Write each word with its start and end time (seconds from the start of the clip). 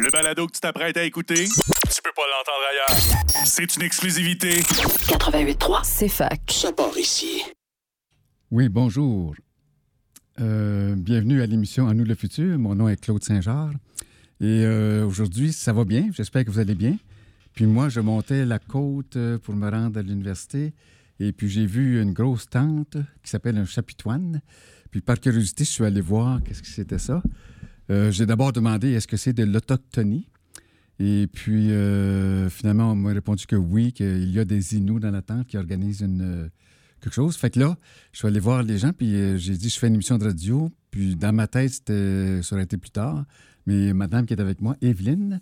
Le 0.00 0.10
balado 0.10 0.46
que 0.46 0.52
tu 0.52 0.60
t'apprêtes 0.60 0.96
à 0.96 1.04
écouter, 1.04 1.44
tu 1.44 2.02
peux 2.02 2.12
pas 2.16 2.22
l'entendre 2.30 2.64
ailleurs. 2.70 3.44
C'est 3.44 3.76
une 3.76 3.82
exclusivité. 3.82 4.60
88.3, 4.60 5.80
c'est 5.84 6.08
fac. 6.08 6.40
Ça 6.50 6.72
part 6.72 6.96
ici. 6.96 7.42
Oui, 8.50 8.70
bonjour. 8.70 9.34
Euh, 10.40 10.94
bienvenue 10.96 11.42
à 11.42 11.46
l'émission 11.46 11.88
À 11.88 11.94
nous 11.94 12.04
le 12.04 12.14
futur. 12.14 12.58
Mon 12.58 12.74
nom 12.74 12.88
est 12.88 12.96
Claude 12.96 13.22
Saint-Georges. 13.22 13.74
Et 14.40 14.64
euh, 14.64 15.04
aujourd'hui, 15.06 15.52
ça 15.52 15.74
va 15.74 15.84
bien. 15.84 16.08
J'espère 16.12 16.46
que 16.46 16.50
vous 16.50 16.58
allez 16.58 16.74
bien. 16.74 16.96
Puis 17.52 17.66
moi, 17.66 17.90
je 17.90 18.00
montais 18.00 18.46
la 18.46 18.58
côte 18.58 19.16
euh, 19.16 19.38
pour 19.38 19.54
me 19.54 19.70
rendre 19.70 19.98
à 19.98 20.02
l'université. 20.02 20.72
Et 21.20 21.32
puis 21.32 21.50
j'ai 21.50 21.66
vu 21.66 22.00
une 22.00 22.12
grosse 22.12 22.48
tente 22.48 22.96
qui 23.22 23.30
s'appelle 23.30 23.58
un 23.58 23.66
chapitoine. 23.66 24.40
Puis 24.90 25.02
par 25.02 25.20
curiosité, 25.20 25.64
je 25.64 25.70
suis 25.70 25.84
allé 25.84 26.00
voir 26.00 26.42
qu'est-ce 26.42 26.62
que 26.62 26.68
c'était 26.68 26.98
ça. 26.98 27.22
Euh, 27.92 28.10
j'ai 28.10 28.26
d'abord 28.26 28.52
demandé 28.52 28.92
est-ce 28.92 29.06
que 29.06 29.16
c'est 29.16 29.32
de 29.32 29.44
l'autochtonie? 29.44 30.26
Et 30.98 31.26
puis 31.32 31.70
euh, 31.72 32.48
finalement, 32.48 32.92
on 32.92 32.94
m'a 32.96 33.12
répondu 33.12 33.46
que 33.46 33.56
oui, 33.56 33.92
qu'il 33.92 34.30
y 34.30 34.38
a 34.38 34.44
des 34.44 34.76
Inuits 34.76 35.00
dans 35.00 35.10
la 35.10 35.22
tente 35.22 35.46
qui 35.46 35.56
organisent 35.58 36.00
une, 36.00 36.22
euh, 36.22 36.48
quelque 37.00 37.12
chose. 37.14 37.36
Fait 37.36 37.50
que 37.50 37.60
là, 37.60 37.76
je 38.12 38.18
suis 38.18 38.28
allé 38.28 38.40
voir 38.40 38.62
les 38.62 38.78
gens, 38.78 38.92
puis 38.92 39.38
j'ai 39.38 39.56
dit 39.56 39.68
je 39.68 39.78
fais 39.78 39.88
une 39.88 39.94
émission 39.94 40.16
de 40.18 40.24
radio. 40.24 40.70
Puis 40.90 41.16
dans 41.16 41.32
ma 41.32 41.46
tête, 41.46 41.70
c'était, 41.72 42.40
ça 42.42 42.54
aurait 42.54 42.64
été 42.64 42.76
plus 42.76 42.90
tard. 42.90 43.24
Mais 43.66 43.92
madame 43.92 44.26
qui 44.26 44.34
est 44.34 44.40
avec 44.40 44.60
moi, 44.60 44.76
Evelyne, 44.80 45.40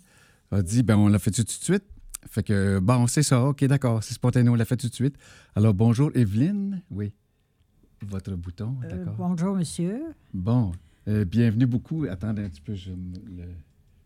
a 0.51 0.61
dit 0.61 0.83
ben 0.83 0.97
on 0.97 1.07
l'a 1.07 1.19
fait 1.19 1.31
tout 1.31 1.43
de 1.43 1.49
suite. 1.49 1.83
Fait 2.29 2.43
que, 2.43 2.79
bon, 2.79 3.07
c'est 3.07 3.23
ça, 3.23 3.43
OK, 3.45 3.63
d'accord, 3.65 4.03
c'est 4.03 4.13
spontané, 4.13 4.47
on 4.49 4.55
l'a 4.55 4.65
fait 4.65 4.77
tout 4.77 4.87
de 4.87 4.93
suite. 4.93 5.15
Alors, 5.55 5.73
bonjour, 5.73 6.11
Evelyne. 6.13 6.81
Oui. 6.91 7.13
Votre 8.05 8.35
bouton, 8.35 8.77
Euh, 8.83 8.89
d'accord. 8.89 9.15
bonjour, 9.17 9.55
monsieur. 9.55 10.01
Bon, 10.33 10.71
euh, 11.07 11.25
bienvenue 11.25 11.65
beaucoup. 11.65 12.05
Attendez 12.09 12.43
un 12.43 12.49
petit 12.49 12.61
peu, 12.61 12.73
je 12.75 12.91
ne 12.91 13.43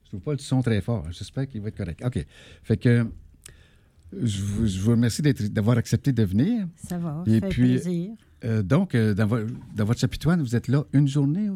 trouve 0.05 0.21
pas 0.21 0.31
le 0.33 0.37
son 0.39 0.61
très 0.61 0.81
fort. 0.81 1.05
J'espère 1.11 1.47
qu'il 1.47 1.61
va 1.61 1.67
être 1.69 1.77
correct. 1.77 2.01
OK. 2.05 2.25
Fait 2.63 2.77
que 2.77 3.05
je 4.21 4.41
vous, 4.41 4.65
je 4.67 4.79
vous 4.79 4.91
remercie 4.91 5.21
d'avoir 5.21 5.77
accepté 5.77 6.11
de 6.13 6.23
venir. 6.23 6.67
Ça 6.77 6.97
va, 6.97 7.23
Et 7.27 7.39
fait 7.39 7.49
puis- 7.49 7.63
plaisir. 7.79 8.11
Euh, 8.43 8.61
donc, 8.61 8.93
euh, 8.95 9.13
dans, 9.13 9.25
vo- 9.25 9.45
dans 9.75 9.85
votre 9.85 9.99
chapitoine, 9.99 10.41
vous 10.41 10.55
êtes 10.55 10.67
là 10.67 10.83
une 10.93 11.07
journée? 11.07 11.49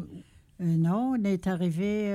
Non, 0.58 1.14
on 1.18 1.24
est 1.24 1.46
arrivé 1.46 2.14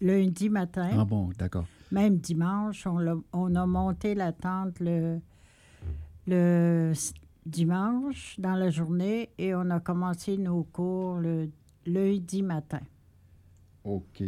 lundi 0.00 0.48
matin, 0.50 0.90
Ah 0.92 1.04
bon, 1.04 1.30
d'accord. 1.36 1.66
même 1.90 2.18
dimanche. 2.18 2.86
On, 2.86 3.54
a 3.56 3.66
monté 3.66 4.14
la 4.14 4.30
tente 4.32 4.78
le, 4.78 5.18
le 6.28 6.92
dimanche 7.46 8.36
dans 8.38 8.54
la 8.54 8.70
journée 8.70 9.30
et 9.38 9.52
on 9.54 9.68
a 9.70 9.80
commencé 9.80 10.38
nos 10.38 10.62
cours 10.62 11.16
le 11.16 11.50
lundi 11.86 12.42
matin. 12.42 12.80
OK. 13.84 14.22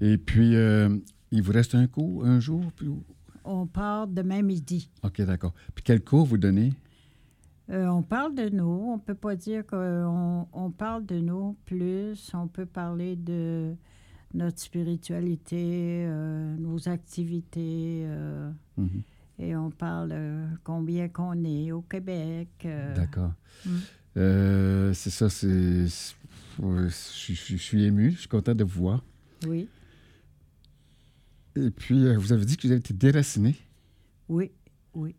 Et 0.00 0.18
puis, 0.18 0.56
euh, 0.56 0.96
il 1.30 1.42
vous 1.42 1.52
reste 1.52 1.74
un 1.74 1.86
cours, 1.86 2.24
un 2.24 2.40
jour? 2.40 2.64
Puis... 2.76 2.88
On 3.44 3.66
part 3.66 4.06
demain 4.06 4.42
midi. 4.42 4.90
OK, 5.02 5.20
d'accord. 5.22 5.52
Puis 5.74 5.84
quel 5.84 6.02
cours 6.02 6.24
vous 6.24 6.38
donnez? 6.38 6.72
Euh, 7.70 7.86
on 7.88 8.02
parle 8.02 8.34
de 8.34 8.48
nous. 8.48 8.90
On 8.92 8.98
peut 8.98 9.14
pas 9.14 9.36
dire 9.36 9.66
qu'on 9.66 10.46
on 10.52 10.70
parle 10.70 11.04
de 11.06 11.18
nous 11.20 11.56
plus. 11.64 12.30
On 12.34 12.48
peut 12.48 12.66
parler 12.66 13.16
de 13.16 13.74
notre 14.32 14.58
spiritualité, 14.58 16.06
euh, 16.06 16.56
nos 16.56 16.88
activités. 16.88 18.06
Mhm. 18.76 19.02
et 19.38 19.56
on 19.56 19.70
parle 19.70 20.14
combien 20.62 21.08
qu'on 21.08 21.44
est 21.44 21.70
au 21.72 21.82
Québec. 21.82 22.66
D'accord. 22.94 23.32
Mm. 23.64 23.70
Euh, 24.16 24.92
c'est 24.92 25.10
ça, 25.10 25.28
c'est. 25.28 25.86
ouais, 26.58 26.88
Je 26.88 27.32
je- 27.34 27.34
je 27.34 27.56
suis 27.56 27.84
ému, 27.84 28.12
je 28.12 28.18
suis 28.20 28.28
content 28.28 28.54
de 28.54 28.64
vous 28.64 28.80
voir. 28.82 29.04
oui, 29.46 29.68
Et 31.56 31.70
puis, 31.70 32.04
euh, 32.06 32.16
vous 32.18 32.32
avez 32.32 32.44
dit 32.44 32.56
que 32.56 32.62
vous 32.66 32.72
avez 32.72 32.80
été 32.80 32.94
déraciné. 32.94 33.54
oui, 34.28 34.50
oui. 34.94 35.14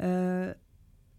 Euh, 0.00 0.52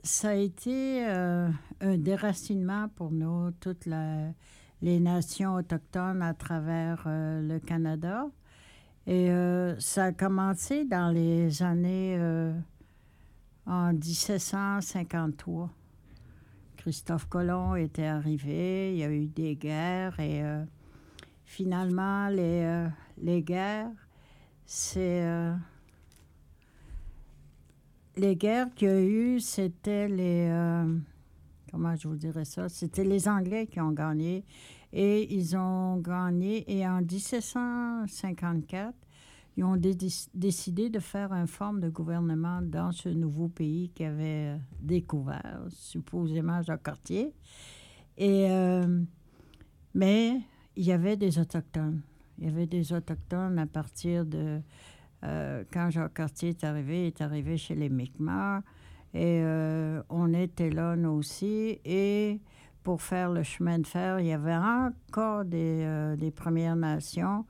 ça 0.03 0.29
a 0.29 0.33
été 0.35 1.05
un 1.05 1.97
déracinement 1.97 2.89
pour 2.89 3.11
nous, 3.11 3.51
toutes 3.59 3.85
la- 3.85 4.31
les 4.81 4.99
nations 4.99 5.55
autochtones 5.55 6.21
à 6.21 6.33
travers 6.33 7.03
le 7.07 7.59
Canada. 7.59 8.25
Et 9.07 9.29
ça 9.79 10.05
a 10.05 10.11
commencé 10.11 10.83
dans 10.85 11.09
les 11.09 11.61
années 11.63 12.17
en 13.65 13.93
1753. 13.93 15.69
Christophe 16.83 17.29
Colomb 17.29 17.77
était 17.77 18.07
arrivé, 18.07 18.91
il 18.91 18.97
y 18.99 19.03
a 19.05 19.09
eu 19.09 19.27
des 19.27 19.55
guerres 19.55 20.19
et 20.19 20.43
euh, 20.43 20.65
finalement, 21.45 22.27
les, 22.27 22.61
euh, 22.65 22.89
les 23.19 23.41
guerres, 23.41 23.87
c'est. 24.65 25.23
euh, 25.23 25.55
les 28.17 28.35
guerres 28.35 28.67
qu'il 28.75 28.89
y 28.89 28.91
a 28.91 29.01
eu, 29.01 29.39
c'était 29.39 30.09
les. 30.09 30.49
comment 31.71 31.95
je 31.95 32.09
vous 32.09 32.17
dirais 32.17 32.43
ça? 32.43 32.67
C'était 32.67 33.05
les 33.05 33.29
Anglais 33.29 33.65
qui 33.65 33.79
ont 33.79 33.93
gagné. 33.93 34.43
Et 34.91 35.33
ils 35.33 35.55
ont 35.55 35.95
gagné. 35.99 36.69
Et 36.69 36.85
en 36.85 36.99
1754, 37.01 38.93
ils 39.55 39.63
ont 39.63 39.75
dé- 39.75 39.95
décidé 40.33 40.89
de 40.89 40.99
faire 40.99 41.31
une 41.31 41.47
forme 41.47 41.79
de 41.79 41.89
gouvernement 41.89 42.61
dans 42.61 42.91
ce 42.91 43.09
nouveau 43.09 43.47
pays 43.49 43.89
qu'ils 43.89 44.07
avaient 44.07 44.55
euh, 44.55 44.57
découvert, 44.81 45.65
supposément 45.69 46.61
Jacques 46.61 46.83
Cartier. 46.83 47.33
Euh, 48.19 49.01
mais 49.93 50.41
il 50.75 50.83
y 50.85 50.91
avait 50.91 51.17
des 51.17 51.37
Autochtones. 51.39 52.01
Il 52.39 52.45
y 52.45 52.47
avait 52.47 52.65
des 52.65 52.91
Autochtones 52.93 53.59
à 53.59 53.65
partir 53.67 54.25
de. 54.25 54.59
euh, 55.23 55.63
quand 55.71 55.89
Jacques 55.91 56.15
Cartier 56.15 56.49
est 56.49 56.63
arrivé, 56.63 57.03
il 57.03 57.07
est 57.07 57.21
arrivé 57.21 57.57
chez 57.57 57.75
les 57.75 57.89
Mi'kmaq. 57.89 58.63
Et 59.15 59.43
on 60.09 60.33
était 60.33 60.71
là, 60.71 60.95
nous 60.95 61.11
aussi. 61.11 61.79
Et 61.85 62.39
pour 62.81 62.99
faire 62.99 63.31
le 63.31 63.43
chemin 63.43 63.77
de 63.77 63.85
fer, 63.85 64.19
il 64.19 64.25
y 64.25 64.33
avait 64.33 64.55
encore 64.55 65.45
des, 65.45 66.15
des 66.17 66.31
Premières 66.31 66.75
Nations. 66.75 67.45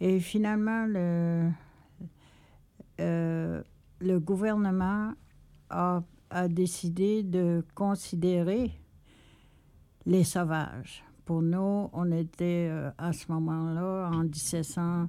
Et 0.00 0.20
finalement, 0.20 0.86
le, 0.86 1.50
euh, 3.00 3.62
gouvernement 4.00 5.12
a, 5.70 6.02
a 6.30 6.48
décidé 6.48 7.22
de 7.22 7.64
considérer 7.74 8.72
les 10.06 10.24
sauvages. 10.24 11.04
Pour 11.24 11.42
nous, 11.42 11.90
on 11.92 12.10
était 12.12 12.68
euh, 12.70 12.90
à 12.96 13.12
ce 13.12 13.30
moment-là, 13.32 14.10
en 14.12 14.22
1700, 14.22 15.08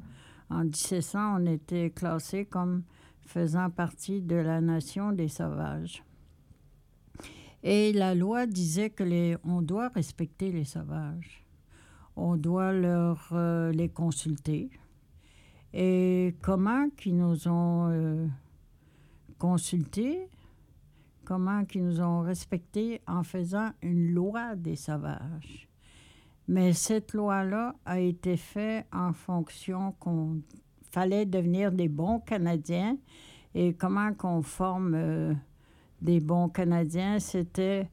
en 0.50 0.64
1700, 0.64 1.42
on 1.42 1.46
était 1.46 1.92
classé 1.92 2.46
comme 2.46 2.84
faisant 3.22 3.70
partie 3.70 4.22
de 4.22 4.36
la 4.36 4.60
nation 4.60 5.12
des 5.12 5.28
sauvages. 5.28 6.04
Et 7.64 7.94
la 7.94 8.16
loi 8.16 8.48
disait 8.48 8.90
que 8.90 9.04
les, 9.04 9.38
on 9.44 9.62
doit 9.62 9.90
respecter 9.90 10.52
les 10.52 10.66
sauvages. 10.66 11.46
On 12.22 12.36
doit 12.36 12.74
leur 12.74 13.30
euh, 13.32 13.72
les 13.72 13.88
consulter. 13.88 14.70
Et 15.74 16.36
comment 16.42 16.90
qu'ils 16.90 17.16
nous 17.16 17.48
ont 17.48 17.88
euh, 17.90 18.28
consultés, 19.38 20.28
comment 21.24 21.64
qu'ils 21.64 21.86
nous 21.86 22.02
ont 22.02 22.20
respectés 22.20 23.02
en 23.08 23.24
faisant 23.24 23.70
une 23.82 24.12
loi 24.12 24.58
des 24.58 24.76
sauvages? 24.76 25.70
Mais 26.50 26.74
cette 26.74 27.14
loi-là 27.14 27.76
a 27.86 28.00
été 28.02 28.36
faite 28.36 28.86
en 28.92 29.14
fonction 29.14 29.94
qu'on 29.94 30.42
fallait 30.92 31.26
devenir 31.26 31.72
des 31.72 31.88
bons 31.88 32.20
Canadiens. 32.20 32.98
Et 33.56 33.74
comment 33.74 34.14
qu'on 34.14 34.42
forme 34.42 34.94
euh, 34.94 35.34
des 36.02 36.20
bons 36.20 36.50
Canadiens, 36.50 37.20
c'était 37.20 37.90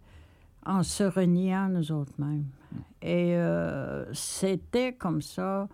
en 0.64 0.82
se 0.82 1.04
reniant 1.04 1.68
nous 1.68 1.92
autres 1.92 2.14
mêmes. 2.18 2.46
Et 3.02 3.36
euh, 3.36 4.12
c'était 4.12 4.92
comme 4.92 5.22
ça. 5.22 5.68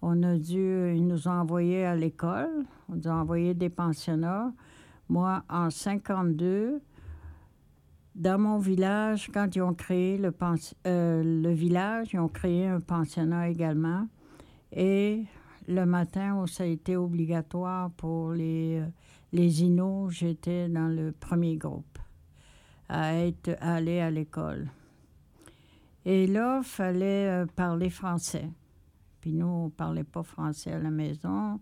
On 0.00 0.22
a 0.22 0.36
dû, 0.36 0.94
ils 0.94 1.06
nous 1.06 1.26
ont 1.26 1.32
envoyés 1.32 1.84
à 1.84 1.96
l'école, 1.96 2.64
on 2.88 2.96
nous 2.96 3.08
a 3.08 3.12
envoyé 3.12 3.54
des 3.54 3.68
pensionnats. 3.68 4.52
Moi, 5.08 5.42
en 5.48 5.70
52, 5.70 6.80
dans 8.14 8.38
mon 8.38 8.58
village, 8.58 9.30
quand 9.32 9.54
ils 9.56 9.62
ont 9.62 9.74
créé 9.74 10.18
le, 10.18 10.32
euh, 10.86 11.22
le 11.42 11.52
village, 11.52 12.10
ils 12.12 12.20
ont 12.20 12.28
créé 12.28 12.66
un 12.66 12.80
pensionnat 12.80 13.48
également. 13.48 14.06
Et 14.72 15.24
le 15.66 15.84
matin, 15.86 16.36
où 16.36 16.46
ça 16.46 16.64
a 16.64 16.66
été 16.66 16.96
obligatoire 16.96 17.90
pour 17.92 18.32
les, 18.32 18.80
euh, 18.80 18.86
les 19.32 19.62
Inuits, 19.62 20.10
j'étais 20.10 20.68
dans 20.68 20.88
le 20.88 21.12
premier 21.12 21.56
groupe 21.56 21.98
à, 22.88 23.14
être, 23.14 23.56
à 23.60 23.74
aller 23.74 24.00
à 24.00 24.10
l'école. 24.10 24.68
Et 26.10 26.26
là, 26.26 26.60
il 26.62 26.64
fallait 26.64 27.28
euh, 27.28 27.44
parler 27.54 27.90
français. 27.90 28.48
Puis 29.20 29.34
nous, 29.34 29.44
on 29.44 29.64
ne 29.66 29.70
parlait 29.70 30.04
pas 30.04 30.22
français 30.22 30.72
à 30.72 30.78
la 30.78 30.90
maison. 30.90 31.60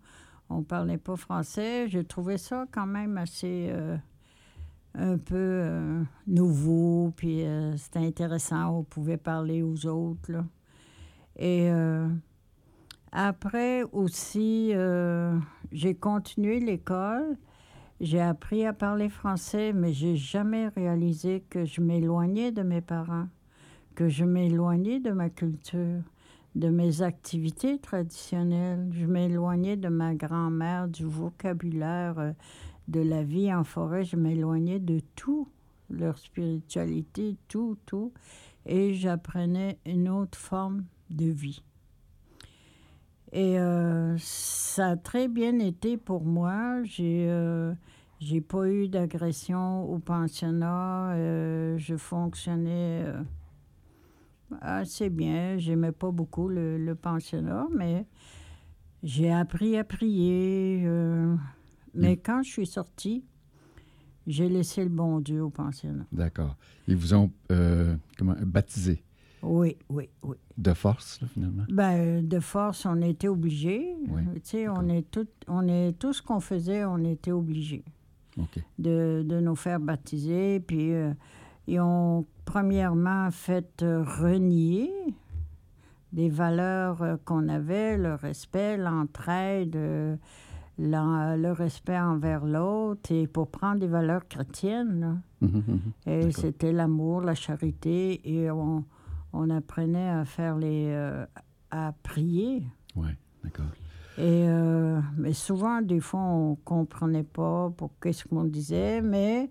On 0.49 0.59
ne 0.59 0.65
parlait 0.65 0.99
pas 0.99 1.17
français. 1.17 1.89
Je 1.89 1.99
trouvais 1.99 2.39
ça 2.39 2.65
quand 2.71 2.87
même 2.87 3.19
assez 3.19 3.71
euh, 3.71 3.97
un 4.95 5.19
peu 5.19 5.35
euh, 5.35 6.01
nouveau. 6.29 7.13
Puis 7.17 7.45
c'était 7.77 8.07
intéressant. 8.07 8.69
On 8.69 8.83
pouvait 8.85 9.17
parler 9.17 9.65
aux 9.65 9.85
autres. 9.85 10.45
Et 11.35 11.69
Après 13.11 13.83
aussi, 13.91 14.73
j'ai 15.73 15.95
continué 15.97 16.61
l'école. 16.61 17.37
J'ai 18.01 18.21
appris 18.21 18.65
à 18.65 18.73
parler 18.73 19.09
français, 19.09 19.73
mais 19.73 19.93
j'ai 19.93 20.15
jamais 20.15 20.69
réalisé 20.69 21.45
que 21.51 21.65
je 21.65 21.81
m'éloignais 21.81 22.53
de 22.53 22.63
mes 22.63 22.81
parents, 22.81 23.27
que 23.97 24.09
je 24.09 24.25
m'éloignais 24.25 25.01
de 25.01 25.11
ma 25.11 25.31
culture, 25.31 26.03
de 26.55 26.69
mes 26.69 27.03
activités 27.03 27.79
traditionnelles. 27.79 28.89
Je 28.93 29.07
m'éloignais 29.07 29.77
de 29.77 29.89
ma 29.89 30.15
grand-mère, 30.15 30.87
du 30.87 31.05
vocabulaire, 31.05 32.19
euh, 32.19 32.33
de 32.87 33.01
la 33.01 33.25
vie 33.25 33.53
en 33.53 33.65
forêt. 33.65 34.05
Je 34.05 34.17
m'éloignais 34.17 34.79
de 34.79 35.01
tout, 35.17 35.49
leur 35.91 36.19
spiritualité, 36.19 37.37
tout, 37.49 37.77
tout. 37.87 38.13
Et 38.67 38.95
j'apprenais 38.95 39.79
une 39.85 40.09
autre 40.09 40.39
forme 40.39 40.85
de 41.11 41.27
vie. 41.27 41.63
Et 43.33 43.59
euh, 43.59 44.17
ça 44.19 44.89
a 44.91 44.97
très 44.97 45.29
bien 45.29 45.59
été 45.59 45.97
pour 45.97 46.25
moi. 46.25 46.83
J'ai 46.85 47.27
euh, 47.29 47.73
j'ai 48.21 48.41
pas 48.41 48.69
eu 48.69 48.89
d'agression 48.89 49.85
au 49.91 49.99
pensionnat. 49.99 51.13
Euh, 51.15 51.77
je 51.77 51.97
fonctionnais 51.97 53.05
assez 54.61 55.11
bien. 55.11 55.59
J'aimais 55.59 55.93
pas 55.93 56.11
beaucoup 56.11 56.49
le, 56.49 56.79
le 56.79 56.95
pensionnat, 56.95 57.67
mais 57.75 58.07
j'ai 59.03 59.33
appris 59.33 59.77
à 59.77 59.85
prier. 59.85 60.83
euh, 60.85 61.35
mais 61.95 62.17
quand 62.17 62.43
je 62.43 62.51
suis 62.51 62.67
sortie, 62.67 63.25
j'ai 64.27 64.49
laissé 64.49 64.83
le 64.83 64.91
bon 64.91 65.21
Dieu 65.21 65.43
au 65.43 65.51
pensionnat. 65.51 66.05
D'accord. 66.13 66.57
Ils 66.89 66.97
vous 66.97 67.15
ont 67.15 67.31
euh, 67.53 67.97
comment, 68.19 68.35
baptisé? 68.43 69.03
Oui, 69.43 69.77
oui, 69.89 70.09
oui. 70.23 70.37
de 70.59 70.73
force, 70.73 71.21
là, 71.21 71.29
finalement? 71.29 71.65
Ben, 71.69 72.27
de 72.27 72.41
force, 72.41 72.85
on 72.87 73.01
était 73.03 73.29
obligés. 73.29 73.95
Oui, 74.09 74.23
Tu 74.37 74.41
sais, 74.43 74.69
on 74.69 74.89
est 74.89 75.09
tout, 75.11 75.29
on 75.47 75.69
est 75.69 75.93
tout 75.99 76.13
ce 76.13 76.23
qu'on 76.23 76.41
faisait, 76.41 76.85
on 76.85 76.99
était 77.05 77.33
obligés. 77.33 77.85
De, 78.79 79.25
de 79.27 79.41
nous 79.41 79.55
faire 79.57 79.81
baptiser. 79.81 80.61
Puis 80.61 80.93
euh, 80.93 81.13
ils 81.67 81.81
ont 81.81 82.27
premièrement 82.45 83.31
fait 83.31 83.83
euh, 83.83 84.05
renier 84.05 84.91
des 86.13 86.29
valeurs 86.29 87.03
euh, 87.03 87.17
qu'on 87.25 87.49
avait, 87.49 87.99
le 87.99 88.15
respect, 88.15 88.77
l'entraide, 88.77 89.77
euh, 89.77 90.17
le 90.79 91.51
respect 91.53 91.99
envers 91.99 92.45
l'autre, 92.45 93.11
et 93.13 93.27
pour 93.27 93.49
prendre 93.51 93.81
des 93.81 93.87
valeurs 93.89 94.27
chrétiennes. 94.29 95.01
là. 95.01 95.49
Mhm, 95.49 95.63
mhm. 95.67 95.81
Et 96.13 96.31
c'était 96.33 96.73
l'amour, 96.73 97.21
la 97.23 97.35
charité, 97.35 98.21
et 98.25 98.51
on, 98.51 98.85
on 99.33 99.51
apprenait 99.51 100.09
à 100.11 100.25
faire 100.25 100.57
les... 100.57 100.87
euh, 100.89 101.27
à 101.71 101.93
prier. 102.03 102.63
Oui, 102.95 103.09
d'accord. 103.43 103.67
Et, 104.19 104.49
euh, 104.49 105.01
mais 105.19 105.35
souvent, 105.35 105.83
des 105.83 106.01
fois, 106.01 106.21
on 106.21 106.51
ne 106.53 106.57
comprenait 106.65 107.25
pas 107.25 107.71
pour 107.77 107.91
qu'est-ce 108.01 108.25
qu'on 108.25 108.45
disait, 108.45 109.03
mais 109.03 109.49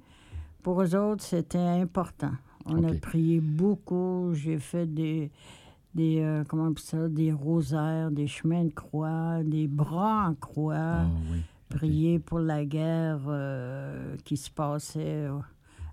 pour 0.65 0.81
eux 0.81 0.95
autres, 0.95 1.23
c'était 1.23 1.59
important. 1.59 2.31
On 2.65 2.83
a 2.85 2.93
prié 2.95 3.39
beaucoup. 3.39 4.31
J'ai 4.33 4.57
fait 4.57 4.87
des, 4.87 5.29
des 5.93 6.21
euh, 6.21 6.43
comment 6.47 6.63
on 6.63 6.71
appelle 6.71 6.79
ça, 6.79 7.07
des 7.07 7.31
rosaires, 7.31 8.09
des 8.09 8.25
chemins 8.25 8.63
de 8.65 8.73
croix, 8.73 9.43
des 9.43 9.67
bras 9.67 10.27
en 10.27 10.33
croix. 10.33 10.75
Ah 10.75 11.05
oui. 11.31 11.43
Prier 11.69 12.17
pour 12.17 12.39
la 12.39 12.65
guerre 12.65 13.19
euh, 13.27 14.15
qui 14.23 14.37
se 14.37 14.49
passait 14.49 15.27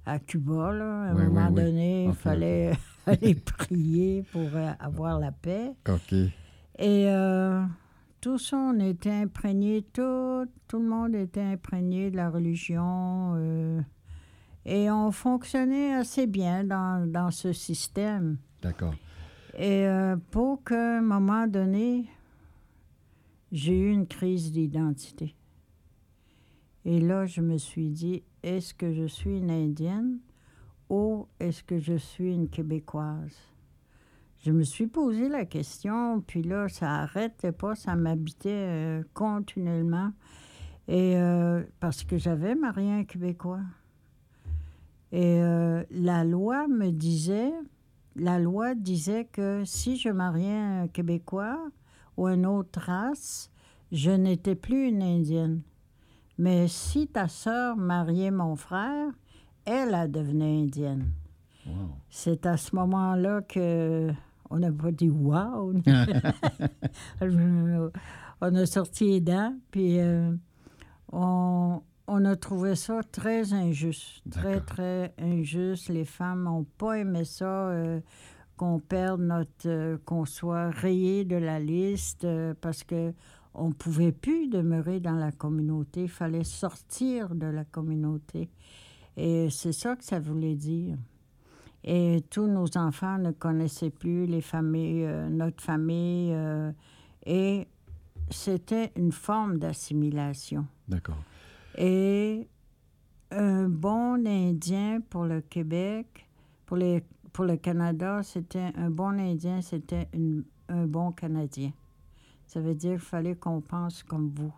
à 0.07 0.19
Cuba. 0.19 0.73
Là. 0.73 1.03
À 1.03 1.11
un 1.11 1.17
Oui, 1.17 1.27
moment 1.27 1.49
oui. 1.51 1.55
donné, 1.55 2.05
il 2.07 2.15
fallait 2.15 2.73
aller 3.07 3.35
prier 3.35 4.25
pour 4.33 4.49
euh, 4.55 4.71
avoir 4.81 5.21
la 5.21 5.33
paix. 5.33 5.73
OK. 5.87 6.15
Et 6.15 6.31
euh, 7.11 7.63
tout 8.23 8.39
ça, 8.39 8.57
on 8.57 8.81
était 8.81 9.11
imprégné, 9.13 9.83
tout, 9.93 10.47
tout 10.67 10.79
le 10.79 10.89
monde 10.89 11.15
était 11.15 11.43
imprégné 11.43 12.11
de 12.11 12.17
la 12.17 12.31
religion. 12.31 13.35
Et 14.65 14.91
on 14.91 15.11
fonctionnait 15.11 15.95
assez 15.95 16.27
bien 16.27 16.65
dans, 16.65 17.11
dans 17.11 17.31
ce 17.31 17.53
système. 17.53 18.39
D'accord. 18.63 18.95
Et 19.55 19.87
euh, 19.87 20.17
pour 20.31 20.63
qu'à 20.65 20.99
un 20.99 21.03
moment 21.03 21.47
donné, 21.47 22.07
j'ai 23.51 23.79
eu 23.79 23.91
une 23.91 24.07
crise 24.07 24.53
d'identité. 24.53 25.35
Et 26.85 27.01
là, 27.01 27.27
je 27.27 27.41
me 27.41 27.59
suis 27.59 27.91
dit, 27.91 28.23
est-ce 28.43 28.75
que 28.75 28.93
je 28.93 29.05
suis 29.05 29.39
une 29.39 29.51
Indienne 29.51 30.19
ou 30.89 31.27
est-ce 31.39 31.63
que 31.63 31.79
je 31.79 31.95
suis 31.95 32.35
une 32.35 32.49
Québécoise? 32.49 33.37
Je 34.45 34.51
me 34.51 34.65
suis 34.65 34.89
posé 34.89 35.29
la 35.29 35.45
question, 35.45 36.21
puis 36.21 36.43
là, 36.43 36.69
ça 36.69 36.87
n'arrêtait 36.87 37.53
pas, 37.53 37.77
ça 37.77 37.95
m'habitait 37.95 38.51
euh, 38.51 39.03
continuellement. 39.15 40.13
Et 40.89 41.17
euh, 41.17 41.63
parce 41.79 42.03
que 42.03 42.19
j'avais 42.19 42.57
marié 42.57 42.91
un 42.91 43.05
Québécois. 43.05 43.61
Et 45.13 45.41
euh, 45.43 45.85
la 45.91 46.25
loi 46.25 46.67
me 46.69 46.91
disait, 46.91 47.53
la 48.17 48.39
loi 48.39 48.75
disait 48.75 49.27
que 49.27 49.63
si 49.65 49.97
je 49.97 50.09
mariais 50.09 50.59
un 50.59 50.89
Québécois 50.89 51.59
ou 52.17 52.29
une 52.29 52.47
autre 52.47 52.81
race, 52.81 53.51
je 53.93 54.11
n'étais 54.11 54.55
plus 54.55 54.89
une 54.89 55.03
Indienne. 55.03 55.63
Mais 56.39 56.67
si 56.67 57.07
ta 57.07 57.29
sœur 57.29 57.77
mariait 57.77 58.31
mon 58.31 58.57
frère, 58.57 59.11
elle, 59.65 59.95
a 59.95 60.09
devenait 60.09 60.63
indienne. 60.63 61.13
Wow. 61.67 61.91
C'est 62.11 62.47
à 62.47 62.57
ce 62.57 62.75
moment-là 62.75 63.43
que 63.43 64.11
on 64.51 64.59
n'a 64.59 64.73
pas 64.73 64.91
dit 64.91 65.09
wow. 65.09 65.73
on 68.41 68.55
a 68.55 68.67
sorti 68.67 69.05
les 69.11 69.21
dents, 69.21 69.55
puis 69.71 70.01
euh, 70.01 70.35
on, 71.13 71.81
on 72.07 72.25
a 72.25 72.37
trouvé 72.37 72.75
ça 72.75 73.01
très 73.11 73.53
injuste. 73.53 74.23
Très, 74.31 74.61
très 74.61 75.15
injuste. 75.19 75.89
Les 75.89 76.05
femmes 76.05 76.45
n'ont 76.45 76.65
pas 76.65 76.99
aimé 76.99 77.25
ça, 77.25 77.69
euh, 77.69 78.01
qu'on 78.57 78.81
perde 78.81 79.21
notre. 79.21 79.67
euh, 79.67 79.99
qu'on 80.05 80.25
soit 80.25 80.71
rayé 80.71 81.25
de 81.25 81.37
la 81.37 81.61
liste, 81.61 82.25
euh, 82.25 82.55
parce 82.61 82.83
que 82.85 83.13
on 83.55 83.69
ne 83.69 83.75
pouvait 83.75 84.13
plus 84.13 84.49
demeurer 84.49 85.01
dans 85.01 85.15
la 85.15 85.31
communauté. 85.31 86.03
Il 86.03 86.09
fallait 86.09 86.45
sortir 86.45 87.35
de 87.35 87.47
la 87.47 87.65
communauté. 87.65 88.51
Et 89.17 89.51
c'est 89.51 89.73
ça 89.73 89.95
que 89.95 90.05
ça 90.05 90.19
voulait 90.19 90.55
dire. 90.55 90.97
Et 91.85 92.25
tous 92.31 92.47
nos 92.47 92.79
enfants 92.79 93.19
ne 93.19 93.31
connaissaient 93.33 93.91
plus 93.91 94.25
les 94.27 94.41
familles, 94.41 95.07
notre 95.31 95.63
famille. 95.63 96.35
et 97.27 97.67
c'était 98.31 98.91
une 98.97 99.13
forme 99.13 99.59
d'assimilation. 99.59 100.67
D'accord. 100.89 101.19
Et 101.77 102.49
un 103.31 103.69
bon 103.69 104.27
Indien 104.27 105.01
pour 105.09 105.25
le 105.25 105.41
Québec, 105.41 106.27
pour, 106.67 106.77
les, 106.77 107.03
pour 107.33 107.45
le 107.45 107.57
Canada, 107.57 108.23
c'était 108.23 108.73
un 108.77 108.91
bon 108.91 109.19
Indien, 109.19 109.61
c'était 109.63 110.09
un 110.69 110.87
bon 110.87 111.13
Canadien. 111.13 111.73
Ça 112.47 112.61
veut 112.61 112.75
dire 112.75 112.93
qu'il 112.93 113.01
fallait 113.01 113.35
qu'on 113.35 113.61
pense 113.61 114.03
comme 114.03 114.31
vous. 114.35 114.53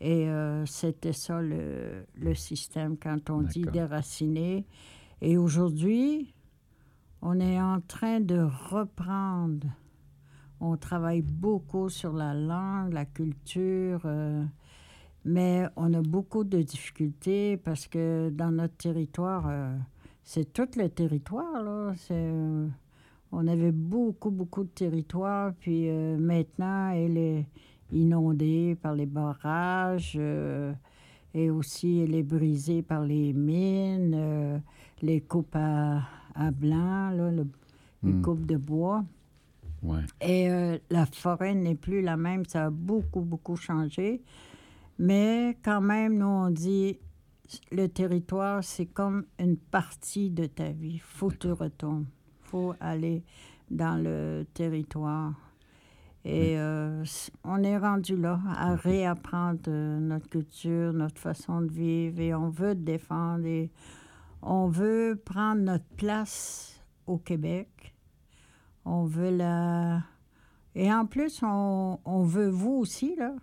Et 0.00 0.28
euh, 0.28 0.66
c'était 0.66 1.12
ça 1.12 1.40
le, 1.40 2.06
le 2.14 2.34
système 2.34 2.96
quand 2.96 3.30
on 3.30 3.42
dit 3.42 3.62
déraciner. 3.62 4.66
Et 5.20 5.36
aujourd'hui, 5.36 6.34
on 7.22 7.40
est 7.40 7.60
en 7.60 7.80
train 7.80 8.20
de 8.20 8.46
reprendre. 8.70 9.66
On 10.60 10.76
travaille 10.76 11.22
beaucoup 11.22 11.88
sur 11.88 12.12
la 12.12 12.34
langue, 12.34 12.92
la 12.92 13.06
culture, 13.06 14.02
euh, 14.04 14.44
mais 15.24 15.66
on 15.76 15.92
a 15.94 16.02
beaucoup 16.02 16.44
de 16.44 16.60
difficultés 16.62 17.56
parce 17.56 17.86
que 17.88 18.30
dans 18.30 18.50
notre 18.50 18.76
territoire, 18.76 19.46
euh, 19.48 19.76
c'est 20.22 20.52
tout 20.52 20.68
le 20.76 20.88
territoire, 20.88 21.62
là. 21.62 21.92
Euh, 22.10 22.68
on 23.32 23.46
avait 23.48 23.72
beaucoup, 23.72 24.30
beaucoup 24.30 24.62
de 24.64 24.68
territoire, 24.68 25.52
puis 25.58 25.88
euh, 25.88 26.16
maintenant, 26.18 26.90
elle 26.90 27.16
est 27.18 27.46
inondée 27.92 28.76
par 28.80 28.94
les 28.94 29.06
barrages 29.06 30.14
euh, 30.16 30.72
et 31.34 31.50
aussi 31.50 31.98
elle 32.00 32.14
est 32.14 32.22
brisée 32.22 32.82
par 32.82 33.02
les 33.04 33.32
mines, 33.32 34.60
les 35.02 35.20
coupes 35.20 35.56
à, 35.56 36.02
à 36.34 36.50
blanc, 36.50 37.10
là, 37.10 37.30
le- 37.30 37.46
les 38.04 38.12
Hmm. 38.12 38.22
coupes 38.22 38.46
de 38.46 38.56
bois. 38.56 39.02
Ouais. 39.82 40.00
Et 40.20 40.48
la 40.90 41.06
forêt 41.06 41.54
n'est 41.54 41.74
plus 41.74 42.02
la 42.02 42.16
même, 42.16 42.44
ça 42.44 42.66
a 42.66 42.70
beaucoup, 42.70 43.20
beaucoup 43.22 43.56
changé. 43.56 44.22
Mais 44.98 45.58
quand 45.62 45.80
même, 45.80 46.18
nous, 46.18 46.26
on 46.26 46.50
dit, 46.50 46.98
le 47.72 47.88
territoire, 47.88 48.62
c'est 48.62 48.86
comme 48.86 49.24
une 49.38 49.56
partie 49.56 50.30
de 50.30 50.46
ta 50.46 50.70
vie. 50.70 50.98
faut 50.98 51.28
que 51.28 51.36
tu 51.36 51.52
retournes. 51.52 52.06
faut 52.42 52.74
aller 52.80 53.24
dans 53.70 54.02
le 54.02 54.46
territoire. 54.54 55.32
Et 56.24 56.58
euh, 56.58 57.04
on 57.44 57.62
est 57.62 57.76
rendu 57.76 58.16
là 58.16 58.40
à 58.56 58.74
réapprendre 58.74 59.60
euh, 59.68 59.98
notre 59.98 60.28
culture, 60.30 60.94
notre 60.94 61.18
façon 61.18 61.60
de 61.60 61.70
vivre, 61.70 62.18
et 62.18 62.34
on 62.34 62.48
veut 62.48 62.74
défendre 62.74 63.44
et 63.44 63.70
on 64.40 64.68
veut 64.68 65.20
prendre 65.22 65.60
notre 65.60 65.88
place 65.96 66.82
au 67.06 67.18
Québec. 67.18 67.94
On 68.86 69.04
veut 69.04 69.36
la... 69.36 70.02
Et 70.74 70.92
en 70.92 71.04
plus, 71.06 71.42
on, 71.42 72.00
on 72.04 72.22
veut 72.22 72.48
vous 72.48 72.72
aussi, 72.72 73.14
là. 73.16 73.34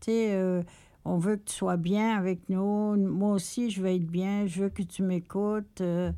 Tu 0.00 0.10
sais, 0.10 0.32
euh, 0.32 0.62
on 1.04 1.18
veut 1.18 1.36
que 1.36 1.44
tu 1.44 1.54
sois 1.54 1.76
bien 1.76 2.16
avec 2.16 2.48
nous. 2.48 2.96
Moi 2.96 3.32
aussi, 3.32 3.70
je 3.70 3.82
veux 3.82 3.88
être 3.88 4.06
bien. 4.06 4.46
Je 4.46 4.64
veux 4.64 4.68
que 4.68 4.82
tu 4.82 5.02
m'écoutes, 5.02 5.80
euh, 5.80 6.12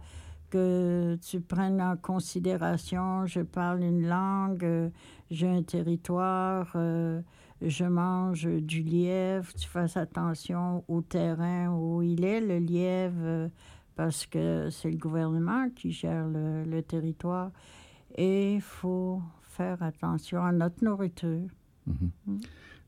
que 0.50 1.18
tu 1.22 1.40
prennes 1.40 1.80
en 1.80 1.96
considération. 1.96 3.26
Je 3.26 3.40
parle 3.40 3.82
une 3.82 4.06
langue, 4.06 4.64
euh, 4.64 4.90
j'ai 5.30 5.48
un 5.48 5.62
territoire, 5.62 6.76
je 7.62 7.84
mange 7.84 8.46
du 8.46 8.82
lièvre. 8.82 9.52
Tu 9.54 9.68
fasses 9.68 9.96
attention 9.96 10.84
au 10.88 11.02
terrain 11.02 11.70
où 11.70 12.02
il 12.02 12.24
est, 12.24 12.40
le 12.40 12.58
lièvre, 12.58 13.50
parce 13.94 14.26
que 14.26 14.68
c'est 14.70 14.90
le 14.90 14.96
gouvernement 14.96 15.68
qui 15.70 15.92
gère 15.92 16.26
le, 16.26 16.64
le 16.64 16.82
territoire. 16.82 17.52
Et 18.16 18.54
il 18.54 18.60
faut 18.60 19.22
faire 19.42 19.82
attention 19.82 20.42
à 20.42 20.52
notre 20.52 20.82
nourriture. 20.84 21.48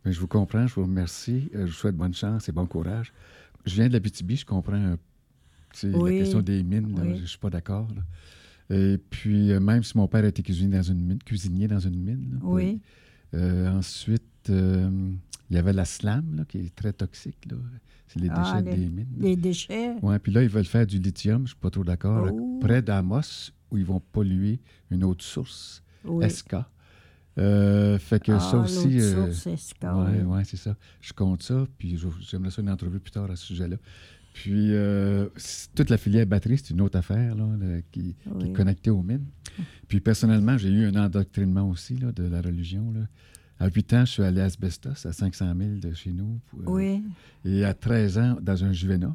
Je 0.05 0.19
vous 0.19 0.27
comprends, 0.27 0.67
je 0.67 0.75
vous 0.75 0.83
remercie. 0.83 1.49
Euh, 1.55 1.61
je 1.61 1.67
vous 1.67 1.73
souhaite 1.73 1.97
bonne 1.97 2.15
chance 2.15 2.49
et 2.49 2.53
bon 2.53 2.67
courage. 2.67 3.13
Je 3.65 3.75
viens 3.75 3.89
de 3.89 3.93
la 3.93 4.01
BTB, 4.01 4.33
je 4.33 4.45
comprends 4.45 4.75
euh, 4.75 4.97
tu 5.73 5.91
sais, 5.93 5.97
Oui. 5.97 6.15
la 6.15 6.19
question 6.25 6.41
des 6.41 6.63
mines, 6.63 6.95
là, 6.97 7.03
Oui. 7.05 7.17
je 7.17 7.23
ne 7.23 7.27
suis 7.27 7.39
pas 7.39 7.51
d'accord. 7.51 7.89
Et 8.71 8.99
puis, 9.11 9.53
euh, 9.53 9.61
même 9.61 9.83
si 9.83 9.97
mon 9.97 10.09
père 10.09 10.25
était 10.25 10.43
cuisinier 10.43 10.77
dans 10.77 10.83
une 10.83 11.01
mine, 11.05 11.19
cuisinier 11.25 11.69
dans 11.69 11.79
une 11.79 11.97
mine. 12.03 12.31
là, 12.33 12.39
Oui. 12.43 12.81
euh, 13.35 13.71
ensuite, 13.71 14.23
euh, 14.51 14.91
il 15.51 15.57
y 15.57 15.59
avait 15.59 15.73
la 15.73 15.85
slam, 15.85 16.35
là, 16.37 16.45
qui 16.47 16.59
est 16.59 16.75
très 16.75 16.93
toxique. 16.93 17.47
là. 17.51 17.57
C'est 18.09 18.21
les 18.21 18.29
déchets 18.29 18.41
Ah, 18.45 18.61
les- 18.61 18.77
des 18.77 18.89
mines. 18.89 19.07
Les 19.19 19.37
déchets. 19.37 19.95
Ouais, 20.03 20.19
puis 20.19 20.33
là, 20.33 20.43
ils 20.43 20.49
veulent 20.49 20.65
faire 20.65 20.87
du 20.87 20.99
lithium, 20.99 21.39
je 21.39 21.43
ne 21.43 21.47
suis 21.49 21.57
pas 21.57 21.71
trop 21.71 21.85
d'accord, 21.85 22.29
Oh. 22.33 22.59
près 22.61 22.83
d'Amos, 22.83 23.51
où 23.71 23.79
ils 23.79 23.85
vont 23.85 24.01
polluer 24.01 24.61
une 24.91 25.05
autre 25.05 25.25
source, 25.25 25.83
Oui. 26.05 26.25
SK. 26.29 26.57
Euh, 27.39 27.99
fait 27.99 28.23
que 28.23 28.33
Ah, 28.33 28.41
ça 28.41 28.59
aussi. 28.59 29.01
euh, 29.01 29.27
oui, 30.13 30.19
ouais, 30.27 30.45
c'est 30.45 30.57
ça. 30.59 30.77
Je 31.01 31.13
compte 31.13 31.43
ça, 31.43 31.67
puis 31.79 31.99
j'aimerais 32.21 32.51
ça 32.51 32.61
une 32.63 32.71
entrevue 32.71 33.01
plus 33.01 33.11
tard 33.11 33.31
à 33.31 33.37
ce 33.37 33.47
sujet-là. 33.47 33.77
Puis, 34.35 34.73
euh, 34.73 35.29
toute 35.75 35.91
la 35.91 35.99
filière 35.99 36.27
batterie, 36.27 36.57
c'est 36.59 36.71
une 36.71 36.81
autre 36.81 36.99
affaire 36.99 37.35
là, 37.35 37.47
là, 37.61 37.81
qui, 37.91 38.17
qui 38.41 38.47
est 38.49 38.53
connectée 38.53 38.91
aux 38.91 39.03
mines. 39.03 39.27
Puis, 39.89 40.01
personnellement, 40.01 40.57
j'ai 40.57 40.71
eu 40.71 40.87
un 40.87 40.95
endoctrinement 40.97 41.69
aussi 41.69 41.97
là, 41.97 42.13
de 42.13 42.25
la 42.25 42.41
religion. 42.41 42.93
Là. 42.93 43.01
À 43.59 43.69
8 43.69 43.93
ans, 43.93 44.05
je 44.07 44.13
suis 44.13 44.23
allé 44.23 44.41
à 44.41 44.45
Asbestos, 44.45 45.07
à 45.07 45.13
500 45.13 45.53
000 45.57 45.71
de 45.81 45.93
chez 45.95 46.13
nous. 46.13 46.41
pour- 46.49 46.61
euh, 46.61 46.65
Oui. 46.67 47.03
Et 47.45 47.65
à 47.65 47.75
13 47.75 48.17
ans, 48.19 48.39
dans 48.41 48.65
un 48.65 48.73
juvénat, 48.73 49.15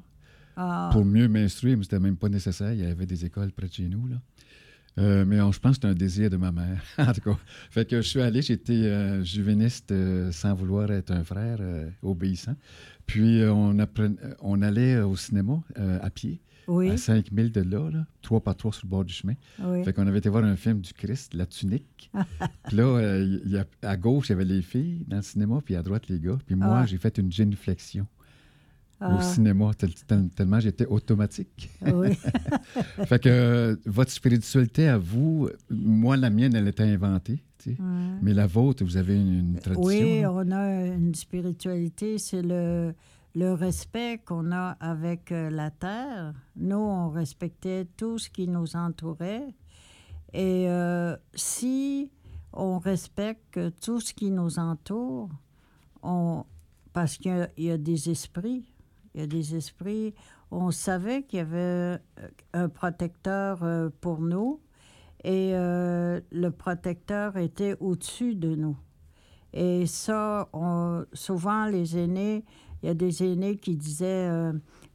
Ah, 0.56 0.90
pour 0.92 1.04
mieux 1.06 1.28
m'instruire, 1.28 1.78
mais 1.78 1.84
c'était 1.84 2.00
même 2.00 2.18
pas 2.18 2.30
nécessaire. 2.30 2.74
Il 2.74 2.80
y 2.80 2.86
avait 2.86 3.06
des 3.06 3.26
écoles 3.26 3.52
près 3.52 3.68
de 3.68 3.74
chez 3.74 3.88
nous. 3.90 4.08
Là. 4.08 4.16
Euh, 4.98 5.26
mais 5.26 5.40
on- 5.42 5.52
je 5.52 5.60
pense 5.60 5.72
que 5.72 5.76
c'était 5.76 5.88
un 5.88 5.94
désir 5.94 6.30
de 6.30 6.38
ma 6.38 6.52
mère. 6.52 6.82
en 6.98 7.14
tout 7.14 7.22
cas. 7.22 7.38
Fait 7.70 7.88
que 7.88 7.98
je 8.02 8.08
suis 8.08 8.22
allé, 8.22 8.42
j'étais 8.42 8.74
euh, 8.74 9.24
juvéniste 9.24 9.92
euh, 9.92 10.32
sans 10.32 10.54
vouloir 10.56 10.92
être 10.92 11.12
un 11.12 11.24
frère 11.24 11.60
obéissant. 12.02 12.56
Puis 13.06 13.42
on, 13.46 13.74
appren- 13.78 14.18
on 14.42 14.62
allait 14.62 15.00
au 15.00 15.16
cinéma 15.16 15.62
à 16.02 16.10
pied, 16.10 16.42
oui. 16.68 16.90
à 16.90 16.98
5000 16.98 17.52
de 17.54 17.62
là, 17.62 17.90
là, 17.90 18.06
trois 18.22 18.42
par 18.42 18.56
trois 18.58 18.74
sur 18.74 18.86
le 18.86 18.90
bord 18.90 19.06
du 19.06 19.14
chemin. 19.14 19.36
oui. 19.64 19.84
Fait 19.86 19.94
qu'on 19.94 20.06
avait 20.08 20.18
été 20.18 20.28
voir 20.30 20.44
un 20.44 20.56
film 20.58 20.82
du 20.82 20.92
Christ, 20.94 21.34
La 21.34 21.46
Tunique. 21.46 22.12
puis 22.68 22.76
là, 22.76 22.84
euh, 22.84 23.40
y 23.46 23.58
a- 23.58 23.66
à 23.84 23.96
gauche, 23.96 24.28
il 24.28 24.32
y 24.32 24.36
avait 24.36 24.44
les 24.46 24.62
filles 24.62 25.06
dans 25.08 25.18
le 25.18 25.22
cinéma, 25.22 25.62
puis 25.64 25.76
à 25.78 25.84
droite, 25.84 26.10
les 26.10 26.20
gars. 26.20 26.38
Puis 26.46 26.56
moi, 26.56 26.80
Ah. 26.82 26.86
j'ai 26.86 26.98
fait 26.98 27.18
une 27.18 27.32
génuflexion 27.32 28.06
au 29.00 29.06
Ah, 29.06 29.22
cinéma, 29.22 29.72
tel- 29.78 29.94
tel- 29.94 30.30
tellement 30.30 30.60
j'étais 30.60 30.86
automatique. 30.88 31.70
oui. 31.86 32.10
Fait 33.06 33.20
que 33.22 33.30
euh, 33.30 33.76
votre 33.86 34.12
spiritualité 34.12 34.88
à 34.88 34.98
vous, 34.98 35.50
moi, 35.70 36.18
la 36.18 36.30
mienne, 36.30 36.56
elle 36.56 36.68
était 36.68 36.84
inventée, 36.84 37.44
tu 37.60 37.72
sais. 37.76 37.82
Ouais. 37.82 38.18
Mais 38.22 38.34
la 38.34 38.48
vôtre, 38.48 38.84
vous 38.84 38.98
avez 38.98 39.16
une, 39.16 39.34
une 39.54 39.60
tradition. 39.60 39.84
Oui, 39.86 40.22
là? 40.22 40.32
on 40.34 40.52
a 40.52 40.86
une 40.88 41.14
spiritualité, 41.16 42.18
c'est 42.18 42.42
le, 42.42 42.94
le 43.36 43.54
respect 43.54 44.20
qu'on 44.26 44.52
a 44.52 44.72
avec 44.80 45.32
euh, 45.32 45.50
la 45.52 45.70
terre. 45.70 46.34
Nous, 46.56 46.76
on 46.76 47.10
respectait 47.10 47.86
tout 47.98 48.18
ce 48.18 48.30
qui 48.32 48.48
nous 48.48 48.76
entourait. 48.76 49.48
Et 50.34 50.68
euh, 50.70 51.16
si 51.36 52.10
on 52.52 52.80
respecte 52.80 53.60
tout 53.80 54.00
ce 54.00 54.14
qui 54.14 54.32
nous 54.32 54.58
entoure, 54.58 55.30
on, 56.02 56.46
parce 56.94 57.18
qu'il 57.18 57.48
y, 57.58 57.70
a 57.70 57.78
des 57.78 58.10
esprits, 58.10 58.66
il 59.18 59.22
y 59.22 59.24
a 59.24 59.28
des 59.28 59.56
esprits, 59.56 60.14
on 60.52 60.70
savait 60.70 61.24
qu'il 61.24 61.40
y 61.40 61.42
avait 61.42 61.58
euh, 61.58 61.98
un 62.54 62.70
protecteur 62.70 63.64
euh, 63.64 63.90
pour 64.00 64.22
nous 64.22 64.62
et 65.24 65.56
euh, 65.56 66.22
le 66.32 66.52
protecteur 66.52 67.36
était 67.36 67.76
au-dessus 67.80 68.36
de 68.36 68.54
nous. 68.56 68.78
Et 69.54 69.88
ça, 69.88 70.48
on- 70.54 71.04
souvent, 71.14 71.66
les 71.66 71.98
aînés, 71.98 72.46
il 72.84 72.86
y 72.86 72.90
a 72.90 72.94
des 72.94 73.24
aînés 73.24 73.58
qui 73.58 73.76
disaient 73.76 74.30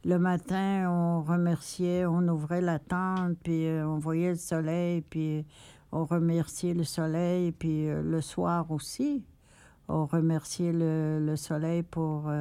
le 0.05 0.17
matin, 0.17 0.89
on 0.89 1.21
remerciait, 1.21 2.05
on 2.05 2.25
ouvrait 2.29 2.61
la 2.61 2.79
tente, 2.79 3.37
puis 3.43 3.67
on 3.83 3.97
voyait 3.97 4.29
le 4.29 4.37
soleil, 4.37 5.01
puis 5.01 5.45
on 5.91 6.05
remerciait 6.05 6.73
le 6.73 6.85
soleil, 6.85 7.51
puis 7.51 7.87
le 7.87 8.21
soir 8.21 8.71
aussi, 8.71 9.25
on 9.89 10.05
remerciait 10.05 10.71
le, 10.71 11.19
le 11.19 11.35
soleil 11.35 11.83
pour 11.83 12.31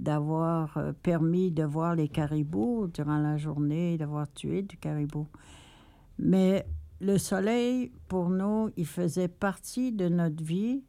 d'avoir 0.00 0.78
euh, 0.78 0.92
permis 1.02 1.50
de 1.50 1.62
voir 1.62 1.94
les 1.94 2.08
caribous 2.08 2.88
durant 2.88 3.18
la 3.18 3.36
journée, 3.36 3.98
d'avoir 3.98 4.32
tué 4.32 4.62
du 4.62 4.78
caribou. 4.78 5.28
Mais 6.18 6.66
le 7.00 7.18
soleil, 7.18 7.92
pour 8.08 8.30
nous, 8.30 8.70
il 8.78 8.86
faisait 8.86 9.28
partie 9.28 9.92
de 9.92 10.08
notre 10.08 10.42
vie, 10.42 10.82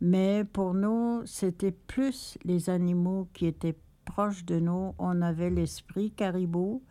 mais 0.00 0.44
pour 0.44 0.74
nous, 0.74 1.22
c'était 1.24 1.70
plus 1.70 2.36
les 2.44 2.68
animaux 2.68 3.28
qui 3.32 3.46
étaient 3.46 3.78
proches 4.04 4.44
de 4.44 4.58
nous. 4.58 4.92
On 4.98 5.22
avait 5.22 5.50
l'esprit 5.50 6.10
caribou. 6.10 6.82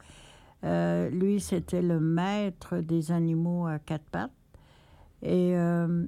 Euh, 0.64 1.10
lui, 1.10 1.42
c'était 1.42 1.82
le 1.82 2.00
maître 2.00 2.78
des 2.78 3.12
animaux 3.12 3.68
à 3.68 3.78
quatre 3.80 4.06
pattes. 4.06 4.32
Et 5.22 5.58
euh, 5.58 6.06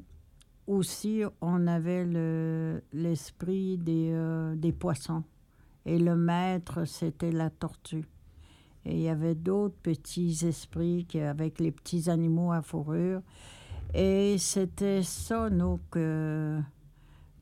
aussi, 0.68 1.24
on 1.42 1.68
avait 1.68 2.06
le- 2.06 2.82
l'esprit 2.94 3.78
des, 3.78 4.16
des 4.56 4.72
poissons. 4.72 5.24
Et 5.86 6.00
le 6.00 6.16
maître, 6.16 6.86
c'était 6.86 7.32
la 7.32 7.50
tortue. 7.50 8.06
Et 8.86 8.96
il 8.96 9.02
y 9.02 9.10
avait 9.10 9.36
d'autres 9.36 9.78
petits 9.82 10.46
esprits 10.46 11.06
qui, 11.08 11.20
avec 11.20 11.60
les 11.60 11.72
petits 11.72 12.10
animaux 12.10 12.52
à 12.52 12.62
fourrure. 12.62 13.22
Et 13.94 14.38
c'était 14.38 15.04
ça, 15.04 15.50
nous, 15.50 15.80
que... 15.92 16.60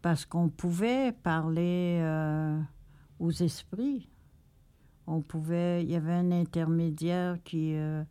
Parce 0.01 0.25
qu'on 0.25 0.49
pouvait 0.49 1.11
parler 1.11 1.99
euh, 2.01 2.59
aux 3.19 3.31
esprits. 3.31 4.09
On 5.07 5.21
pouvait... 5.21 5.83
Il 5.83 5.91
y 5.91 5.95
avait 5.95 6.13
un 6.13 6.31
intermédiaire 6.31 7.37
qui, 7.43 7.75
euh, 7.75 8.03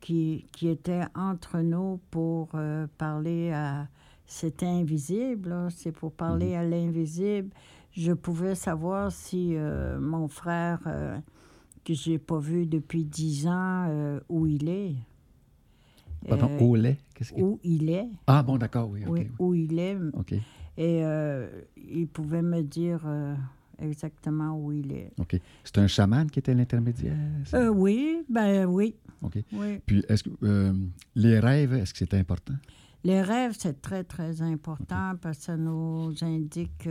qui, 0.00 0.46
qui 0.52 0.68
était 0.68 1.04
entre 1.14 1.58
nous 1.58 2.00
pour 2.10 2.50
euh, 2.54 2.86
parler 2.98 3.52
à... 3.52 3.88
C'était 4.26 4.66
invisible, 4.66 5.48
là. 5.48 5.68
c'est 5.70 5.90
pour 5.90 6.12
parler 6.12 6.54
à 6.54 6.62
l'invisible. 6.62 7.50
Je 7.92 8.12
pouvais 8.12 8.54
savoir 8.54 9.10
si 9.12 9.56
euh, 9.56 9.98
mon 10.00 10.28
frère, 10.28 10.80
euh, 10.86 11.18
que 11.84 11.94
j'ai 11.94 12.18
pas 12.18 12.38
vu 12.38 12.66
depuis 12.66 13.04
dix 13.04 13.46
ans, 13.46 13.86
euh, 13.88 14.20
où 14.28 14.46
il 14.46 14.68
est. 14.68 14.94
Pardon, 16.28 16.50
Euh, 16.50 16.58
au 16.60 16.76
lait? 16.76 16.98
Qu'est-ce 17.14 17.32
que... 17.32 17.40
où 17.40 17.58
il 17.64 17.88
est. 17.90 18.08
Ah, 18.26 18.42
bon, 18.42 18.58
d'accord, 18.58 18.88
oui. 18.90 19.00
Oui, 19.06 19.28
où 19.38 19.54
il 19.54 19.78
est. 19.78 19.96
OK, 20.14 20.34
Et 20.76 21.02
il 21.76 22.06
pouvait 22.08 22.42
me 22.42 22.62
dire 22.62 23.00
exactement 23.78 24.54
où 24.58 24.70
il 24.72 24.92
est. 24.92 25.12
OK. 25.18 25.40
C'est 25.64 25.78
un 25.78 25.86
chaman 25.86 26.30
qui 26.30 26.38
était 26.38 26.54
l'intermédiaire? 26.54 27.16
oui, 27.72 28.22
ben 28.28 28.66
oui. 28.66 28.94
OK. 29.22 29.38
oui. 29.52 29.78
Puis, 29.86 30.04
est-ce 30.08 30.24
que 30.24 30.74
les 31.14 31.38
rêves, 31.40 31.72
est-ce 31.72 31.92
que 31.94 31.98
c'est 32.00 32.14
important? 32.14 32.54
Les 33.02 33.22
rêves, 33.22 33.54
c'est 33.58 33.80
très, 33.80 34.04
très 34.04 34.42
important 34.42 35.14
parce 35.22 35.38
que 35.38 35.44
ça 35.44 35.56
nous 35.56 36.12
indique 36.22 36.86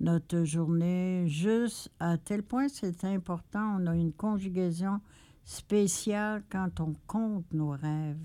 notre 0.00 0.44
journée. 0.44 1.24
Juste 1.28 1.90
à 2.00 2.18
tel 2.18 2.42
point, 2.42 2.68
c'est 2.68 3.04
important. 3.04 3.76
On 3.80 3.86
a 3.86 3.94
une 3.94 4.12
conjugaison 4.12 5.00
spéciale 5.44 6.42
quand 6.50 6.80
on 6.80 6.92
compte 7.06 7.52
nos 7.52 7.70
rêves. 7.70 8.16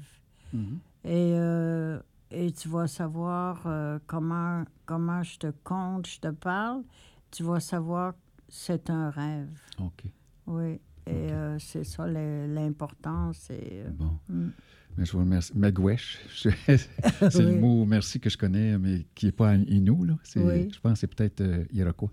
Et, 1.04 1.34
euh, 1.34 2.00
et 2.30 2.52
tu 2.52 2.70
vas 2.70 2.88
savoir 2.88 3.64
euh, 3.66 3.98
comment, 4.06 4.64
comment 4.86 5.24
je 5.24 5.40
te 5.40 5.52
compte, 5.64 6.08
je 6.08 6.20
te 6.20 6.28
parle. 6.30 6.84
Tu 7.32 7.44
vas 7.44 7.60
savoir 7.60 8.14
que 8.14 8.20
c'est 8.50 8.90
un 8.90 9.10
rêve. 9.10 9.60
OK. 9.80 10.04
Oui. 10.48 10.80
Et 11.06 11.32
euh, 11.32 11.58
c'est 11.60 11.84
ça 11.84 12.08
l'importance. 12.08 13.52
Bon. 13.98 14.20
Mm. 14.30 14.50
Mais 14.98 15.06
je 15.06 15.12
vous 15.14 15.20
remercie. 15.20 15.52
Megwesh, 15.56 16.20
je- 16.36 16.50
c'est 17.30 17.42
le 17.42 17.60
mot 17.60 17.86
merci 17.86 18.20
que 18.20 18.30
je 18.30 18.38
connais, 18.38 18.78
mais 18.78 19.06
qui 19.16 19.26
n'est 19.28 19.32
pas 19.32 19.56
Inou. 19.56 20.04
Là. 20.04 20.18
Oui. 20.36 20.70
Je 20.74 20.80
pense 20.80 20.94
que 20.94 21.00
c'est 21.00 21.08
peut-être 21.16 21.42
euh, 21.42 21.64
Iroquois. 21.74 22.12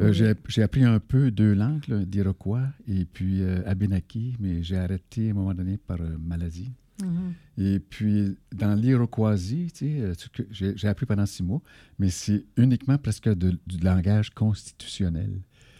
Euh, 0.00 0.10
Oui. 0.10 0.34
j'ai, 0.48 0.62
appris 0.62 0.84
un 0.84 1.00
peu 1.00 1.30
deux 1.32 1.52
langues, 1.52 2.04
d'Iroquois 2.04 2.62
et 2.86 3.04
puis 3.04 3.42
euh, 3.42 3.60
Abenaki, 3.66 4.36
mais 4.38 4.62
j'ai 4.62 4.76
arrêté 4.76 5.28
à 5.28 5.30
un 5.32 5.34
moment 5.34 5.52
donné 5.52 5.76
par 5.78 6.00
euh, 6.00 6.16
maladie. 6.18 6.70
Mhm. 7.02 7.32
Et 7.58 7.80
puis, 7.80 8.36
dans 8.54 8.74
l'iroquoisie, 8.74 9.72
tu 9.72 10.00
sais, 10.00 10.12
j'ai 10.50 10.76
j'ai 10.76 10.86
appris 10.88 11.06
pendant 11.06 11.26
six 11.26 11.42
mois, 11.42 11.60
mais 11.98 12.08
c'est 12.10 12.44
uniquement 12.56 12.98
presque 12.98 13.28
de- 13.34 13.58
du 13.66 13.78
langage 13.78 14.30
constitutionnel, 14.30 15.30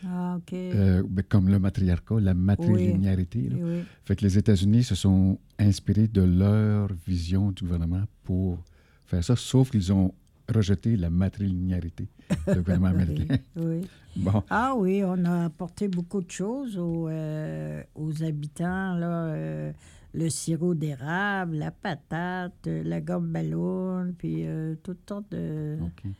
Ah, 0.07 0.37
OK. 0.39 0.53
euh, 0.53 1.03
ben, 1.09 1.23
comme 1.29 1.49
le 1.49 1.59
matriarcat, 1.59 2.21
la 2.21 2.35
matrilinéarité. 2.35 3.49
là. 3.49 3.57
Oui, 3.57 3.63
oui. 3.63 3.85
Fait 4.05 4.17
que 4.17 4.23
les 4.25 4.39
États-Unis 4.39 4.85
se 4.85 4.95
sont 4.95 5.39
inspirés 5.59 6.09
de 6.09 6.23
leur 6.23 6.89
vision 7.07 7.51
du 7.53 7.65
gouvernement 7.65 8.03
pour 8.25 8.59
faire 9.07 9.23
ça, 9.25 9.37
sauf 9.37 9.71
qu'ils 9.71 9.93
ont 9.93 10.15
rejeté 10.53 10.97
la 10.97 11.11
matrilinéarité, 11.11 12.09
le 12.47 12.55
gouvernement 12.57 12.89
américain. 12.99 13.37
oui. 13.57 13.83
Bon, 14.17 14.43
Ah 14.51 14.75
oui, 14.77 15.03
on 15.05 15.25
a 15.25 15.45
apporté 15.45 15.87
beaucoup 15.87 16.21
de 16.21 16.31
choses 16.31 16.77
aux, 16.77 17.07
euh, 17.09 17.81
aux 17.95 18.25
habitants, 18.25 18.95
là, 18.97 19.27
euh, 19.27 19.73
le 20.13 20.29
sirop 20.29 20.75
d'érable, 20.75 21.55
la 21.59 21.71
patate, 21.71 22.67
la 22.67 23.01
gomme 23.01 23.31
ballon, 23.31 24.13
puis 24.19 24.47
euh, 24.49 24.75
toutes 24.83 25.09
sortes 25.09 25.31
de, 25.31 25.77
OK. 25.81 26.11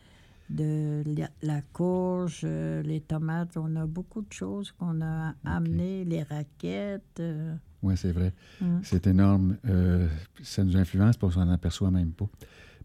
De 0.51 1.03
la, 1.43 1.63
courge, 1.73 2.41
euh, 2.45 2.83
les 2.83 3.01
tomates. 3.01 3.57
On 3.57 3.77
a 3.77 3.87
beaucoup 3.87 4.23
de 4.23 4.33
choses 4.33 4.73
qu'on 4.73 5.01
a 5.01 5.35
amenées, 5.45 6.05
les 6.05 6.23
raquettes. 6.23 7.21
euh, 7.21 7.55
Oui, 7.83 7.97
c'est 7.97 8.13
vrai. 8.13 8.33
Hum. 8.61 8.81
C'est 8.83 9.07
énorme. 9.07 9.57
Euh, 9.67 10.09
ça 10.43 10.65
nous 10.65 10.77
influence 10.77 11.17
parce 11.17 11.35
qu'on 11.35 11.45
n'en 11.45 11.53
aperçoit 11.53 11.91
même 11.91 12.11
pas. 12.13 12.29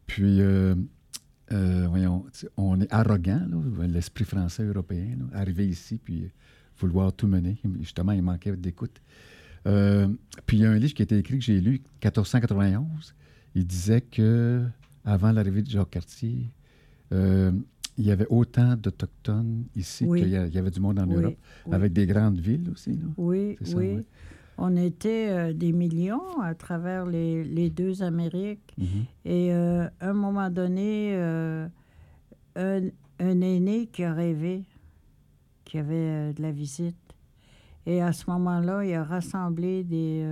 Puis, 0.05 0.41
euh, 0.41 0.75
euh, 1.51 1.87
voyons, 1.89 2.25
on 2.57 2.79
est 2.79 2.91
arrogant, 2.93 3.41
là, 3.49 3.87
l'esprit 3.87 4.25
français 4.25 4.63
européen, 4.63 5.17
là, 5.17 5.39
arriver 5.39 5.67
ici 5.67 5.99
puis 6.03 6.29
vouloir 6.79 7.11
tout 7.13 7.27
mener. 7.27 7.57
Justement, 7.81 8.11
il 8.11 8.21
manquait 8.21 8.55
d'écoute. 8.55 9.01
Euh, 9.67 10.07
puis, 10.45 10.57
il 10.57 10.59
y 10.61 10.65
a 10.65 10.69
un 10.71 10.77
livre 10.77 10.93
qui 10.93 11.01
a 11.01 11.05
été 11.05 11.17
écrit 11.17 11.39
que 11.39 11.43
j'ai 11.43 11.59
lu, 11.59 11.81
1491. 12.03 13.15
Il 13.55 13.65
disait 13.65 14.01
que 14.01 14.63
avant 15.03 15.31
l'arrivée 15.31 15.63
de 15.63 15.69
Jacques 15.69 15.89
Cartier, 15.91 16.51
euh, 17.13 17.51
il 17.97 18.05
y 18.05 18.11
avait 18.11 18.27
autant 18.29 18.75
d'Autochtones 18.75 19.65
ici 19.75 20.05
Oui. 20.05 20.21
qu'il 20.21 20.29
y 20.31 20.57
avait 20.57 20.71
du 20.71 20.79
monde 20.81 20.99
en 20.99 21.07
Oui, 21.07 21.15
Europe, 21.15 21.35
oui. 21.67 21.73
avec 21.73 21.93
des 21.93 22.05
grandes 22.05 22.39
villes 22.39 22.69
aussi. 22.71 22.91
là. 22.91 23.05
Oui, 23.17 23.57
ça, 23.61 23.77
oui. 23.77 23.95
ouais. 23.95 24.05
On 24.57 24.75
était 24.77 25.27
euh, 25.29 25.53
des 25.53 25.71
millions 25.73 26.39
à 26.41 26.55
travers 26.55 27.05
les, 27.05 27.43
les 27.43 27.69
deux 27.69 28.01
Amériques. 28.03 28.73
Mhm. 28.77 28.85
Et 29.25 29.53
euh, 29.53 29.87
à 29.99 30.09
un 30.09 30.13
moment 30.13 30.49
donné, 30.49 31.11
euh, 31.15 31.67
un, 32.55 32.81
un 33.19 33.41
aîné 33.41 33.87
qui 33.87 34.03
a 34.03 34.13
rêvé 34.13 34.63
qu'il 35.65 35.79
y 35.79 35.83
avait 35.83 36.33
de 36.33 36.41
la 36.41 36.51
visite. 36.51 36.95
Et 37.85 38.01
à 38.01 38.11
ce 38.13 38.29
moment-là, 38.31 38.83
il 38.85 38.93
a 38.93 39.03
rassemblé 39.03 39.83
des, 39.83 40.25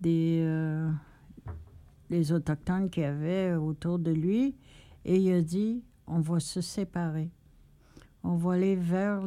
des, 0.00 0.44
les 2.10 2.32
Autochtones 2.32 2.90
qu'il 2.90 3.04
y 3.04 3.06
avait 3.06 3.54
autour 3.54 3.98
de 3.98 4.10
lui 4.10 4.54
et 5.04 5.16
il 5.16 5.32
a 5.32 5.40
dit, 5.42 5.82
on 6.06 6.20
va 6.20 6.40
se 6.40 6.60
séparer. 6.60 7.30
On 8.22 8.36
va 8.36 8.52
aller 8.54 8.76
vers 8.76 9.22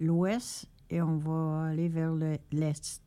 l'ouest 0.00 0.68
et 0.90 1.02
on 1.02 1.16
va 1.16 1.66
aller 1.66 1.88
vers 1.88 2.12
le- 2.14 2.38
l'est. 2.52 3.02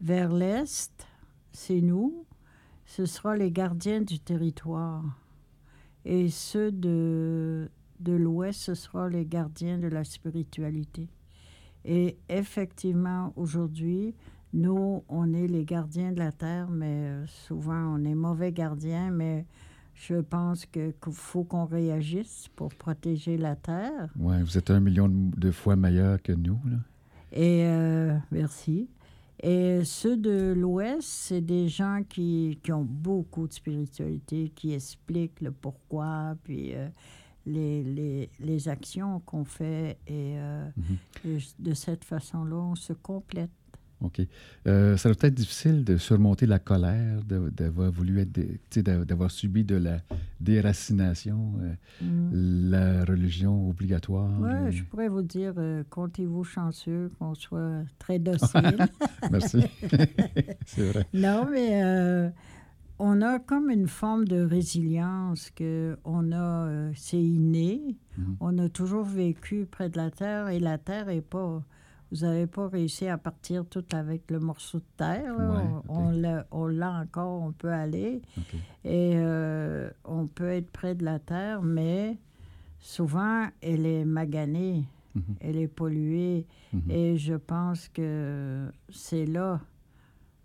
Vers 0.00 0.32
l'est, 0.32 1.06
c'est 1.52 1.80
nous, 1.80 2.24
ce 2.86 3.04
sera 3.06 3.36
les 3.36 3.50
gardiens 3.50 4.00
du 4.00 4.18
territoire. 4.18 5.04
Et 6.04 6.30
ceux 6.30 6.72
de, 6.72 7.68
de 8.00 8.12
l'Ouest, 8.12 8.60
ce 8.60 8.74
sera 8.74 9.08
les 9.10 9.26
gardiens 9.26 9.76
de 9.78 9.88
la 9.88 10.04
spiritualité. 10.04 11.08
Et 11.84 12.16
effectivement, 12.30 13.32
aujourd'hui, 13.36 14.14
nous, 14.54 15.04
on 15.08 15.32
est 15.34 15.46
les 15.46 15.64
gardiens 15.64 16.12
de 16.12 16.18
la 16.18 16.32
terre, 16.32 16.70
mais 16.70 17.26
souvent, 17.26 17.94
on 17.94 18.04
est 18.04 18.14
mauvais 18.14 18.52
gardiens, 18.52 19.10
mais 19.10 19.46
je 20.00 20.14
pense 20.14 20.64
qu'il 20.64 20.94
faut 21.12 21.44
qu'on 21.44 21.66
réagisse 21.66 22.48
pour 22.56 22.70
protéger 22.70 23.36
la 23.36 23.54
terre. 23.54 24.08
Ouais, 24.18 24.42
vous 24.42 24.56
êtes 24.56 24.70
un 24.70 24.80
million 24.80 25.08
de, 25.10 25.50
fois 25.50 25.76
meilleur 25.76 26.22
que 26.22 26.32
nous. 26.32 26.58
Là. 26.64 26.76
Et 27.32 27.64
euh, 27.64 28.16
merci. 28.30 28.88
Et 29.42 29.84
ceux 29.84 30.16
de 30.16 30.54
l'Ouest, 30.56 31.02
c'est 31.02 31.40
des 31.42 31.68
gens 31.68 32.02
qui, 32.08 32.58
qui 32.62 32.72
ont 32.72 32.84
beaucoup 32.84 33.46
de 33.46 33.52
spiritualité, 33.52 34.50
qui 34.54 34.72
expliquent 34.72 35.40
le 35.42 35.50
pourquoi, 35.50 36.34
puis 36.44 36.74
euh, 36.74 36.88
les, 37.44 37.82
les, 37.82 38.30
les 38.40 38.68
actions 38.68 39.20
qu'on 39.20 39.44
fait. 39.44 39.98
Et, 40.06 40.38
euh, 40.38 40.66
et 41.26 41.38
de 41.58 41.74
cette 41.74 42.04
façon-là, 42.04 42.56
on 42.56 42.74
se 42.74 42.94
complète. 42.94 43.50
OK. 44.00 44.22
Euh, 44.66 44.96
ça 44.96 45.10
doit 45.10 45.28
être 45.28 45.34
difficile 45.34 45.84
de 45.84 45.96
surmonter 45.96 46.46
la 46.46 46.58
colère, 46.58 47.22
d'avoir 47.24 47.90
voulu 47.90 48.20
être, 48.20 48.80
d'avoir 48.80 49.30
subi 49.30 49.64
de 49.64 49.76
la 49.76 49.98
déracination, 50.40 51.54
euh, 51.60 51.74
la 52.32 53.04
religion 53.04 53.68
obligatoire. 53.68 54.30
Oui, 54.40 54.50
euh, 54.50 54.70
je 54.70 54.84
pourrais 54.84 55.08
vous 55.08 55.22
dire, 55.22 55.54
euh, 55.58 55.84
comptez-vous 55.90 56.44
chanceux 56.44 57.10
qu'on 57.18 57.34
soit 57.34 57.82
très 57.98 58.18
docile. 58.18 58.88
Merci. 59.30 59.64
c'est 60.66 60.92
vrai. 60.92 61.06
Non, 61.12 61.46
mais 61.50 62.32
on 62.98 63.22
a 63.22 63.38
comme 63.38 63.70
une 63.70 63.88
forme 63.88 64.26
de 64.26 64.42
résilience 64.42 65.50
que 65.50 65.98
on 66.04 66.32
a, 66.32 66.90
c'est 66.94 67.22
inné. 67.22 67.96
Mhm. 68.16 68.36
On 68.40 68.58
a 68.58 68.68
toujours 68.68 69.04
vécu 69.04 69.66
près 69.70 69.90
de 69.90 69.98
la 69.98 70.10
terre 70.10 70.48
et 70.48 70.58
la 70.58 70.78
terre 70.78 71.08
est 71.10 71.20
pas. 71.20 71.62
Vous 72.12 72.18
n'avez 72.26 72.46
pas 72.46 72.68
réussi 72.68 73.06
à 73.06 73.18
partir 73.18 73.64
tout 73.66 73.84
avec 73.92 74.30
le 74.30 74.40
morceau 74.40 74.78
de 74.78 74.84
terre. 74.96 75.32
Ouais, 75.38 75.44
on, 75.44 75.76
ok. 75.78 75.84
on 76.50 76.66
l'a- 76.66 77.00
encore, 77.02 77.42
on 77.42 77.52
peut 77.52 77.72
aller 77.72 78.20
et 78.84 79.12
euh, 79.14 79.90
on 80.04 80.26
peut 80.26 80.50
être 80.50 80.70
près 80.70 80.94
de 80.96 81.04
la 81.04 81.18
terre, 81.20 81.62
mais 81.62 82.18
souvent 82.80 83.46
elle 83.60 83.86
est 83.86 84.04
maganée, 84.04 84.84
Mhm. 85.14 85.22
elle 85.40 85.56
est 85.56 85.68
polluée. 85.68 86.46
Mhm. 86.72 86.90
Et 86.90 87.16
je 87.16 87.34
pense 87.34 87.88
que 87.88 88.66
c'est 88.90 89.26
là, 89.26 89.60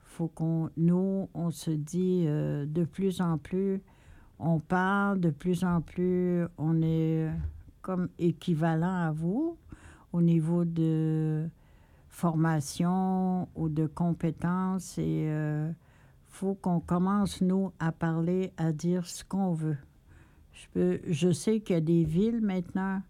faut 0.04 0.28
qu'on, 0.28 0.70
nous, 0.78 1.30
on 1.34 1.52
se 1.52 1.72
dit 1.72 2.26
euh, 2.28 2.66
de 2.66 2.84
plus 2.84 3.22
en 3.22 3.38
plus, 3.38 3.82
on 4.40 4.60
parle 4.60 5.20
de 5.20 5.30
plus 5.30 5.64
en 5.64 5.82
plus, 5.82 6.46
on 6.58 6.82
est 6.82 7.30
comme 7.82 8.10
équivalent 8.20 8.96
à 9.08 9.12
vous 9.12 9.58
au 10.14 10.22
niveau 10.22 10.66
de 10.66 11.48
formation 12.16 13.50
ou 13.56 13.68
de 13.68 13.88
compétences 13.88 14.98
et 14.98 15.26
euh, 15.28 15.70
faut 16.30 16.56
qu'on 16.56 16.80
commence, 16.80 17.42
nous, 17.42 17.74
à 17.78 17.92
parler, 17.92 18.54
à 18.56 18.72
dire 18.72 19.06
ce 19.06 19.26
qu'on 19.26 19.52
veut. 19.52 19.78
Je, 20.54 20.66
peux, 20.74 21.00
je 21.10 21.32
sais 21.32 21.60
qu'il 21.60 21.74
y 21.74 21.78
a 21.78 21.82
des 21.82 22.06
villes 22.06 22.40
maintenant, 22.40 23.02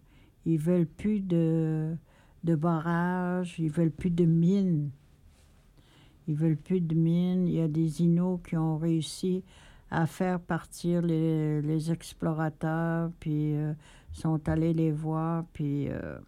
ils 0.44 0.58
veulent 0.58 0.88
plus 0.88 1.20
de, 1.20 1.94
de 2.42 2.56
barrages, 2.56 3.54
ils 3.60 3.70
veulent 3.70 3.92
plus 3.92 4.10
de 4.10 4.24
mines. 4.24 4.90
Ils 6.26 6.34
veulent 6.34 6.56
plus 6.56 6.80
de 6.80 6.96
mines. 6.96 7.46
Il 7.46 7.54
y 7.54 7.60
a 7.60 7.68
des 7.68 8.02
Inuits 8.02 8.42
qui 8.44 8.56
ont 8.56 8.76
réussi 8.76 9.44
à 9.88 10.06
faire 10.06 10.40
partir 10.40 11.00
les, 11.00 11.62
les 11.62 11.92
explorateurs, 11.92 13.12
puis 13.20 13.54
euh, 13.54 13.72
sont 14.12 14.48
allés 14.48 14.74
les 14.74 14.90
voir, 14.90 15.44
puis 15.52 15.88
euh, 15.90 16.18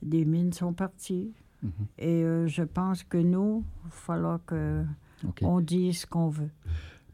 des 0.00 0.24
mines 0.24 0.54
sont 0.54 0.72
parties. 0.72 1.34
Mhm. 1.64 1.70
Et 1.98 2.22
euh, 2.22 2.46
je 2.46 2.62
pense 2.62 3.02
que 3.02 3.16
nous, 3.18 3.64
il 3.84 3.88
va 3.88 3.90
falloir 3.90 4.40
que 4.46 4.84
OK. 5.26 5.38
on 5.42 5.60
dise 5.60 6.00
ce 6.02 6.06
qu'on 6.06 6.28
veut. 6.28 6.50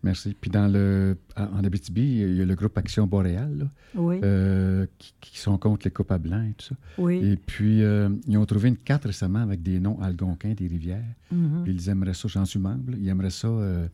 Merci. 0.02 0.34
Puis 0.40 0.50
dans 0.50 0.66
le, 0.66 1.18
en 1.36 1.62
Abitibi, 1.62 2.00
il 2.22 2.34
y 2.36 2.40
a 2.40 2.44
le 2.46 2.54
groupe 2.54 2.76
Action 2.78 3.06
Boréal, 3.06 3.58
là, 3.58 3.64
Oui, 3.94 4.18
euh, 4.24 4.86
qui, 4.98 5.14
qui 5.20 5.38
sont 5.38 5.58
contre 5.58 5.86
les 5.86 5.90
coupes 5.90 6.10
à 6.10 6.16
blanc 6.18 6.42
et 6.42 6.54
tout 6.54 6.68
ça. 6.68 6.74
oui. 6.98 7.16
Et 7.22 7.36
puis, 7.36 7.82
euh, 7.82 8.08
ils 8.26 8.38
ont 8.38 8.46
trouvé 8.46 8.70
une 8.70 8.78
carte 8.78 9.04
récemment 9.04 9.40
avec 9.40 9.62
des 9.62 9.78
noms 9.78 10.00
algonquins 10.00 10.54
des 10.54 10.66
rivières. 10.68 11.04
mhm. 11.30 11.64
Puis 11.64 11.74
ils 11.74 11.88
aimeraient 11.90 12.14
ça, 12.14 12.28
j'en 12.28 12.46
suis 12.46 12.58
membre, 12.58 12.94
ils 12.96 13.08
aimeraient 13.08 13.28
ça 13.30 13.48
euh, 13.48 13.88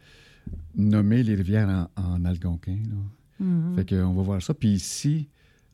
nommer 0.77 1.23
les 1.25 1.35
rivières 1.35 1.88
en, 1.97 2.03
en 2.03 2.25
algonquin. 2.25 2.79
là. 2.88 3.45
Mhm. 3.45 3.75
Fait 3.75 3.88
qu'on 3.88 4.12
va 4.14 4.23
voir 4.23 4.40
ça. 4.42 4.55
Puis 4.55 4.69
ici, 4.69 5.29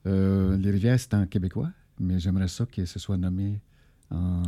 euh, 0.06 0.56
les 0.56 0.70
rivières, 0.70 0.98
c'est 0.98 1.12
en 1.14 1.26
québécois, 1.26 1.70
mais 2.00 2.18
j'aimerais 2.18 2.48
ça 2.48 2.64
que 2.66 2.84
ce 2.86 2.98
soit 2.98 3.18
nommé 3.18 3.60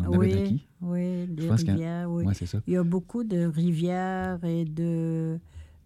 oui, 0.09 0.67
oui, 0.81 1.27
des 1.29 1.49
a- 1.51 1.55
rivières, 1.55 2.11
oui. 2.11 2.25
Ouais, 2.25 2.35
c'est 2.35 2.47
ça. 2.47 2.61
Il 2.67 2.73
y 2.73 2.77
a 2.77 2.83
beaucoup 2.85 3.25
de 3.25 3.45
rivières 3.47 4.43
et 4.45 4.65
de, 4.65 5.39